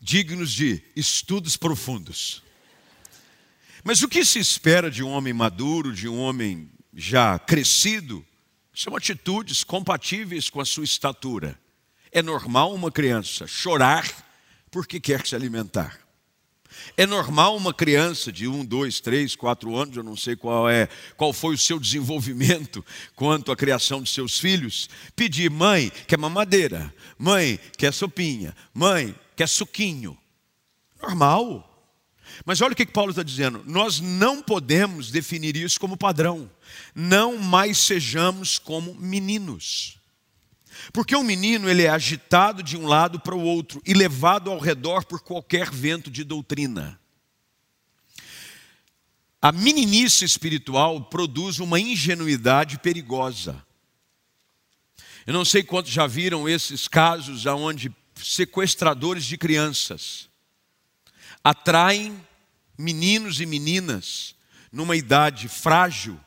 dignos 0.00 0.52
de 0.52 0.82
estudos 0.96 1.56
profundos. 1.56 2.42
Mas 3.84 4.02
o 4.02 4.08
que 4.08 4.24
se 4.24 4.38
espera 4.38 4.90
de 4.90 5.02
um 5.02 5.10
homem 5.10 5.32
maduro, 5.32 5.92
de 5.92 6.08
um 6.08 6.18
homem 6.18 6.70
já 6.94 7.38
crescido, 7.38 8.24
são 8.74 8.96
atitudes 8.96 9.64
compatíveis 9.64 10.48
com 10.48 10.60
a 10.60 10.64
sua 10.64 10.84
estatura. 10.84 11.58
É 12.12 12.22
normal 12.22 12.74
uma 12.74 12.90
criança 12.90 13.46
chorar 13.46 14.08
porque 14.70 15.00
quer 15.00 15.26
se 15.26 15.34
alimentar. 15.34 15.98
É 16.96 17.04
normal 17.04 17.56
uma 17.56 17.74
criança 17.74 18.30
de 18.30 18.46
um, 18.46 18.64
dois, 18.64 19.00
três, 19.00 19.34
quatro 19.34 19.74
anos, 19.76 19.96
eu 19.96 20.02
não 20.02 20.16
sei 20.16 20.36
qual 20.36 20.68
é, 20.68 20.88
qual 21.16 21.32
foi 21.32 21.54
o 21.54 21.58
seu 21.58 21.80
desenvolvimento 21.80 22.84
quanto 23.16 23.50
à 23.50 23.56
criação 23.56 24.02
de 24.02 24.10
seus 24.10 24.38
filhos, 24.38 24.88
pedir 25.16 25.50
mãe 25.50 25.90
quer 26.06 26.18
mamadeira, 26.18 26.94
mãe 27.18 27.58
quer 27.76 27.92
sopinha, 27.92 28.54
mãe 28.72 29.14
quer 29.40 29.48
suquinho. 29.48 30.18
Normal. 31.00 31.66
Mas 32.44 32.60
olha 32.60 32.74
o 32.74 32.76
que 32.76 32.84
Paulo 32.84 33.10
está 33.10 33.22
dizendo: 33.22 33.64
nós 33.66 33.98
não 33.98 34.42
podemos 34.42 35.10
definir 35.10 35.56
isso 35.56 35.80
como 35.80 35.96
padrão. 35.96 36.50
Não 36.94 37.38
mais 37.38 37.78
sejamos 37.78 38.58
como 38.58 38.94
meninos. 38.94 39.98
Porque 40.92 41.16
o 41.16 41.22
menino 41.22 41.70
ele 41.70 41.84
é 41.84 41.88
agitado 41.88 42.62
de 42.62 42.76
um 42.76 42.86
lado 42.86 43.18
para 43.18 43.34
o 43.34 43.42
outro 43.42 43.82
e 43.86 43.94
levado 43.94 44.50
ao 44.50 44.58
redor 44.58 45.06
por 45.06 45.22
qualquer 45.22 45.70
vento 45.70 46.10
de 46.10 46.22
doutrina. 46.22 47.00
A 49.40 49.50
meninice 49.50 50.22
espiritual 50.22 51.04
produz 51.04 51.58
uma 51.60 51.80
ingenuidade 51.80 52.78
perigosa. 52.78 53.64
Eu 55.26 55.32
não 55.32 55.46
sei 55.46 55.62
quantos 55.62 55.90
já 55.90 56.06
viram 56.06 56.46
esses 56.46 56.86
casos 56.86 57.46
onde 57.46 57.90
sequestradores 58.22 59.24
de 59.24 59.36
crianças 59.36 60.28
atraem 61.42 62.20
meninos 62.78 63.40
e 63.40 63.46
meninas 63.46 64.34
numa 64.72 64.96
idade 64.96 65.48
frágil, 65.48 66.18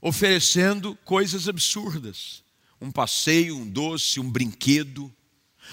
oferecendo 0.00 0.94
coisas 1.04 1.48
absurdas 1.48 2.42
um 2.80 2.90
passeio, 2.90 3.56
um 3.56 3.68
doce, 3.68 4.20
um 4.20 4.30
brinquedo. 4.30 5.12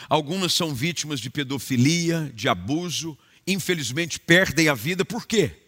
Algumas 0.09 0.53
são 0.53 0.73
vítimas 0.73 1.19
de 1.19 1.29
pedofilia, 1.29 2.31
de 2.33 2.49
abuso, 2.49 3.17
infelizmente 3.45 4.19
perdem 4.19 4.67
a 4.67 4.73
vida, 4.73 5.05
por 5.05 5.25
quê? 5.25 5.61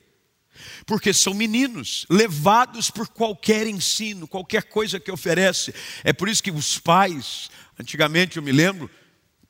Porque 0.86 1.14
são 1.14 1.34
meninos, 1.34 2.06
levados 2.10 2.90
por 2.90 3.08
qualquer 3.08 3.68
ensino, 3.68 4.28
qualquer 4.28 4.64
coisa 4.64 5.00
que 5.00 5.12
oferece. 5.12 5.74
É 6.04 6.12
por 6.12 6.28
isso 6.28 6.42
que 6.42 6.50
os 6.50 6.80
pais, 6.80 7.52
antigamente 7.80 8.38
eu 8.38 8.44
me 8.44 8.52
lembro, 8.52 8.90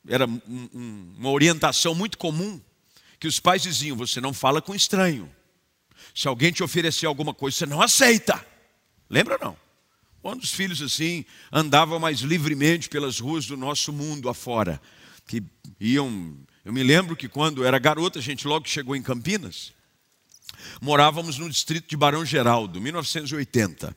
era 0.08 0.26
um, 0.26 0.40
um, 0.74 1.14
uma 1.18 1.30
orientação 1.30 1.94
muito 1.94 2.18
comum, 2.18 2.60
que 3.20 3.28
os 3.28 3.38
pais 3.38 3.62
diziam: 3.62 3.96
você 3.96 4.20
não 4.20 4.32
fala 4.32 4.60
com 4.60 4.74
estranho. 4.74 5.30
Se 6.14 6.26
alguém 6.26 6.50
te 6.50 6.62
oferecer 6.62 7.06
alguma 7.06 7.34
coisa, 7.34 7.58
você 7.58 7.66
não 7.66 7.82
aceita. 7.82 8.44
Lembra 9.08 9.38
não? 9.40 9.56
Quando 10.20 10.42
os 10.42 10.52
filhos 10.52 10.82
assim 10.82 11.24
andavam 11.52 11.98
mais 11.98 12.20
livremente 12.20 12.88
pelas 12.88 13.18
ruas 13.18 13.46
do 13.46 13.56
nosso 13.56 13.92
mundo 13.92 14.28
afora, 14.28 14.80
que 15.26 15.42
iam. 15.78 16.36
Eu 16.64 16.72
me 16.72 16.82
lembro 16.82 17.16
que 17.16 17.28
quando 17.28 17.64
era 17.64 17.78
garota, 17.78 18.18
a 18.18 18.22
gente 18.22 18.46
logo 18.46 18.68
chegou 18.68 18.96
em 18.96 19.02
Campinas, 19.02 19.72
morávamos 20.82 21.38
no 21.38 21.48
distrito 21.48 21.88
de 21.88 21.96
Barão 21.96 22.24
Geraldo, 22.24 22.80
1980. 22.80 23.96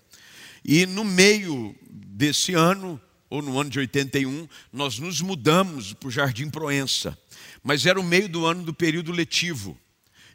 E 0.64 0.86
no 0.86 1.04
meio 1.04 1.76
desse 1.90 2.54
ano, 2.54 3.02
ou 3.32 3.42
no 3.42 3.58
ano 3.58 3.70
de 3.70 3.80
81, 3.80 4.46
nós 4.74 5.00
nos 5.00 5.22
mudamos 5.22 5.94
para 5.94 6.10
o 6.10 6.12
Jardim 6.12 6.50
Proença. 6.50 7.18
Mas 7.64 7.86
era 7.86 7.98
o 7.98 8.04
meio 8.04 8.28
do 8.28 8.46
ano 8.46 8.62
do 8.62 8.74
período 8.74 9.14
letivo. 9.14 9.80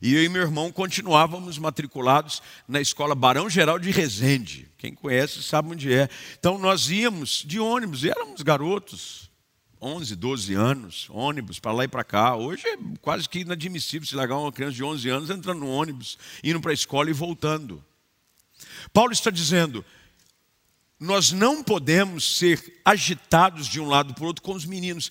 E 0.00 0.14
eu 0.14 0.24
e 0.24 0.28
meu 0.30 0.40
irmão 0.40 0.72
continuávamos 0.72 1.58
matriculados 1.58 2.42
na 2.66 2.80
escola 2.80 3.14
Barão 3.14 3.50
Geral 3.50 3.78
de 3.78 3.90
Resende. 3.90 4.66
Quem 4.78 4.94
conhece 4.94 5.42
sabe 5.42 5.72
onde 5.72 5.92
é. 5.92 6.08
Então 6.38 6.56
nós 6.56 6.88
íamos 6.88 7.44
de 7.46 7.60
ônibus, 7.60 8.02
éramos 8.02 8.40
garotos, 8.40 9.30
11, 9.80 10.16
12 10.16 10.54
anos, 10.54 11.06
ônibus 11.10 11.58
para 11.58 11.72
lá 11.72 11.84
e 11.84 11.88
para 11.88 12.02
cá. 12.02 12.34
Hoje 12.34 12.66
é 12.66 12.78
quase 13.02 13.28
que 13.28 13.40
inadmissível 13.40 14.08
se 14.08 14.16
largar 14.16 14.38
uma 14.38 14.52
criança 14.52 14.74
de 14.74 14.82
11 14.82 15.08
anos 15.10 15.30
entrando 15.30 15.60
no 15.60 15.68
ônibus, 15.68 16.18
indo 16.42 16.60
para 16.62 16.70
a 16.70 16.74
escola 16.74 17.10
e 17.10 17.12
voltando. 17.12 17.84
Paulo 18.90 19.12
está 19.12 19.30
dizendo: 19.30 19.84
nós 20.98 21.30
não 21.30 21.62
podemos 21.62 22.36
ser 22.38 22.80
agitados 22.84 23.66
de 23.66 23.80
um 23.80 23.86
lado 23.86 24.14
para 24.14 24.24
o 24.24 24.26
outro 24.26 24.42
com 24.42 24.52
os 24.52 24.64
meninos. 24.64 25.10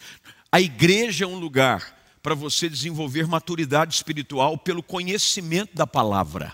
A 0.52 0.60
igreja 0.60 1.26
é 1.26 1.28
um 1.28 1.38
lugar 1.38 1.96
para 2.24 2.34
você 2.34 2.68
desenvolver 2.68 3.28
maturidade 3.28 3.94
espiritual 3.94 4.58
pelo 4.58 4.82
conhecimento 4.82 5.76
da 5.76 5.86
palavra. 5.86 6.54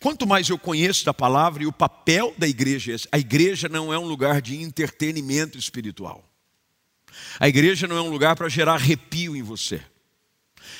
Quanto 0.00 0.26
mais 0.26 0.48
eu 0.48 0.58
conheço 0.58 1.04
da 1.04 1.14
palavra 1.14 1.62
e 1.62 1.66
o 1.66 1.72
papel 1.72 2.34
da 2.36 2.46
igreja, 2.46 2.94
a 3.10 3.18
igreja 3.18 3.68
não 3.68 3.92
é 3.92 3.98
um 3.98 4.04
lugar 4.04 4.42
de 4.42 4.60
entretenimento 4.60 5.56
espiritual. 5.56 6.22
A 7.40 7.48
igreja 7.48 7.86
não 7.86 7.96
é 7.96 8.02
um 8.02 8.10
lugar 8.10 8.36
para 8.36 8.48
gerar 8.48 8.74
arrepio 8.74 9.34
em 9.34 9.42
você. 9.42 9.80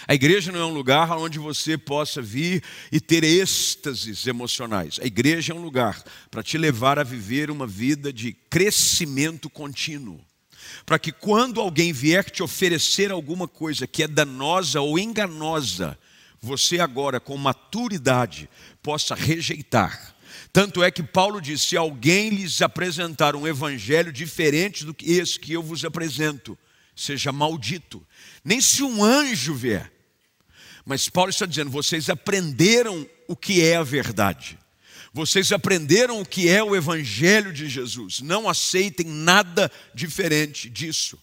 A 0.06 0.14
igreja 0.14 0.52
não 0.52 0.61
é 0.61 0.64
um 0.64 0.72
lugar 0.72 1.11
onde 1.12 1.38
você 1.38 1.76
possa 1.76 2.22
vir 2.22 2.62
e 2.92 3.00
ter 3.00 3.24
êxtases 3.24 4.26
emocionais. 4.26 4.98
A 5.02 5.06
igreja 5.06 5.52
é 5.52 5.56
um 5.56 5.62
lugar 5.62 6.02
para 6.30 6.42
te 6.42 6.56
levar 6.56 6.98
a 6.98 7.04
viver 7.04 7.50
uma 7.50 7.66
vida 7.66 8.12
de 8.12 8.32
crescimento 8.32 9.50
contínuo 9.50 10.20
para 10.84 10.98
que 10.98 11.12
quando 11.12 11.61
alguém 11.61 11.92
vier 11.92 12.24
te 12.30 12.42
oferecer 12.42 13.11
alguma 13.11 13.48
coisa 13.48 13.87
que 13.87 14.02
é 14.02 14.08
danosa 14.08 14.80
ou 14.80 14.98
enganosa, 14.98 15.98
você 16.40 16.78
agora, 16.78 17.18
com 17.18 17.37
maturidade, 17.38 18.50
possa 18.82 19.14
rejeitar 19.14 20.14
Tanto 20.52 20.82
é 20.82 20.90
que 20.90 21.02
Paulo 21.02 21.40
diz: 21.40 21.62
se 21.62 21.76
alguém 21.76 22.30
lhes 22.30 22.62
apresentar 22.62 23.37
um 23.37 23.46
evangelho 23.46 24.12
diferente 24.12 24.84
do 24.84 24.94
que 24.94 25.12
esse 25.12 25.38
que 25.38 25.52
eu 25.52 25.62
vos 25.62 25.84
apresento, 25.84 26.58
seja 26.98 27.32
maldito. 27.32 28.06
Nem 28.44 28.61
se 28.61 28.82
um 28.82 29.02
anjo 29.02 29.54
vier. 29.54 29.92
Mas 30.84 31.08
Paulo 31.08 31.30
está 31.30 31.46
dizendo: 31.46 31.70
vocês 31.70 32.08
aprenderam 32.08 33.08
o 33.26 33.37
que 33.37 33.62
é 33.62 33.76
a 33.76 33.82
verdade. 33.82 34.58
Vocês 35.12 35.52
aprenderam 35.52 36.20
o 36.20 36.26
que 36.26 36.48
é 36.48 36.62
o 36.62 36.76
evangelho 36.76 37.52
de 37.52 37.68
Jesus. 37.68 38.20
Não 38.20 38.48
aceitem 38.48 39.06
nada 39.06 39.70
diferente 39.94 40.68
disso. 40.68 41.18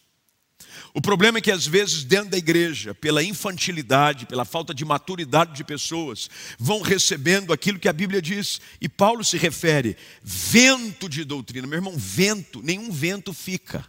O 0.94 1.02
problema 1.02 1.40
é 1.40 1.42
que 1.42 1.52
às 1.52 1.68
vezes 1.68 2.04
dentro 2.04 2.30
da 2.30 2.38
igreja, 2.38 2.96
pela 2.96 3.24
infantilidade, 3.24 4.26
pela 4.26 4.46
falta 4.46 4.74
de 4.74 4.86
maturidade 4.86 5.54
de 5.54 5.64
pessoas, 5.64 6.30
vão 6.58 6.82
recebendo 6.82 7.52
aquilo 7.52 7.80
que 7.80 7.90
a 7.90 7.94
Bíblia 7.94 8.22
diz, 8.22 8.62
e 8.80 8.88
Paulo 8.88 9.24
se 9.24 9.38
refere, 9.38 9.98
vento 10.24 11.10
de 11.10 11.24
doutrina. 11.24 11.68
Meu 11.68 11.78
irmão, 11.78 11.94
vento, 11.98 12.62
nenhum 12.62 12.92
vento 12.92 13.34
fica. 13.34 13.86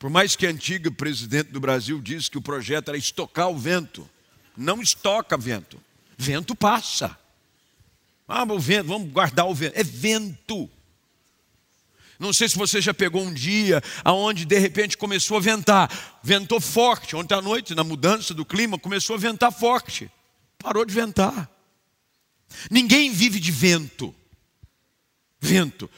Por 0.00 0.08
mais 0.08 0.34
que 0.34 0.46
a 0.46 0.50
antiga 0.50 0.90
presidente 0.90 1.50
do 1.52 1.60
Brasil 1.60 2.00
disse 2.00 2.30
que 2.30 2.38
o 2.38 2.42
projeto 2.42 2.88
era 2.88 2.96
estocar 2.96 3.50
o 3.50 3.58
vento, 3.58 4.08
não 4.56 4.80
estoca 4.80 5.36
vento. 5.36 5.78
Vento 6.16 6.56
passa. 6.56 7.18
Ah, 8.26 8.44
o 8.44 8.58
vento, 8.58 8.86
vamos 8.86 9.12
guardar 9.12 9.46
o 9.46 9.54
vento. 9.54 9.78
É 9.78 9.84
vento. 9.84 10.70
Não 12.18 12.32
sei 12.32 12.48
se 12.48 12.56
você 12.56 12.80
já 12.80 12.94
pegou 12.94 13.22
um 13.22 13.32
dia 13.32 13.82
aonde 14.02 14.46
de 14.46 14.58
repente 14.58 14.96
começou 14.96 15.36
a 15.36 15.40
ventar, 15.40 16.18
ventou 16.22 16.62
forte. 16.62 17.14
Ontem 17.14 17.34
à 17.34 17.42
noite, 17.42 17.74
na 17.74 17.84
mudança 17.84 18.32
do 18.32 18.44
clima, 18.44 18.78
começou 18.78 19.16
a 19.16 19.18
ventar 19.18 19.52
forte. 19.52 20.10
Parou 20.58 20.86
de 20.86 20.94
ventar. 20.94 21.50
Ninguém 22.70 23.12
vive 23.12 23.38
de 23.38 23.52
vento. 23.52 24.14
Vento. 25.38 25.90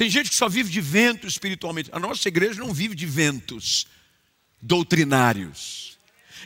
Tem 0.00 0.08
gente 0.08 0.30
que 0.30 0.34
só 0.36 0.48
vive 0.48 0.70
de 0.70 0.80
vento 0.80 1.26
espiritualmente. 1.26 1.90
A 1.92 2.00
nossa 2.00 2.26
igreja 2.26 2.58
não 2.58 2.72
vive 2.72 2.94
de 2.94 3.04
ventos 3.04 3.86
doutrinários, 4.58 5.98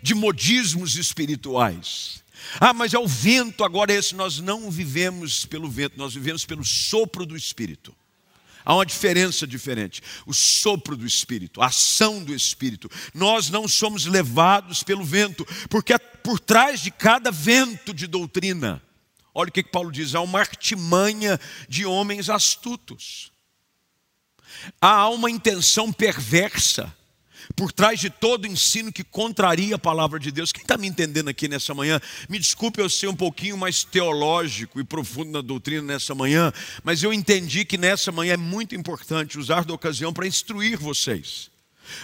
de 0.02 0.12
modismos 0.12 0.96
espirituais. 0.96 2.24
Ah, 2.58 2.72
mas 2.72 2.94
é 2.94 2.98
o 2.98 3.06
vento 3.06 3.62
agora 3.62 3.92
esse. 3.92 4.12
Nós 4.16 4.40
não 4.40 4.72
vivemos 4.72 5.46
pelo 5.46 5.70
vento, 5.70 5.96
nós 5.96 6.14
vivemos 6.14 6.44
pelo 6.44 6.64
sopro 6.64 7.24
do 7.24 7.36
Espírito. 7.36 7.94
Há 8.64 8.74
uma 8.74 8.84
diferença 8.84 9.46
diferente. 9.46 10.02
O 10.26 10.34
sopro 10.34 10.96
do 10.96 11.06
Espírito, 11.06 11.62
a 11.62 11.66
ação 11.66 12.24
do 12.24 12.34
Espírito. 12.34 12.90
Nós 13.14 13.50
não 13.50 13.68
somos 13.68 14.04
levados 14.04 14.82
pelo 14.82 15.04
vento, 15.04 15.46
porque 15.70 15.92
é 15.92 15.98
por 15.98 16.40
trás 16.40 16.80
de 16.80 16.90
cada 16.90 17.30
vento 17.30 17.94
de 17.94 18.08
doutrina, 18.08 18.82
olha 19.32 19.48
o 19.48 19.52
que 19.52 19.62
Paulo 19.62 19.92
diz: 19.92 20.12
há 20.12 20.20
uma 20.20 20.40
artimanha 20.40 21.38
de 21.68 21.86
homens 21.86 22.28
astutos. 22.28 23.32
Há 24.80 25.08
uma 25.08 25.30
intenção 25.30 25.92
perversa 25.92 26.92
por 27.54 27.70
trás 27.72 28.00
de 28.00 28.08
todo 28.08 28.46
ensino 28.46 28.92
que 28.92 29.04
contraria 29.04 29.74
a 29.76 29.78
palavra 29.78 30.18
de 30.18 30.30
Deus. 30.30 30.52
Quem 30.52 30.62
está 30.62 30.76
me 30.76 30.86
entendendo 30.86 31.28
aqui 31.28 31.48
nessa 31.48 31.74
manhã? 31.74 32.00
Me 32.28 32.38
desculpe 32.38 32.80
eu 32.80 32.88
ser 32.88 33.08
um 33.08 33.16
pouquinho 33.16 33.56
mais 33.56 33.84
teológico 33.84 34.80
e 34.80 34.84
profundo 34.84 35.30
na 35.30 35.40
doutrina 35.40 35.82
nessa 35.82 36.14
manhã, 36.14 36.52
mas 36.82 37.02
eu 37.02 37.12
entendi 37.12 37.64
que 37.64 37.76
nessa 37.76 38.10
manhã 38.10 38.34
é 38.34 38.38
muito 38.38 38.74
importante 38.74 39.38
usar 39.38 39.64
da 39.64 39.74
ocasião 39.74 40.12
para 40.12 40.26
instruir 40.26 40.78
vocês, 40.78 41.50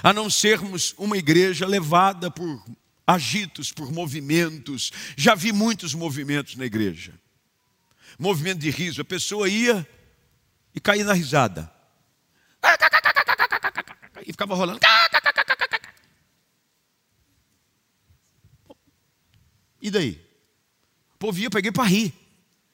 a 0.02 0.12
não 0.12 0.28
sermos 0.28 0.94
uma 0.98 1.16
igreja 1.16 1.66
levada 1.66 2.30
por 2.30 2.62
agitos, 3.06 3.72
por 3.72 3.90
movimentos. 3.90 4.92
Já 5.16 5.34
vi 5.34 5.52
muitos 5.52 5.94
movimentos 5.94 6.56
na 6.56 6.64
igreja. 6.64 7.12
Movimento 8.18 8.58
de 8.58 8.70
riso, 8.70 9.00
a 9.00 9.04
pessoa 9.04 9.48
ia 9.48 9.86
e 10.74 10.80
caía 10.80 11.04
na 11.04 11.14
risada. 11.14 11.72
Ficava 14.40 14.54
rolando. 14.54 14.80
E 19.82 19.90
daí? 19.90 20.18
O 21.14 21.18
povo 21.18 21.38
ia, 21.38 21.50
peguei 21.50 21.70
para 21.70 21.84
rir. 21.84 22.14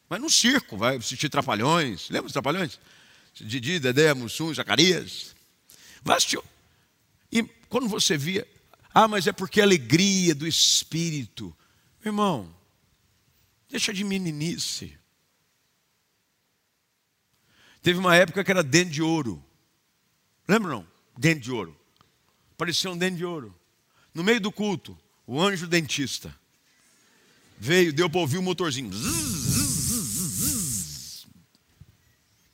Mas 0.08 0.20
no 0.20 0.30
circo, 0.30 0.76
vai 0.76 0.96
assistir 0.96 1.28
Trapalhões. 1.28 2.08
Lembra 2.08 2.28
os 2.28 2.32
Trapalhões? 2.32 2.78
Didi, 3.34 3.80
Dedé, 3.80 4.14
Mussum, 4.14 4.54
Zacarias. 4.54 5.34
Vai 6.04 6.18
assistir. 6.18 6.40
E 7.32 7.42
quando 7.68 7.88
você 7.88 8.16
via, 8.16 8.46
ah, 8.94 9.08
mas 9.08 9.26
é 9.26 9.32
porque 9.32 9.60
a 9.60 9.64
alegria 9.64 10.36
do 10.36 10.46
Espírito. 10.46 11.56
Irmão, 12.04 12.54
deixa 13.68 13.92
de 13.92 14.04
meninice. 14.04 14.96
Teve 17.82 17.98
uma 17.98 18.14
época 18.14 18.44
que 18.44 18.52
era 18.52 18.62
dente 18.62 18.92
de 18.92 19.02
ouro. 19.02 19.44
Lembra 20.46 20.70
não? 20.70 20.95
Dente 21.16 21.40
de 21.40 21.52
ouro. 21.52 21.78
Parecia 22.56 22.90
um 22.90 22.96
dente 22.96 23.16
de 23.16 23.24
ouro. 23.24 23.54
No 24.14 24.24
meio 24.24 24.40
do 24.40 24.50
culto, 24.50 24.98
o 25.26 25.40
anjo 25.40 25.66
dentista 25.66 26.34
veio, 27.58 27.92
deu 27.92 28.08
para 28.08 28.20
ouvir 28.20 28.38
o 28.38 28.42
motorzinho. 28.42 28.90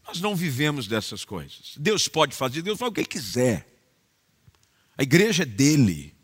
Nós 0.07 0.21
não 0.21 0.37
vivemos 0.37 0.87
dessas 0.87 1.25
coisas. 1.25 1.75
Deus 1.77 2.09
pode 2.09 2.35
fazer, 2.35 2.63
Deus 2.63 2.79
faz 2.79 2.91
o 2.91 2.95
que 2.95 3.01
Ele 3.01 3.07
quiser. 3.07 3.67
A 4.97 5.03
igreja 5.03 5.43
é 5.43 5.47
dele. 5.47 6.15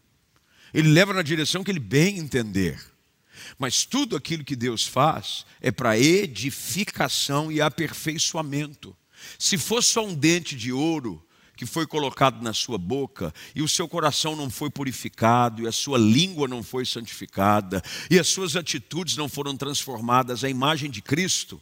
Ele 0.73 0.89
leva 0.89 1.15
na 1.15 1.23
direção 1.23 1.65
que 1.65 1.71
ele 1.71 1.81
bem 1.81 2.19
entender. 2.19 2.79
Mas 3.59 3.85
tudo 3.85 4.17
aquilo 4.17 4.45
que 4.45 4.55
Deus 4.55 4.87
faz 4.87 5.47
é 5.61 5.71
para 5.71 5.99
edificação 5.99 7.51
e 7.51 7.61
aperfeiçoamento. 7.61 8.97
Se 9.39 9.57
fosse 9.57 9.91
só 9.91 10.07
um 10.07 10.15
dente 10.15 10.55
de 10.55 10.73
ouro, 10.73 11.27
que 11.59 11.67
foi 11.67 11.89
colocado 11.89 12.41
na 12.41 12.55
sua 12.55 12.79
boca, 12.79 13.35
e 13.53 13.63
o 13.63 13.69
seu 13.69 13.89
coração 13.89 14.37
não 14.37 14.49
foi 14.49 14.71
purificado, 14.71 15.61
e 15.61 15.67
a 15.67 15.73
sua 15.73 15.99
língua 15.99 16.47
não 16.47 16.63
foi 16.63 16.87
santificada, 16.87 17.83
e 18.09 18.17
as 18.17 18.29
suas 18.29 18.55
atitudes 18.55 19.17
não 19.17 19.29
foram 19.29 19.57
transformadas 19.57 20.45
à 20.45 20.49
imagem 20.49 20.89
de 20.89 21.03
Cristo, 21.03 21.61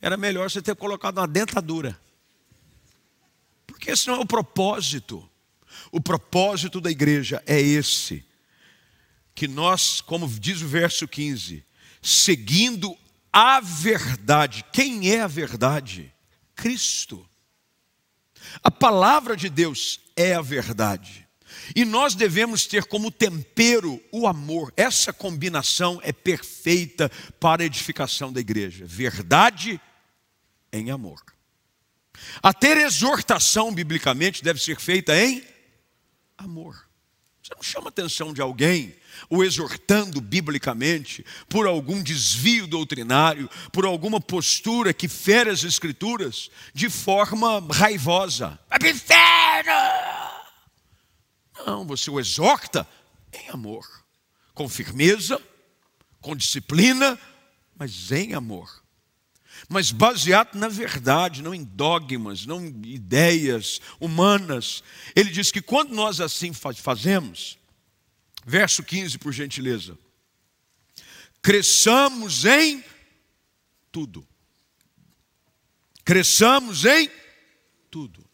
era 0.00 0.16
melhor 0.16 0.50
você 0.50 0.62
ter 0.62 0.74
colocado 0.74 1.18
uma 1.18 1.28
dentadura. 1.28 2.00
Porque 3.66 3.90
esse 3.90 4.08
não 4.08 4.14
é 4.14 4.18
o 4.20 4.26
propósito. 4.26 5.28
O 5.92 6.00
propósito 6.00 6.80
da 6.80 6.90
igreja 6.90 7.42
é 7.44 7.60
esse: 7.60 8.24
que 9.34 9.46
nós, 9.46 10.00
como 10.00 10.26
diz 10.26 10.62
o 10.62 10.66
verso 10.66 11.06
15, 11.06 11.62
seguindo 12.00 12.96
a 13.30 13.60
verdade. 13.60 14.64
Quem 14.72 15.10
é 15.10 15.20
a 15.20 15.26
verdade? 15.26 16.10
Cristo. 16.56 17.28
A 18.62 18.70
palavra 18.70 19.36
de 19.36 19.48
Deus 19.48 20.00
é 20.16 20.34
a 20.34 20.42
verdade. 20.42 21.28
E 21.74 21.84
nós 21.84 22.14
devemos 22.14 22.66
ter 22.66 22.84
como 22.84 23.10
tempero 23.10 24.02
o 24.12 24.26
amor. 24.26 24.72
Essa 24.76 25.12
combinação 25.12 26.00
é 26.02 26.12
perfeita 26.12 27.10
para 27.38 27.62
a 27.62 27.66
edificação 27.66 28.32
da 28.32 28.40
igreja. 28.40 28.84
Verdade 28.86 29.80
em 30.72 30.90
amor. 30.90 31.20
A 32.42 32.52
ter 32.52 32.76
exortação 32.76 33.72
biblicamente 33.72 34.42
deve 34.42 34.60
ser 34.60 34.78
feita 34.78 35.16
em 35.16 35.44
amor. 36.36 36.88
Você 37.42 37.54
não 37.54 37.62
chama 37.62 37.86
a 37.86 37.90
atenção 37.90 38.32
de 38.32 38.40
alguém 38.40 38.94
o 39.28 39.44
exortando 39.44 40.20
biblicamente 40.20 41.24
por 41.48 41.66
algum 41.66 42.02
desvio 42.02 42.66
doutrinário, 42.66 43.48
por 43.72 43.84
alguma 43.84 44.20
postura 44.20 44.92
que 44.92 45.08
fere 45.08 45.50
as 45.50 45.64
escrituras 45.64 46.50
de 46.72 46.88
forma 46.88 47.60
raivosa. 47.72 48.58
Inferno! 48.82 49.72
Não, 51.66 51.86
você 51.86 52.10
o 52.10 52.18
exorta 52.18 52.86
em 53.32 53.50
amor, 53.50 53.86
com 54.54 54.68
firmeza, 54.68 55.40
com 56.20 56.34
disciplina, 56.34 57.18
mas 57.76 58.10
em 58.10 58.34
amor. 58.34 58.80
Mas 59.68 59.92
baseado 59.92 60.56
na 60.56 60.68
verdade, 60.68 61.42
não 61.42 61.54
em 61.54 61.64
dogmas, 61.64 62.46
não 62.46 62.64
em 62.64 62.82
ideias 62.86 63.80
humanas. 64.00 64.82
Ele 65.14 65.30
diz 65.30 65.50
que 65.50 65.60
quando 65.60 65.94
nós 65.94 66.20
assim 66.20 66.52
fazemos, 66.52 67.58
Verso 68.44 68.82
15, 68.82 69.18
por 69.18 69.32
gentileza. 69.32 69.98
Cresçamos 71.42 72.44
em 72.44 72.84
tudo. 73.90 74.26
Cresçamos 76.04 76.84
em 76.84 77.10
tudo. 77.90 78.24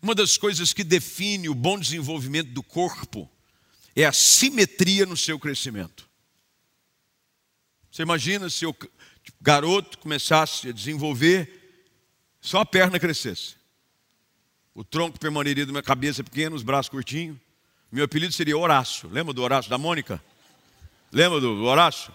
Uma 0.00 0.14
das 0.14 0.36
coisas 0.36 0.72
que 0.72 0.84
define 0.84 1.48
o 1.48 1.54
bom 1.54 1.78
desenvolvimento 1.78 2.50
do 2.50 2.62
corpo 2.62 3.30
é 3.96 4.04
a 4.04 4.12
simetria 4.12 5.06
no 5.06 5.16
seu 5.16 5.38
crescimento. 5.38 6.08
Você 7.90 8.02
imagina 8.02 8.50
se 8.50 8.66
o 8.66 8.76
garoto 9.40 9.98
começasse 9.98 10.68
a 10.68 10.72
desenvolver, 10.72 11.88
só 12.40 12.60
a 12.60 12.66
perna 12.66 12.98
crescesse. 12.98 13.54
O 14.74 14.82
tronco 14.82 15.18
permaneceria 15.18 15.64
de 15.64 15.70
uma 15.70 15.82
cabeça 15.82 16.24
pequena, 16.24 16.56
os 16.56 16.62
braços 16.62 16.90
curtinhos. 16.90 17.38
Meu 17.94 18.06
apelido 18.06 18.32
seria 18.32 18.58
Horácio. 18.58 19.08
Lembra 19.08 19.32
do 19.32 19.40
Horácio 19.40 19.70
da 19.70 19.78
Mônica? 19.78 20.20
Lembra 21.12 21.38
do 21.38 21.62
Horácio? 21.62 22.12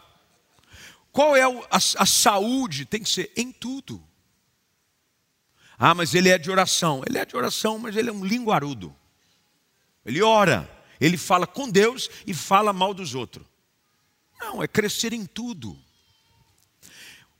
Qual 1.09 1.37
é 1.37 1.43
a, 1.43 1.77
a 1.77 2.05
saúde? 2.05 2.83
Tem 2.83 3.01
que 3.01 3.07
ser 3.07 3.31
em 3.33 3.49
tudo. 3.49 4.03
Ah, 5.77 5.95
mas 5.95 6.13
ele 6.13 6.27
é 6.27 6.37
de 6.37 6.51
oração. 6.51 7.01
Ele 7.07 7.17
é 7.17 7.25
de 7.25 7.33
oração, 7.33 7.79
mas 7.79 7.95
ele 7.95 8.09
é 8.09 8.11
um 8.11 8.25
linguarudo. 8.25 8.93
Ele 10.05 10.21
ora, 10.21 10.69
ele 10.99 11.15
fala 11.15 11.47
com 11.47 11.69
Deus 11.69 12.09
e 12.27 12.33
fala 12.33 12.73
mal 12.73 12.93
dos 12.93 13.15
outros. 13.15 13.47
Não, 14.37 14.61
é 14.61 14.67
crescer 14.67 15.13
em 15.13 15.25
tudo. 15.25 15.79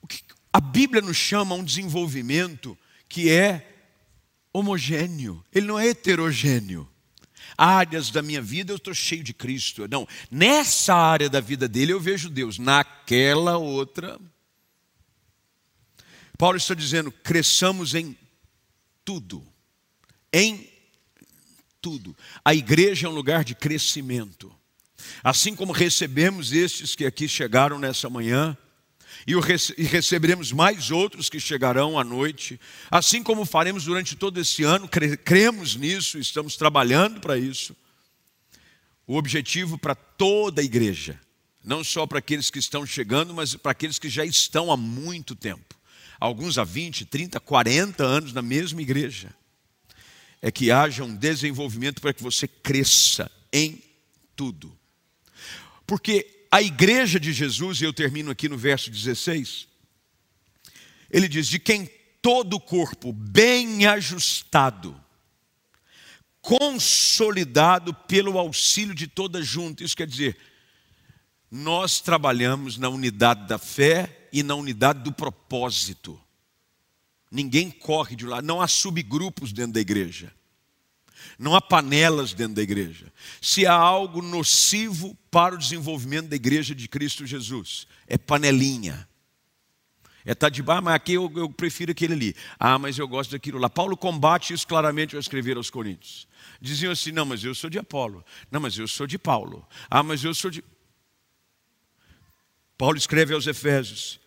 O 0.02 0.08
que 0.08 0.24
a 0.54 0.62
Bíblia 0.62 1.02
nos 1.02 1.18
chama 1.18 1.56
a 1.56 1.58
um 1.58 1.64
desenvolvimento 1.64 2.78
que 3.10 3.30
é 3.30 3.82
homogêneo, 4.54 5.44
ele 5.54 5.68
não 5.68 5.78
é 5.78 5.88
heterogêneo. 5.88 6.90
Áreas 7.60 8.10
da 8.10 8.22
minha 8.22 8.42
vida 8.42 8.72
eu 8.72 8.78
estou 8.78 8.94
cheio 8.94 9.22
de 9.22 9.34
Cristo. 9.34 9.86
Não, 9.90 10.08
nessa 10.32 10.96
área 10.96 11.30
da 11.30 11.42
vida 11.42 11.68
dele 11.68 11.92
eu 11.92 12.00
vejo 12.00 12.30
Deus, 12.30 12.58
naquela 12.58 13.58
outra. 13.58 14.18
Paulo 16.38 16.56
está 16.56 16.74
dizendo: 16.74 17.12
cresçamos 17.12 17.94
em 17.94 18.18
tudo. 19.04 19.46
Em 20.32 20.70
tudo. 21.82 22.16
A 22.46 22.54
igreja 22.54 23.08
é 23.08 23.10
um 23.10 23.14
lugar 23.14 23.44
de 23.44 23.54
crescimento. 23.54 24.56
Assim 25.22 25.54
como 25.54 25.74
recebemos 25.74 26.54
estes 26.54 26.96
que 26.96 27.06
aqui 27.06 27.28
chegaram 27.28 27.78
nessa 27.78 28.10
manhã, 28.10 28.58
e 29.78 29.84
receberemos 29.84 30.52
mais 30.52 30.92
outros 30.92 31.30
que 31.30 31.40
chegarão 31.40 32.00
à 32.00 32.04
noite, 32.04 32.60
assim 32.90 33.22
como 33.22 33.46
faremos 33.46 33.84
durante 33.84 34.16
todo 34.16 34.40
esse 34.40 34.64
ano, 34.64 34.90
cremos 35.24 35.76
nisso, 35.76 36.18
estamos 36.18 36.56
trabalhando 36.56 37.20
para 37.20 37.38
isso. 37.38 37.76
O 39.06 39.18
objetivo 39.18 39.78
para 39.78 39.96
toda 39.96 40.62
a 40.62 40.66
igreja, 40.66 41.20
não 41.64 41.84
só 41.84 42.08
para 42.08 42.20
aqueles 42.20 42.50
que 42.50 42.60
estão 42.60 42.86
chegando, 42.86 43.34
mas 43.34 43.56
para 43.56 43.72
aqueles 43.72 44.00
que 44.00 44.10
já 44.10 44.26
estão 44.26 44.72
há 44.72 44.78
muito 44.78 45.36
tempo 45.36 45.80
alguns 46.20 46.58
há 46.58 46.64
20, 46.64 47.06
30, 47.06 47.40
40 47.40 48.04
anos 48.04 48.34
na 48.34 48.42
mesma 48.42 48.82
igreja, 48.82 49.34
é 50.42 50.52
que 50.52 50.72
haja 50.72 51.04
um 51.04 51.16
desenvolvimento 51.16 52.02
para 52.02 52.14
que 52.14 52.22
você 52.22 52.48
cresça 52.48 53.32
em 53.52 53.82
tudo. 54.36 54.78
Porque 55.88 56.39
a 56.52 56.62
igreja 56.62 57.20
de 57.20 57.32
Jesus, 57.32 57.82
e 57.82 57.86
eu 57.86 57.94
termino 57.94 58.32
aqui 58.32 58.50
no 58.50 58.58
verso 58.58 58.90
16, 58.90 59.68
ele 61.10 61.28
diz: 61.28 61.48
de 61.48 61.60
quem 61.60 61.90
todo 62.22 62.56
o 62.56 62.60
corpo 62.60 63.14
bem 63.14 63.86
ajustado, 63.86 65.00
consolidado 66.42 67.94
pelo 67.94 68.38
auxílio 68.38 68.94
de 68.94 69.08
toda 69.08 69.42
junta. 69.42 69.84
Isso 69.84 69.96
quer 69.96 70.08
dizer, 70.08 70.38
nós 71.52 72.02
trabalhamos 72.02 72.78
na 72.78 72.90
unidade 72.90 73.48
da 73.48 73.58
fé 73.58 74.28
e 74.32 74.44
na 74.44 74.56
unidade 74.56 75.04
do 75.04 75.12
propósito. 75.12 76.20
Ninguém 77.32 77.70
corre 77.70 78.16
de 78.16 78.26
lá, 78.26 78.42
não 78.42 78.62
há 78.62 78.68
subgrupos 78.68 79.54
dentro 79.54 79.74
da 79.74 79.80
igreja. 79.80 80.34
Não 81.40 81.56
há 81.56 81.62
panelas 81.62 82.34
dentro 82.34 82.56
da 82.56 82.62
igreja. 82.62 83.14
Se 83.42 83.66
há 83.66 83.74
algo 83.74 84.22
nocivo 84.22 85.18
para 85.32 85.56
o 85.56 85.58
desenvolvimento 85.58 86.28
da 86.28 86.36
igreja 86.36 86.76
de 86.76 86.86
Cristo 86.90 87.26
Jesus, 87.26 87.88
é 88.06 88.18
panelinha. 88.18 89.08
É 90.26 90.34
estar 90.34 90.48
tá 90.48 90.50
de 90.50 90.62
ah, 90.68 90.82
mas 90.82 90.96
aqui 90.96 91.14
eu, 91.14 91.32
eu, 91.34 91.50
prefiro 91.50 91.94
aquele 91.94 92.14
ali. 92.14 92.36
Ah, 92.60 92.78
mas 92.78 92.98
eu 93.00 93.08
gosto 93.08 93.32
daquilo 93.32 93.58
lá. 93.58 93.70
Paulo 93.70 93.96
combate 93.96 94.54
isso 94.54 94.68
claramente 94.68 95.16
ao 95.16 95.20
escrever 95.22 95.56
aos 95.56 95.70
Coríntios. 95.70 96.28
Diziam 96.60 96.92
assim: 96.92 97.14
não, 97.14 97.26
mas 97.26 97.42
eu 97.42 97.56
sou 97.56 97.70
de 97.70 97.80
Apolo. 97.80 98.24
Não, 98.52 98.60
mas 98.60 98.78
eu 98.78 98.86
sou 98.86 99.08
de 99.08 99.18
Paulo. 99.18 99.66
Ah, 99.90 100.04
mas 100.04 100.22
eu 100.22 100.36
sou 100.36 100.52
de. 100.52 100.62
Paulo 102.78 102.98
escreve 102.98 103.34
aos 103.34 103.48
Efésios: 103.48 104.20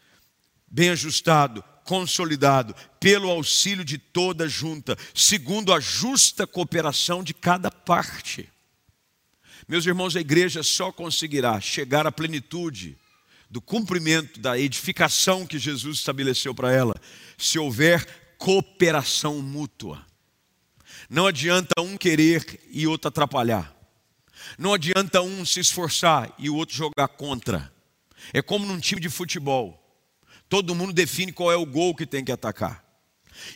bem 0.67 0.89
ajustado, 0.89 1.63
consolidado, 1.85 2.75
pelo 2.99 3.31
auxílio 3.31 3.85
de 3.85 3.99
toda 3.99 4.49
junta, 4.49 4.97
segundo 5.15 5.73
a 5.73 5.81
justa 5.81 6.47
cooperação 6.47 7.23
de 7.23 7.35
cada 7.35 7.71
parte. 7.71 8.49
Meus 9.69 9.87
irmãos, 9.87 10.17
a 10.17 10.21
igreja 10.21 10.63
só 10.63 10.91
conseguirá 10.93 11.61
chegar 11.61 12.07
à 12.07 12.13
plenitude 12.13 12.97
do 13.51 13.61
cumprimento 13.61 14.41
da 14.41 14.59
edificação 14.59 15.47
que 15.47 15.59
Jesus 15.59 15.99
estabeleceu 15.99 16.55
para 16.55 16.73
ela, 16.73 16.95
se 17.37 17.59
houver 17.59 18.35
cooperação 18.39 19.41
mútua. 19.41 20.05
Não 21.09 21.27
adianta 21.27 21.81
um 21.81 21.97
querer 21.97 22.61
e 22.71 22.87
outro 22.87 23.09
atrapalhar. 23.09 23.77
Não 24.59 24.73
adianta 24.73 25.21
um 25.21 25.45
se 25.45 25.61
esforçar 25.61 26.35
e 26.39 26.49
o 26.49 26.57
outro 26.57 26.75
jogar 26.75 27.09
contra. 27.09 27.73
É 28.33 28.41
como 28.41 28.67
num 28.67 28.81
time 28.81 29.01
de 29.01 29.09
futebol. 29.09 29.82
Todo 30.53 30.75
mundo 30.75 30.93
define 30.93 31.33
qual 31.33 31.51
é 31.51 31.57
o 31.57 31.65
gol 31.65 31.95
que 31.95 32.05
tem 32.05 32.23
que 32.23 32.31
atacar. 32.31 32.85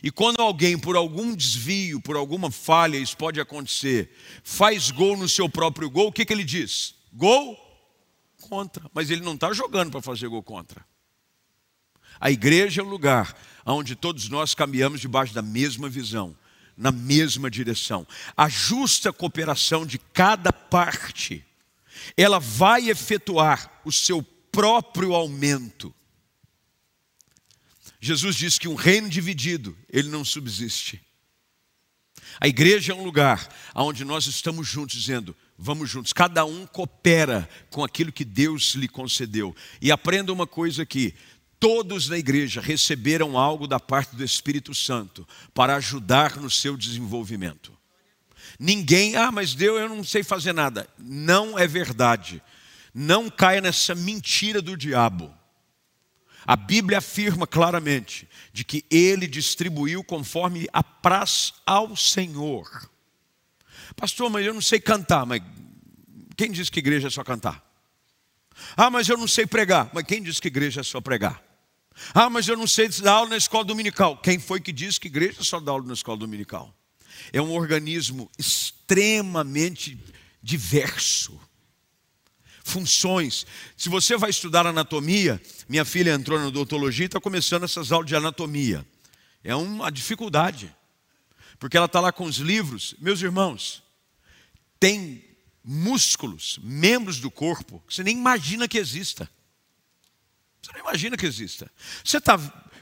E 0.01 0.09
quando 0.09 0.41
alguém, 0.41 0.79
por 0.79 0.95
algum 0.95 1.35
desvio, 1.35 2.01
por 2.01 2.15
alguma 2.15 2.49
falha, 2.49 2.97
isso 2.97 3.15
pode 3.15 3.39
acontecer, 3.39 4.17
faz 4.43 4.89
gol 4.89 5.15
no 5.15 5.29
seu 5.29 5.47
próprio 5.47 5.91
gol, 5.91 6.07
o 6.07 6.11
que, 6.11 6.25
que 6.25 6.33
ele 6.33 6.43
diz? 6.43 6.95
Gol 7.13 7.55
contra. 8.41 8.89
Mas 8.95 9.11
ele 9.11 9.21
não 9.21 9.35
está 9.35 9.53
jogando 9.53 9.91
para 9.91 10.01
fazer 10.01 10.27
gol 10.27 10.41
contra. 10.41 10.83
A 12.19 12.31
igreja 12.31 12.81
é 12.81 12.83
um 12.83 12.89
lugar 12.89 13.37
onde 13.63 13.95
todos 13.95 14.27
nós 14.27 14.55
caminhamos 14.55 14.99
debaixo 14.99 15.35
da 15.35 15.43
mesma 15.43 15.87
visão, 15.87 16.35
na 16.75 16.91
mesma 16.91 17.47
direção. 17.47 18.07
A 18.35 18.49
justa 18.49 19.13
cooperação 19.13 19.85
de 19.85 19.99
cada 19.99 20.51
parte, 20.51 21.45
ela 22.17 22.39
vai 22.39 22.89
efetuar 22.89 23.81
o 23.85 23.91
seu 23.91 24.23
próprio 24.51 25.13
aumento. 25.13 25.93
Jesus 27.99 28.35
diz 28.35 28.57
que 28.57 28.67
um 28.67 28.75
reino 28.75 29.09
dividido, 29.09 29.77
ele 29.91 30.09
não 30.09 30.23
subsiste. 30.23 31.01
A 32.39 32.47
igreja 32.47 32.93
é 32.93 32.95
um 32.95 33.03
lugar 33.03 33.47
onde 33.73 34.05
nós 34.05 34.27
estamos 34.27 34.67
juntos, 34.67 34.99
dizendo, 34.99 35.35
vamos 35.57 35.89
juntos, 35.89 36.13
cada 36.13 36.45
um 36.45 36.67
coopera 36.67 37.49
com 37.69 37.83
aquilo 37.83 38.11
que 38.11 38.25
Deus 38.25 38.75
lhe 38.75 38.87
concedeu. 38.87 39.55
E 39.81 39.91
aprenda 39.91 40.31
uma 40.31 40.45
coisa 40.45 40.83
aqui: 40.83 41.15
todos 41.59 42.09
na 42.09 42.17
igreja 42.17 42.61
receberam 42.61 43.37
algo 43.37 43.67
da 43.67 43.79
parte 43.79 44.15
do 44.15 44.23
Espírito 44.23 44.75
Santo 44.75 45.27
para 45.53 45.75
ajudar 45.75 46.37
no 46.37 46.49
seu 46.49 46.77
desenvolvimento. 46.77 47.75
Ninguém, 48.59 49.15
ah, 49.15 49.31
mas 49.31 49.53
Deus, 49.53 49.79
eu 49.79 49.89
não 49.89 50.03
sei 50.03 50.23
fazer 50.23 50.53
nada. 50.53 50.87
Não 50.97 51.57
é 51.57 51.67
verdade. 51.67 52.41
Não 52.93 53.29
caia 53.29 53.61
nessa 53.61 53.93
mentira 53.93 54.61
do 54.61 54.77
diabo. 54.77 55.36
A 56.47 56.55
Bíblia 56.55 56.99
afirma 56.99 57.45
claramente 57.45 58.25
de 58.53 58.63
que 58.63 58.85
ele 58.89 59.27
distribuiu 59.27 60.01
conforme 60.01 60.65
apraz 60.71 61.53
ao 61.65 61.93
Senhor. 61.93 62.89
Pastor, 63.97 64.29
mas 64.29 64.45
eu 64.45 64.53
não 64.53 64.61
sei 64.61 64.79
cantar, 64.79 65.25
mas 65.25 65.41
quem 66.37 66.49
diz 66.49 66.69
que 66.69 66.79
igreja 66.79 67.07
é 67.07 67.11
só 67.11 67.21
cantar? 67.21 67.61
Ah, 68.77 68.89
mas 68.89 69.09
eu 69.09 69.17
não 69.17 69.27
sei 69.27 69.45
pregar, 69.45 69.89
mas 69.93 70.05
quem 70.05 70.23
diz 70.23 70.39
que 70.39 70.47
igreja 70.47 70.79
é 70.79 70.83
só 70.83 71.01
pregar? 71.01 71.43
Ah, 72.13 72.29
mas 72.29 72.47
eu 72.47 72.55
não 72.55 72.65
sei 72.65 72.87
dar 72.87 73.13
aula 73.13 73.31
na 73.31 73.37
escola 73.37 73.65
dominical. 73.65 74.15
Quem 74.17 74.39
foi 74.39 74.61
que 74.61 74.71
disse 74.71 75.01
que 75.01 75.07
igreja 75.09 75.43
só 75.43 75.59
dá 75.59 75.73
aula 75.73 75.85
na 75.85 75.93
escola 75.93 76.17
dominical? 76.17 76.73
É 77.33 77.41
um 77.41 77.51
organismo 77.51 78.31
extremamente 78.37 80.01
diverso 80.41 81.37
funções. 82.67 83.45
Se 83.75 83.89
você 83.89 84.17
vai 84.17 84.29
estudar 84.29 84.67
anatomia, 84.67 85.41
minha 85.67 85.85
filha 85.85 86.13
entrou 86.13 86.39
na 86.39 86.47
odontologia 86.47 87.05
e 87.05 87.07
está 87.07 87.19
começando 87.19 87.63
essas 87.63 87.91
aulas 87.91 88.07
de 88.07 88.15
anatomia. 88.15 88.85
É 89.43 89.55
uma 89.55 89.89
dificuldade, 89.89 90.73
porque 91.57 91.77
ela 91.77 91.85
está 91.85 91.99
lá 91.99 92.11
com 92.11 92.25
os 92.25 92.37
livros. 92.37 92.93
Meus 92.99 93.21
irmãos, 93.21 93.81
tem 94.79 95.23
músculos, 95.63 96.59
membros 96.61 97.19
do 97.19 97.31
corpo, 97.31 97.81
que 97.87 97.93
você 97.93 98.03
nem 98.03 98.17
imagina 98.17 98.67
que 98.67 98.77
exista. 98.77 99.29
Você 100.61 100.71
não 100.73 100.79
imagina 100.81 101.15
que 101.15 101.25
exista. 101.25 101.71
Você 102.03 102.17
está 102.17 102.37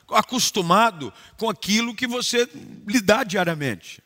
acostumado 0.09 1.13
com 1.38 1.49
aquilo 1.49 1.95
que 1.95 2.07
você 2.07 2.49
lidar 2.88 3.23
diariamente. 3.23 4.01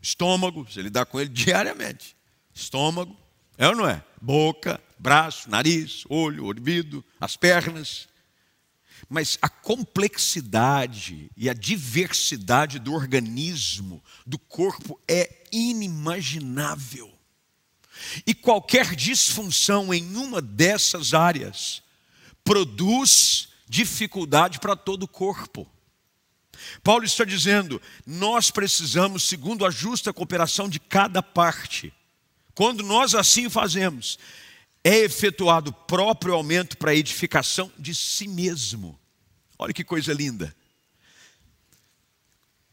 Estômago, 0.00 0.64
você 0.64 0.80
lidar 0.80 1.06
com 1.06 1.20
ele 1.20 1.30
diariamente. 1.34 2.16
Estômago, 2.54 3.16
é 3.58 3.68
ou 3.68 3.74
não 3.74 3.88
é? 3.88 4.04
Boca, 4.20 4.80
braço, 4.98 5.50
nariz, 5.50 6.04
olho, 6.08 6.44
ouvido, 6.44 7.04
as 7.20 7.36
pernas. 7.36 8.08
Mas 9.08 9.38
a 9.40 9.48
complexidade 9.48 11.30
e 11.36 11.48
a 11.48 11.54
diversidade 11.54 12.78
do 12.78 12.92
organismo, 12.92 14.02
do 14.26 14.38
corpo, 14.38 15.00
é 15.06 15.44
inimaginável. 15.52 17.12
E 18.26 18.34
qualquer 18.34 18.94
disfunção 18.94 19.92
em 19.92 20.16
uma 20.16 20.40
dessas 20.42 21.14
áreas 21.14 21.82
produz 22.44 23.48
dificuldade 23.68 24.58
para 24.58 24.76
todo 24.76 25.04
o 25.04 25.08
corpo. 25.08 25.70
Paulo 26.82 27.04
está 27.04 27.24
dizendo: 27.24 27.80
nós 28.06 28.50
precisamos, 28.50 29.24
segundo 29.24 29.64
a 29.64 29.70
justa 29.70 30.12
cooperação 30.12 30.68
de 30.68 30.78
cada 30.78 31.22
parte. 31.22 31.92
Quando 32.54 32.82
nós 32.82 33.14
assim 33.14 33.50
fazemos, 33.50 34.18
é 34.88 34.98
efetuado 34.98 35.72
próprio 35.72 36.32
aumento 36.32 36.78
para 36.78 36.92
a 36.92 36.94
edificação 36.94 37.72
de 37.76 37.92
si 37.92 38.28
mesmo. 38.28 38.96
Olha 39.58 39.72
que 39.72 39.82
coisa 39.82 40.12
linda. 40.12 40.54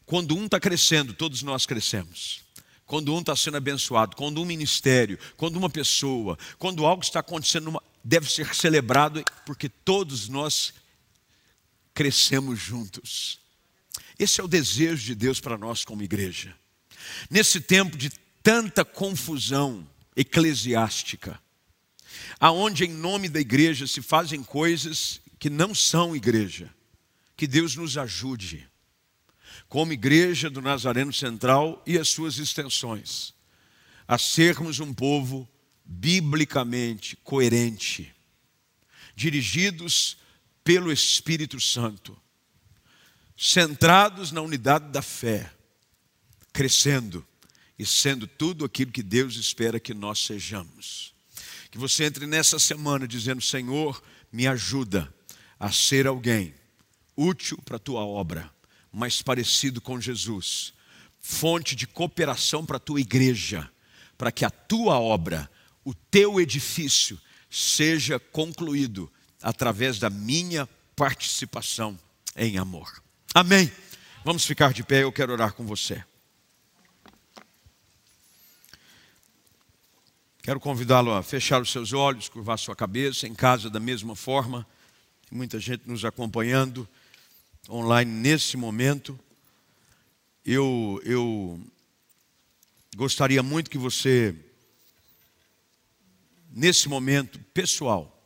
Quando 0.06 0.36
um 0.36 0.44
está 0.44 0.60
crescendo, 0.60 1.12
todos 1.12 1.42
nós 1.42 1.66
crescemos. 1.66 2.44
Quando 2.86 3.12
um 3.12 3.18
está 3.18 3.34
sendo 3.34 3.56
abençoado, 3.56 4.14
quando 4.14 4.40
um 4.40 4.44
ministério, 4.44 5.18
quando 5.36 5.56
uma 5.56 5.68
pessoa, 5.68 6.38
quando 6.56 6.86
algo 6.86 7.02
está 7.02 7.18
acontecendo, 7.18 7.82
deve 8.04 8.30
ser 8.30 8.54
celebrado, 8.54 9.24
porque 9.44 9.68
todos 9.68 10.28
nós 10.28 10.72
crescemos 11.92 12.60
juntos. 12.60 13.40
Esse 14.16 14.40
é 14.40 14.44
o 14.44 14.48
desejo 14.48 15.04
de 15.04 15.16
Deus 15.16 15.40
para 15.40 15.58
nós 15.58 15.84
como 15.84 16.00
igreja. 16.00 16.54
Nesse 17.28 17.60
tempo 17.60 17.96
de 17.96 18.10
tanta 18.40 18.84
confusão 18.84 19.84
eclesiástica, 20.14 21.42
aonde 22.38 22.84
em 22.84 22.92
nome 22.92 23.28
da 23.28 23.40
igreja 23.40 23.86
se 23.86 24.02
fazem 24.02 24.42
coisas 24.42 25.20
que 25.38 25.50
não 25.50 25.74
são 25.74 26.16
igreja, 26.16 26.72
que 27.36 27.46
Deus 27.46 27.76
nos 27.76 27.98
ajude, 27.98 28.68
como 29.68 29.92
igreja 29.92 30.48
do 30.48 30.62
Nazareno 30.62 31.12
Central 31.12 31.82
e 31.86 31.98
as 31.98 32.08
suas 32.08 32.38
extensões, 32.38 33.34
a 34.06 34.18
sermos 34.18 34.80
um 34.80 34.92
povo 34.92 35.48
biblicamente 35.84 37.16
coerente, 37.16 38.14
dirigidos 39.14 40.16
pelo 40.62 40.92
Espírito 40.92 41.60
Santo, 41.60 42.16
centrados 43.36 44.32
na 44.32 44.40
unidade 44.40 44.90
da 44.90 45.02
fé, 45.02 45.52
crescendo 46.52 47.26
e 47.78 47.84
sendo 47.84 48.26
tudo 48.26 48.64
aquilo 48.64 48.92
que 48.92 49.02
Deus 49.02 49.36
espera 49.36 49.80
que 49.80 49.92
nós 49.92 50.20
sejamos. 50.20 51.13
Que 51.74 51.78
você 51.78 52.04
entre 52.04 52.24
nessa 52.24 52.56
semana 52.60 53.04
dizendo: 53.04 53.42
Senhor, 53.42 54.00
me 54.30 54.46
ajuda 54.46 55.12
a 55.58 55.72
ser 55.72 56.06
alguém 56.06 56.54
útil 57.16 57.58
para 57.64 57.78
a 57.78 57.80
tua 57.80 58.06
obra, 58.06 58.48
mais 58.92 59.20
parecido 59.20 59.80
com 59.80 60.00
Jesus, 60.00 60.72
fonte 61.20 61.74
de 61.74 61.84
cooperação 61.84 62.64
para 62.64 62.76
a 62.76 62.78
tua 62.78 63.00
igreja, 63.00 63.68
para 64.16 64.30
que 64.30 64.44
a 64.44 64.50
tua 64.50 65.00
obra, 65.00 65.50
o 65.84 65.92
teu 65.92 66.40
edifício, 66.40 67.20
seja 67.50 68.20
concluído 68.20 69.12
através 69.42 69.98
da 69.98 70.08
minha 70.08 70.68
participação 70.94 71.98
em 72.36 72.56
amor. 72.56 73.02
Amém. 73.34 73.68
Vamos 74.24 74.44
ficar 74.44 74.72
de 74.72 74.84
pé, 74.84 75.02
eu 75.02 75.10
quero 75.10 75.32
orar 75.32 75.52
com 75.54 75.66
você. 75.66 76.04
Quero 80.44 80.60
convidá-lo 80.60 81.10
a 81.10 81.22
fechar 81.22 81.62
os 81.62 81.72
seus 81.72 81.94
olhos, 81.94 82.28
curvar 82.28 82.58
sua 82.58 82.76
cabeça, 82.76 83.26
em 83.26 83.34
casa 83.34 83.70
da 83.70 83.80
mesma 83.80 84.14
forma. 84.14 84.66
Muita 85.30 85.58
gente 85.58 85.88
nos 85.88 86.04
acompanhando 86.04 86.86
online 87.66 88.12
nesse 88.12 88.54
momento. 88.54 89.18
Eu, 90.44 91.00
eu 91.02 91.58
gostaria 92.94 93.42
muito 93.42 93.70
que 93.70 93.78
você, 93.78 94.36
nesse 96.50 96.90
momento 96.90 97.38
pessoal, 97.54 98.22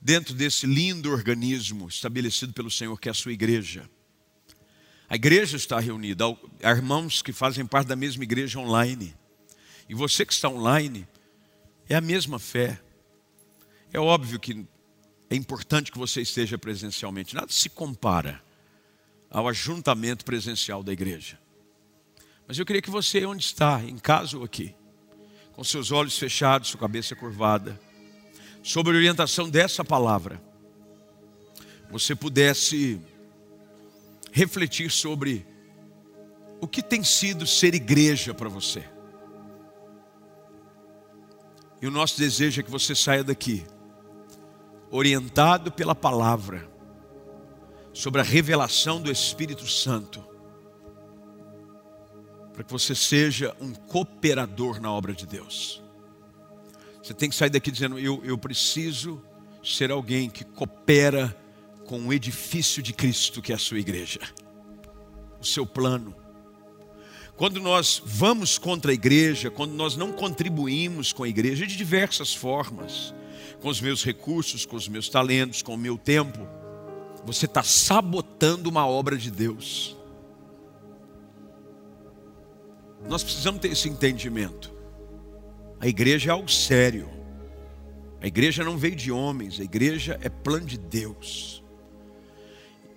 dentro 0.00 0.32
desse 0.32 0.66
lindo 0.66 1.10
organismo 1.10 1.86
estabelecido 1.86 2.54
pelo 2.54 2.70
Senhor, 2.70 2.98
que 2.98 3.08
é 3.08 3.10
a 3.10 3.14
sua 3.14 3.34
igreja. 3.34 3.90
A 5.06 5.16
igreja 5.16 5.58
está 5.58 5.78
reunida, 5.78 6.24
há 6.62 6.70
irmãos 6.70 7.20
que 7.20 7.30
fazem 7.30 7.66
parte 7.66 7.88
da 7.88 7.94
mesma 7.94 8.24
igreja 8.24 8.58
online. 8.58 9.14
E 9.88 9.94
você 9.94 10.26
que 10.26 10.32
está 10.32 10.48
online, 10.48 11.06
é 11.88 11.94
a 11.94 12.00
mesma 12.00 12.38
fé. 12.38 12.80
É 13.92 14.00
óbvio 14.00 14.38
que 14.40 14.66
é 15.30 15.36
importante 15.36 15.90
que 15.90 15.98
você 15.98 16.20
esteja 16.20 16.58
presencialmente, 16.58 17.34
nada 17.34 17.48
se 17.50 17.68
compara 17.68 18.42
ao 19.30 19.48
ajuntamento 19.48 20.24
presencial 20.24 20.82
da 20.82 20.92
igreja. 20.92 21.38
Mas 22.46 22.58
eu 22.58 22.64
queria 22.64 22.82
que 22.82 22.90
você, 22.90 23.24
onde 23.26 23.44
está, 23.44 23.82
em 23.82 23.98
casa 23.98 24.36
ou 24.36 24.44
aqui, 24.44 24.74
com 25.52 25.64
seus 25.64 25.90
olhos 25.90 26.16
fechados, 26.16 26.68
sua 26.68 26.78
cabeça 26.78 27.16
curvada, 27.16 27.80
sob 28.62 28.90
a 28.90 28.94
orientação 28.94 29.48
dessa 29.48 29.84
palavra, 29.84 30.40
você 31.90 32.14
pudesse 32.14 33.00
refletir 34.32 34.90
sobre 34.90 35.46
o 36.60 36.68
que 36.68 36.82
tem 36.82 37.02
sido 37.02 37.46
ser 37.46 37.74
igreja 37.74 38.34
para 38.34 38.48
você. 38.48 38.84
E 41.80 41.86
o 41.86 41.90
nosso 41.90 42.18
desejo 42.18 42.60
é 42.60 42.62
que 42.62 42.70
você 42.70 42.94
saia 42.94 43.22
daqui 43.22 43.66
orientado 44.90 45.70
pela 45.70 45.94
palavra 45.94 46.68
sobre 47.92 48.20
a 48.20 48.24
revelação 48.24 49.00
do 49.00 49.10
Espírito 49.10 49.66
Santo, 49.66 50.24
para 52.52 52.62
que 52.62 52.72
você 52.72 52.94
seja 52.94 53.54
um 53.60 53.72
cooperador 53.74 54.80
na 54.80 54.90
obra 54.90 55.12
de 55.12 55.26
Deus. 55.26 55.82
Você 57.02 57.14
tem 57.14 57.28
que 57.28 57.36
sair 57.36 57.50
daqui 57.50 57.70
dizendo: 57.70 57.98
eu, 57.98 58.22
eu 58.24 58.38
preciso 58.38 59.22
ser 59.62 59.90
alguém 59.90 60.30
que 60.30 60.44
coopera 60.44 61.36
com 61.86 62.06
o 62.06 62.12
edifício 62.12 62.82
de 62.82 62.92
Cristo, 62.92 63.42
que 63.42 63.52
é 63.52 63.54
a 63.54 63.58
sua 63.58 63.78
igreja, 63.78 64.20
o 65.40 65.44
seu 65.44 65.66
plano. 65.66 66.14
Quando 67.36 67.60
nós 67.60 68.00
vamos 68.04 68.56
contra 68.56 68.90
a 68.90 68.94
igreja, 68.94 69.50
quando 69.50 69.72
nós 69.72 69.94
não 69.94 70.10
contribuímos 70.10 71.12
com 71.12 71.22
a 71.22 71.28
igreja 71.28 71.66
de 71.66 71.76
diversas 71.76 72.34
formas, 72.34 73.14
com 73.60 73.68
os 73.68 73.80
meus 73.80 74.02
recursos, 74.02 74.64
com 74.64 74.74
os 74.74 74.88
meus 74.88 75.08
talentos, 75.08 75.60
com 75.60 75.74
o 75.74 75.78
meu 75.78 75.98
tempo, 75.98 76.48
você 77.26 77.44
está 77.44 77.62
sabotando 77.62 78.70
uma 78.70 78.86
obra 78.86 79.18
de 79.18 79.30
Deus. 79.30 79.96
Nós 83.06 83.22
precisamos 83.22 83.60
ter 83.60 83.68
esse 83.68 83.88
entendimento. 83.88 84.72
A 85.78 85.86
igreja 85.86 86.30
é 86.30 86.32
algo 86.32 86.50
sério. 86.50 87.10
A 88.20 88.26
igreja 88.26 88.64
não 88.64 88.78
veio 88.78 88.96
de 88.96 89.12
homens, 89.12 89.60
a 89.60 89.64
igreja 89.64 90.18
é 90.22 90.30
plano 90.30 90.64
de 90.64 90.78
Deus. 90.78 91.62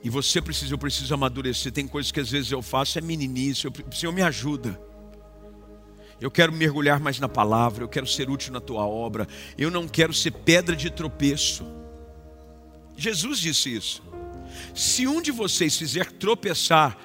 E 0.03 0.09
você 0.09 0.41
precisa, 0.41 0.73
eu 0.73 0.77
preciso 0.77 1.13
amadurecer. 1.13 1.71
Tem 1.71 1.87
coisas 1.87 2.11
que 2.11 2.19
às 2.19 2.29
vezes 2.29 2.51
eu 2.51 2.61
faço, 2.61 2.97
é 2.97 3.01
meninice. 3.01 3.65
Eu, 3.65 3.73
Senhor, 3.91 4.11
me 4.11 4.21
ajuda. 4.21 4.79
Eu 6.21 6.29
quero 6.29 6.51
mergulhar 6.51 6.99
mais 6.99 7.19
na 7.19 7.29
palavra, 7.29 7.83
eu 7.83 7.87
quero 7.87 8.05
ser 8.05 8.29
útil 8.29 8.51
na 8.51 8.59
tua 8.59 8.85
obra. 8.85 9.27
Eu 9.57 9.71
não 9.71 9.87
quero 9.87 10.13
ser 10.13 10.31
pedra 10.31 10.75
de 10.75 10.89
tropeço. 10.89 11.65
Jesus 12.97 13.39
disse 13.39 13.73
isso. 13.73 14.03
Se 14.75 15.07
um 15.07 15.21
de 15.21 15.31
vocês 15.31 15.77
fizer 15.77 16.11
tropeçar 16.11 16.97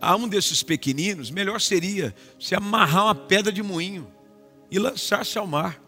a 0.00 0.14
um 0.16 0.28
desses 0.28 0.62
pequeninos, 0.62 1.30
melhor 1.30 1.60
seria 1.60 2.14
se 2.38 2.54
amarrar 2.54 3.06
uma 3.06 3.14
pedra 3.14 3.52
de 3.52 3.62
moinho 3.62 4.10
e 4.70 4.78
lançar-se 4.78 5.36
ao 5.36 5.46
mar. 5.46 5.80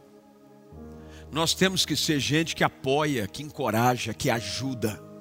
Nós 1.31 1.55
temos 1.55 1.87
que 1.87 1.97
ser 1.97 2.19
gente 2.21 2.55
que 2.55 2.65
apoia, 2.65 3.27
que 3.27 3.43
encoraja, 3.43 4.13
que 4.13 4.29
ajuda. 4.29 5.12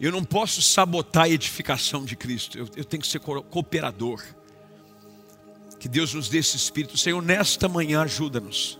Eu 0.00 0.10
não 0.10 0.24
posso 0.24 0.60
sabotar 0.60 1.24
a 1.24 1.28
edificação 1.28 2.04
de 2.04 2.16
Cristo, 2.16 2.58
eu, 2.58 2.68
eu 2.76 2.84
tenho 2.84 3.02
que 3.02 3.08
ser 3.08 3.20
cooperador. 3.20 4.22
Que 5.78 5.88
Deus 5.88 6.14
nos 6.14 6.28
dê 6.28 6.38
esse 6.38 6.56
espírito. 6.56 6.96
Senhor, 6.96 7.22
nesta 7.22 7.68
manhã 7.68 8.02
ajuda-nos. 8.02 8.78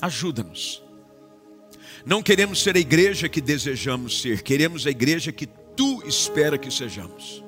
Ajuda-nos. 0.00 0.82
Não 2.06 2.22
queremos 2.22 2.62
ser 2.62 2.76
a 2.76 2.78
igreja 2.78 3.28
que 3.28 3.40
desejamos 3.40 4.20
ser, 4.20 4.42
queremos 4.42 4.86
a 4.86 4.90
igreja 4.90 5.32
que 5.32 5.46
tu 5.46 6.02
espera 6.06 6.56
que 6.56 6.70
sejamos. 6.70 7.42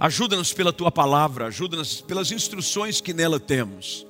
Ajuda-nos 0.00 0.52
pela 0.52 0.72
tua 0.72 0.90
palavra, 0.90 1.46
ajuda-nos 1.46 2.00
pelas 2.00 2.32
instruções 2.32 3.00
que 3.00 3.14
nela 3.14 3.38
temos. 3.38 4.06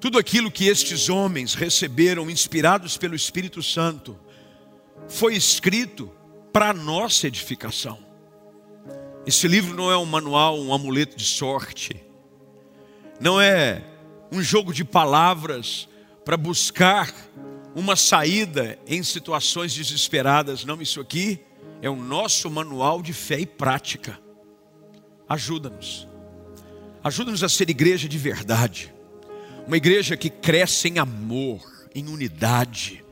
Tudo 0.00 0.18
aquilo 0.18 0.50
que 0.50 0.66
estes 0.66 1.08
homens 1.08 1.54
receberam, 1.54 2.30
inspirados 2.30 2.96
pelo 2.96 3.14
Espírito 3.14 3.62
Santo, 3.62 4.18
foi 5.08 5.34
escrito 5.34 6.10
para 6.52 6.72
nossa 6.72 7.26
edificação. 7.26 7.98
Esse 9.26 9.46
livro 9.46 9.74
não 9.74 9.90
é 9.90 9.96
um 9.96 10.06
manual, 10.06 10.58
um 10.58 10.72
amuleto 10.72 11.16
de 11.16 11.24
sorte, 11.24 12.02
não 13.20 13.40
é 13.40 13.82
um 14.32 14.42
jogo 14.42 14.72
de 14.72 14.84
palavras 14.84 15.88
para 16.24 16.36
buscar 16.36 17.12
uma 17.74 17.96
saída 17.96 18.78
em 18.86 19.02
situações 19.02 19.74
desesperadas. 19.74 20.64
Não, 20.64 20.80
isso 20.80 21.00
aqui 21.00 21.40
é 21.82 21.90
o 21.90 21.96
nosso 21.96 22.50
manual 22.50 23.02
de 23.02 23.12
fé 23.12 23.38
e 23.40 23.46
prática. 23.46 24.18
Ajuda-nos. 25.28 26.08
Ajuda-nos 27.02 27.42
a 27.42 27.48
ser 27.48 27.70
igreja 27.70 28.08
de 28.08 28.18
verdade. 28.18 28.92
Uma 29.66 29.76
igreja 29.76 30.16
que 30.16 30.30
cresce 30.30 30.88
em 30.88 30.98
amor, 30.98 31.60
em 31.94 32.06
unidade. 32.08 33.04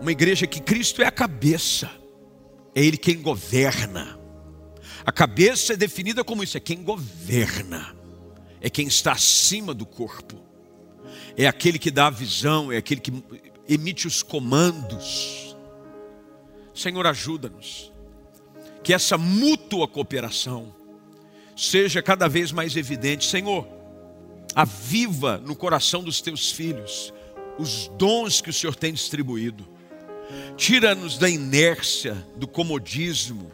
Uma 0.00 0.12
igreja 0.12 0.46
que 0.46 0.60
Cristo 0.60 1.02
é 1.02 1.06
a 1.06 1.10
cabeça. 1.10 1.90
É 2.74 2.84
Ele 2.84 2.96
quem 2.96 3.20
governa. 3.20 4.18
A 5.04 5.12
cabeça 5.12 5.72
é 5.72 5.76
definida 5.76 6.22
como 6.22 6.42
isso: 6.42 6.56
é 6.56 6.60
quem 6.60 6.82
governa, 6.82 7.94
é 8.60 8.68
quem 8.70 8.86
está 8.86 9.12
acima 9.12 9.74
do 9.74 9.86
corpo, 9.86 10.40
é 11.36 11.46
aquele 11.46 11.78
que 11.78 11.90
dá 11.90 12.06
a 12.06 12.10
visão, 12.10 12.70
é 12.70 12.76
aquele 12.76 13.00
que 13.00 13.12
emite 13.68 14.06
os 14.06 14.22
comandos. 14.22 15.56
Senhor, 16.74 17.06
ajuda-nos. 17.06 17.92
Que 18.82 18.94
essa 18.94 19.18
mútua 19.18 19.86
cooperação 19.86 20.74
seja 21.56 22.02
cada 22.02 22.26
vez 22.26 22.50
mais 22.52 22.74
evidente. 22.76 23.28
Senhor, 23.28 23.68
aviva 24.54 25.38
no 25.38 25.54
coração 25.54 26.02
dos 26.02 26.20
teus 26.20 26.50
filhos 26.50 27.12
os 27.58 27.88
dons 27.98 28.40
que 28.40 28.48
o 28.50 28.52
Senhor 28.52 28.74
tem 28.74 28.92
distribuído. 28.92 29.68
Tira-nos 30.56 31.18
da 31.18 31.28
inércia, 31.28 32.14
do 32.36 32.46
comodismo, 32.46 33.50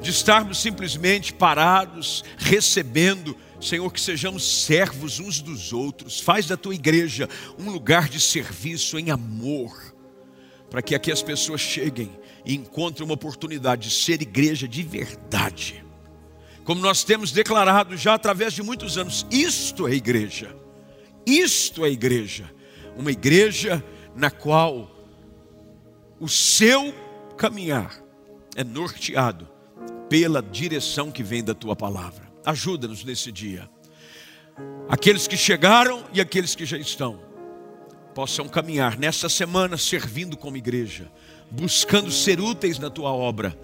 de 0.00 0.10
estarmos 0.10 0.60
simplesmente 0.60 1.32
parados, 1.32 2.24
recebendo. 2.36 3.36
Senhor, 3.60 3.90
que 3.92 4.00
sejamos 4.00 4.64
servos 4.64 5.20
uns 5.20 5.40
dos 5.40 5.72
outros. 5.72 6.20
Faz 6.20 6.46
da 6.46 6.56
tua 6.56 6.74
igreja 6.74 7.28
um 7.58 7.70
lugar 7.70 8.08
de 8.08 8.20
serviço 8.20 8.98
em 8.98 9.10
amor, 9.10 9.94
para 10.70 10.82
que 10.82 10.94
aqui 10.94 11.12
as 11.12 11.22
pessoas 11.22 11.60
cheguem 11.60 12.10
e 12.44 12.54
encontrem 12.54 13.04
uma 13.04 13.14
oportunidade 13.14 13.88
de 13.88 13.94
ser 13.94 14.20
igreja 14.20 14.66
de 14.66 14.82
verdade. 14.82 15.84
Como 16.64 16.80
nós 16.80 17.02
temos 17.02 17.32
declarado 17.32 17.96
já 17.96 18.14
através 18.14 18.52
de 18.52 18.62
muitos 18.62 18.96
anos, 18.96 19.26
isto 19.30 19.86
é 19.88 19.94
igreja. 19.94 20.54
Isto 21.26 21.84
é 21.84 21.90
igreja. 21.90 22.52
Uma 22.96 23.10
igreja 23.10 23.82
na 24.14 24.30
qual 24.30 24.90
o 26.22 26.28
seu 26.28 26.94
caminhar 27.36 28.00
é 28.54 28.62
norteado 28.62 29.48
pela 30.08 30.40
direção 30.40 31.10
que 31.10 31.20
vem 31.20 31.42
da 31.42 31.52
tua 31.52 31.74
palavra. 31.74 32.30
Ajuda-nos 32.44 33.02
nesse 33.02 33.32
dia. 33.32 33.68
Aqueles 34.88 35.26
que 35.26 35.36
chegaram 35.36 36.04
e 36.12 36.20
aqueles 36.20 36.54
que 36.54 36.64
já 36.64 36.78
estão 36.78 37.18
possam 38.14 38.46
caminhar 38.46 38.96
nessa 38.96 39.28
semana 39.28 39.76
servindo 39.76 40.36
como 40.36 40.56
igreja, 40.56 41.10
buscando 41.50 42.12
ser 42.12 42.38
úteis 42.38 42.78
na 42.78 42.88
tua 42.88 43.10
obra, 43.10 43.58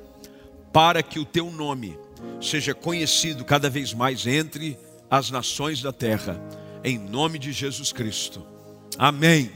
para 0.72 1.00
que 1.00 1.20
o 1.20 1.24
teu 1.24 1.52
nome 1.52 1.96
seja 2.40 2.74
conhecido 2.74 3.44
cada 3.44 3.70
vez 3.70 3.94
mais 3.94 4.26
entre 4.26 4.76
as 5.09 5.30
nações 5.30 5.80
da 5.80 5.92
terra, 5.92 6.42
em 6.82 6.98
nome 6.98 7.38
de 7.38 7.52
Jesus 7.52 7.92
Cristo. 7.92 8.44
Amém. 8.98 9.52